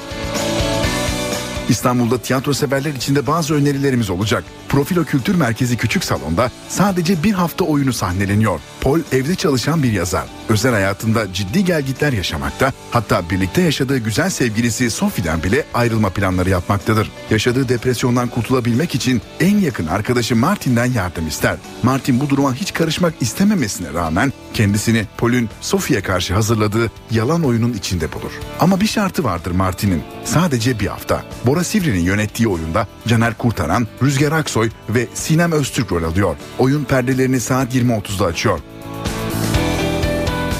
[1.70, 4.44] İstanbul'da tiyatro severler için de bazı önerilerimiz olacak.
[4.70, 8.60] Profilo Kültür Merkezi Küçük Salon'da sadece bir hafta oyunu sahneleniyor.
[8.84, 10.26] Paul evde çalışan bir yazar.
[10.50, 17.12] Özel hayatında ciddi gelgitler yaşamakta, hatta birlikte yaşadığı güzel sevgilisi Sophie'den bile ayrılma planları yapmaktadır.
[17.30, 21.56] Yaşadığı depresyondan kurtulabilmek için en yakın arkadaşı Martin'den yardım ister.
[21.84, 28.12] Martin bu duruma hiç karışmak istememesine rağmen kendisini Paul'ün Sophie'ye karşı hazırladığı yalan oyunun içinde
[28.12, 28.32] bulur.
[28.60, 30.04] Ama bir şartı vardır Martin'in.
[30.26, 31.24] Sadece bir hafta.
[31.46, 36.36] Bora Sivri'nin yönettiği oyunda Caner Kurtaran, Rüzgar Aksoy ve Sinem Öztürk rol alıyor.
[36.60, 38.60] Oyun perdelerini saat 20.30'da açıyor.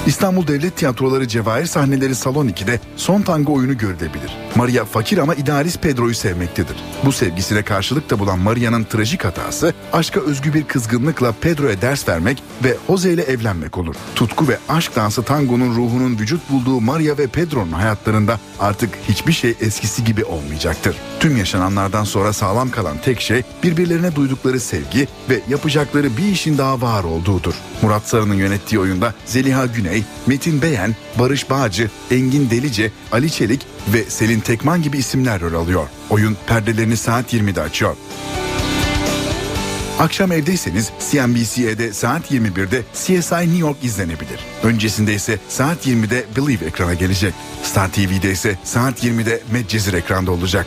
[0.06, 4.36] İstanbul Devlet Tiyatroları Cevahir sahneleri Salon 2'de son tango oyunu görülebilir.
[4.54, 6.76] Maria fakir ama idealist Pedro'yu sevmektedir.
[7.04, 12.42] Bu sevgisine karşılık da bulan Maria'nın trajik hatası aşka özgü bir kızgınlıkla Pedro'ya ders vermek
[12.64, 13.94] ve Jose ile evlenmek olur.
[14.14, 19.54] Tutku ve aşk dansı tangonun ruhunun vücut bulduğu Maria ve Pedro'nun hayatlarında artık hiçbir şey
[19.60, 20.96] eskisi gibi olmayacaktır.
[21.20, 26.80] Tüm yaşananlardan sonra sağlam kalan tek şey birbirlerine duydukları sevgi ve yapacakları bir işin daha
[26.80, 27.54] var olduğudur.
[27.82, 34.04] Murat Sarı'nın yönettiği oyunda Zeliha Güney, Metin Beyen, Barış Bağcı, Engin Delice, Ali Çelik ve
[34.04, 35.88] Selin Tekman gibi isimler rol alıyor.
[36.10, 37.96] Oyun perdelerini saat 20'de açıyor.
[39.98, 44.40] Akşam evdeyseniz CNBC'de saat 21'de CSI New York izlenebilir.
[44.62, 47.34] Öncesinde ise saat 20'de Believe ekrana gelecek.
[47.62, 50.66] Star TV'de ise saat 20'de Medcezir ekranda olacak.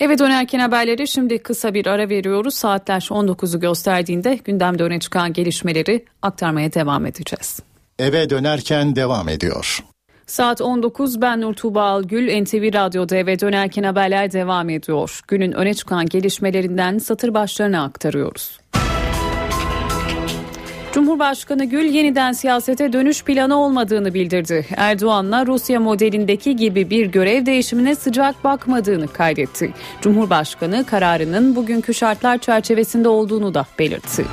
[0.00, 2.54] Eve dönerken haberleri şimdi kısa bir ara veriyoruz.
[2.54, 7.60] Saatler 19'u gösterdiğinde gündemde öne çıkan gelişmeleri aktarmaya devam edeceğiz.
[7.98, 9.80] Eve dönerken devam ediyor.
[10.30, 15.20] Saat 19 ben Nur Tuğba Algül NTV Radyo'da eve dönerken haberler devam ediyor.
[15.28, 18.60] Günün öne çıkan gelişmelerinden satır başlarını aktarıyoruz.
[20.92, 24.66] Cumhurbaşkanı Gül yeniden siyasete dönüş planı olmadığını bildirdi.
[24.76, 29.72] Erdoğan'la Rusya modelindeki gibi bir görev değişimine sıcak bakmadığını kaydetti.
[30.00, 34.24] Cumhurbaşkanı kararının bugünkü şartlar çerçevesinde olduğunu da belirtti.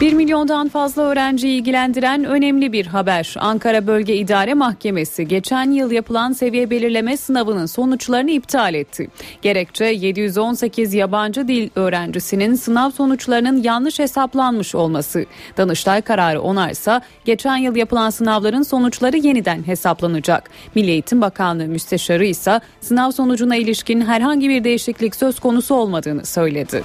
[0.00, 3.34] 1 milyondan fazla öğrenciyi ilgilendiren önemli bir haber.
[3.38, 9.08] Ankara Bölge İdare Mahkemesi geçen yıl yapılan seviye belirleme sınavının sonuçlarını iptal etti.
[9.42, 15.26] Gerekçe 718 yabancı dil öğrencisinin sınav sonuçlarının yanlış hesaplanmış olması.
[15.56, 20.50] Danıştay kararı onarsa geçen yıl yapılan sınavların sonuçları yeniden hesaplanacak.
[20.74, 26.82] Milli Eğitim Bakanlığı Müsteşarı ise sınav sonucuna ilişkin herhangi bir değişiklik söz konusu olmadığını söyledi.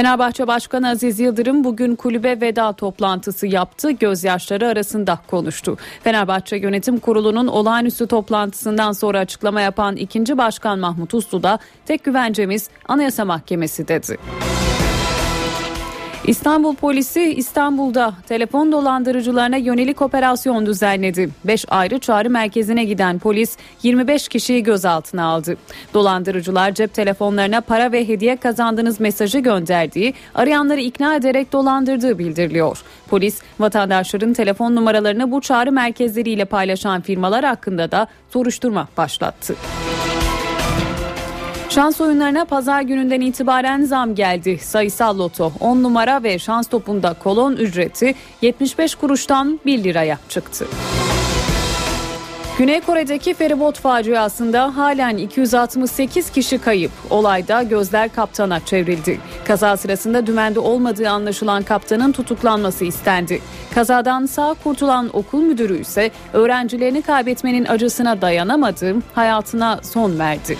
[0.00, 3.90] Fenerbahçe Başkanı Aziz Yıldırım bugün kulübe veda toplantısı yaptı.
[3.90, 5.76] Gözyaşları arasında konuştu.
[6.04, 12.68] Fenerbahçe Yönetim Kurulu'nun olağanüstü toplantısından sonra açıklama yapan ikinci başkan Mahmut Uslu da tek güvencemiz
[12.88, 14.18] Anayasa Mahkemesi dedi.
[16.26, 21.30] İstanbul polisi İstanbul'da telefon dolandırıcılarına yönelik operasyon düzenledi.
[21.44, 25.56] 5 ayrı çağrı merkezine giden polis 25 kişiyi gözaltına aldı.
[25.94, 32.82] Dolandırıcılar cep telefonlarına para ve hediye kazandığınız mesajı gönderdiği, arayanları ikna ederek dolandırdığı bildiriliyor.
[33.08, 39.54] Polis vatandaşların telefon numaralarını bu çağrı merkezleriyle paylaşan firmalar hakkında da soruşturma başlattı.
[41.70, 44.58] Şans oyunlarına pazar gününden itibaren zam geldi.
[44.58, 50.66] Sayısal loto 10 numara ve şans topunda kolon ücreti 75 kuruştan 1 liraya çıktı.
[52.58, 56.90] Güney Kore'deki feribot faciasında halen 268 kişi kayıp.
[57.10, 59.20] Olayda gözler kaptana çevrildi.
[59.46, 63.40] Kaza sırasında dümende olmadığı anlaşılan kaptanın tutuklanması istendi.
[63.74, 70.58] Kazadan sağ kurtulan okul müdürü ise öğrencilerini kaybetmenin acısına dayanamadı, hayatına son verdi.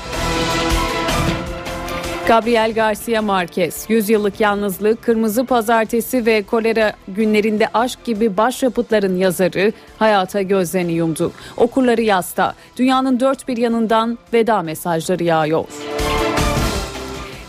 [2.31, 10.43] Gabriel Garcia Marquez, Yüzyıllık Yalnızlık, Kırmızı Pazartesi ve Kolera günlerinde aşk gibi başyapıtların yazarı hayata
[10.43, 11.33] gözlerini yumdu.
[11.57, 15.65] Okurları yasta, dünyanın dört bir yanından veda mesajları yağıyor.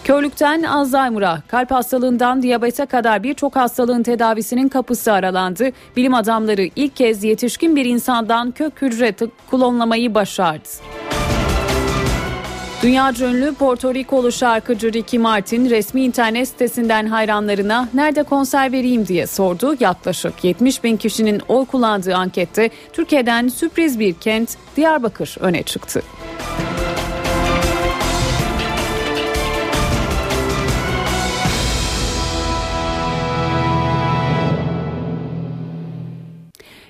[0.03, 5.69] Körlükten Alzheimer'a, kalp hastalığından diyabete kadar birçok hastalığın tedavisinin kapısı aralandı.
[5.97, 9.15] Bilim adamları ilk kez yetişkin bir insandan kök hücre
[9.51, 10.69] klonlamayı başardı.
[12.83, 19.27] Dünya ünlü Porto Rikolu şarkıcı Ricky Martin resmi internet sitesinden hayranlarına nerede konser vereyim diye
[19.27, 19.75] sordu.
[19.79, 26.01] Yaklaşık 70 bin kişinin oy kullandığı ankette Türkiye'den sürpriz bir kent Diyarbakır öne çıktı.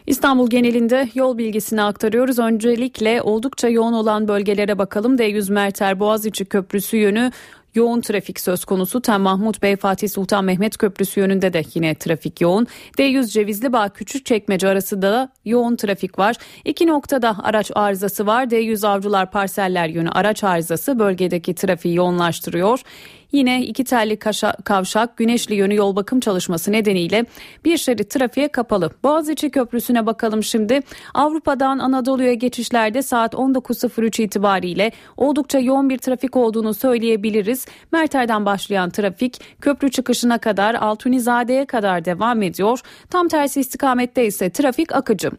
[0.07, 2.39] İstanbul genelinde yol bilgisini aktarıyoruz.
[2.39, 5.15] Öncelikle oldukça yoğun olan bölgelere bakalım.
[5.15, 7.31] D100 Merter Boğaziçi Köprüsü yönü
[7.75, 9.01] yoğun trafik söz konusu.
[9.01, 12.67] Tem Mahmut Bey Fatih Sultan Mehmet Köprüsü yönünde de yine trafik yoğun.
[12.97, 16.35] D100 Cevizli Bağ Küçükçekmece arası da yoğun trafik var.
[16.65, 18.43] İki noktada araç arızası var.
[18.43, 22.81] D100 Avcılar Parseller yönü araç arızası bölgedeki trafiği yoğunlaştırıyor.
[23.31, 24.19] Yine iki telli
[24.63, 27.25] kavşak güneşli yönü yol bakım çalışması nedeniyle
[27.65, 28.91] bir şerit trafiğe kapalı.
[29.03, 30.79] Boğaziçi Köprüsü'ne bakalım şimdi.
[31.13, 37.65] Avrupa'dan Anadolu'ya geçişlerde saat 19.03 itibariyle oldukça yoğun bir trafik olduğunu söyleyebiliriz.
[37.91, 42.79] Merter'den başlayan trafik köprü çıkışına kadar Altunizade'ye kadar devam ediyor.
[43.09, 45.31] Tam tersi istikamette ise trafik akıcı.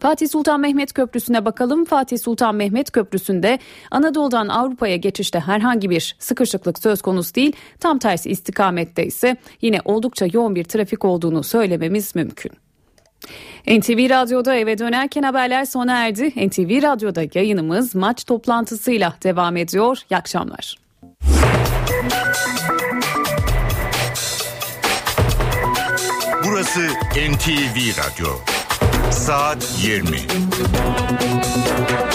[0.00, 1.84] Fatih Sultan Mehmet Köprüsü'ne bakalım.
[1.84, 3.58] Fatih Sultan Mehmet Köprüsü'nde
[3.90, 7.52] Anadolu'dan Avrupa'ya geçişte herhangi bir sıkışıklık söz konusu değil.
[7.80, 12.52] Tam tersi istikamette ise yine oldukça yoğun bir trafik olduğunu söylememiz mümkün.
[13.66, 16.48] NTV Radyo'da eve dönerken haberler sona erdi.
[16.48, 19.98] NTV Radyo'da yayınımız maç toplantısıyla devam ediyor.
[20.10, 20.76] İyi akşamlar.
[26.44, 26.80] Burası
[27.14, 28.57] NTV Radyo.
[29.18, 32.07] Saat 20.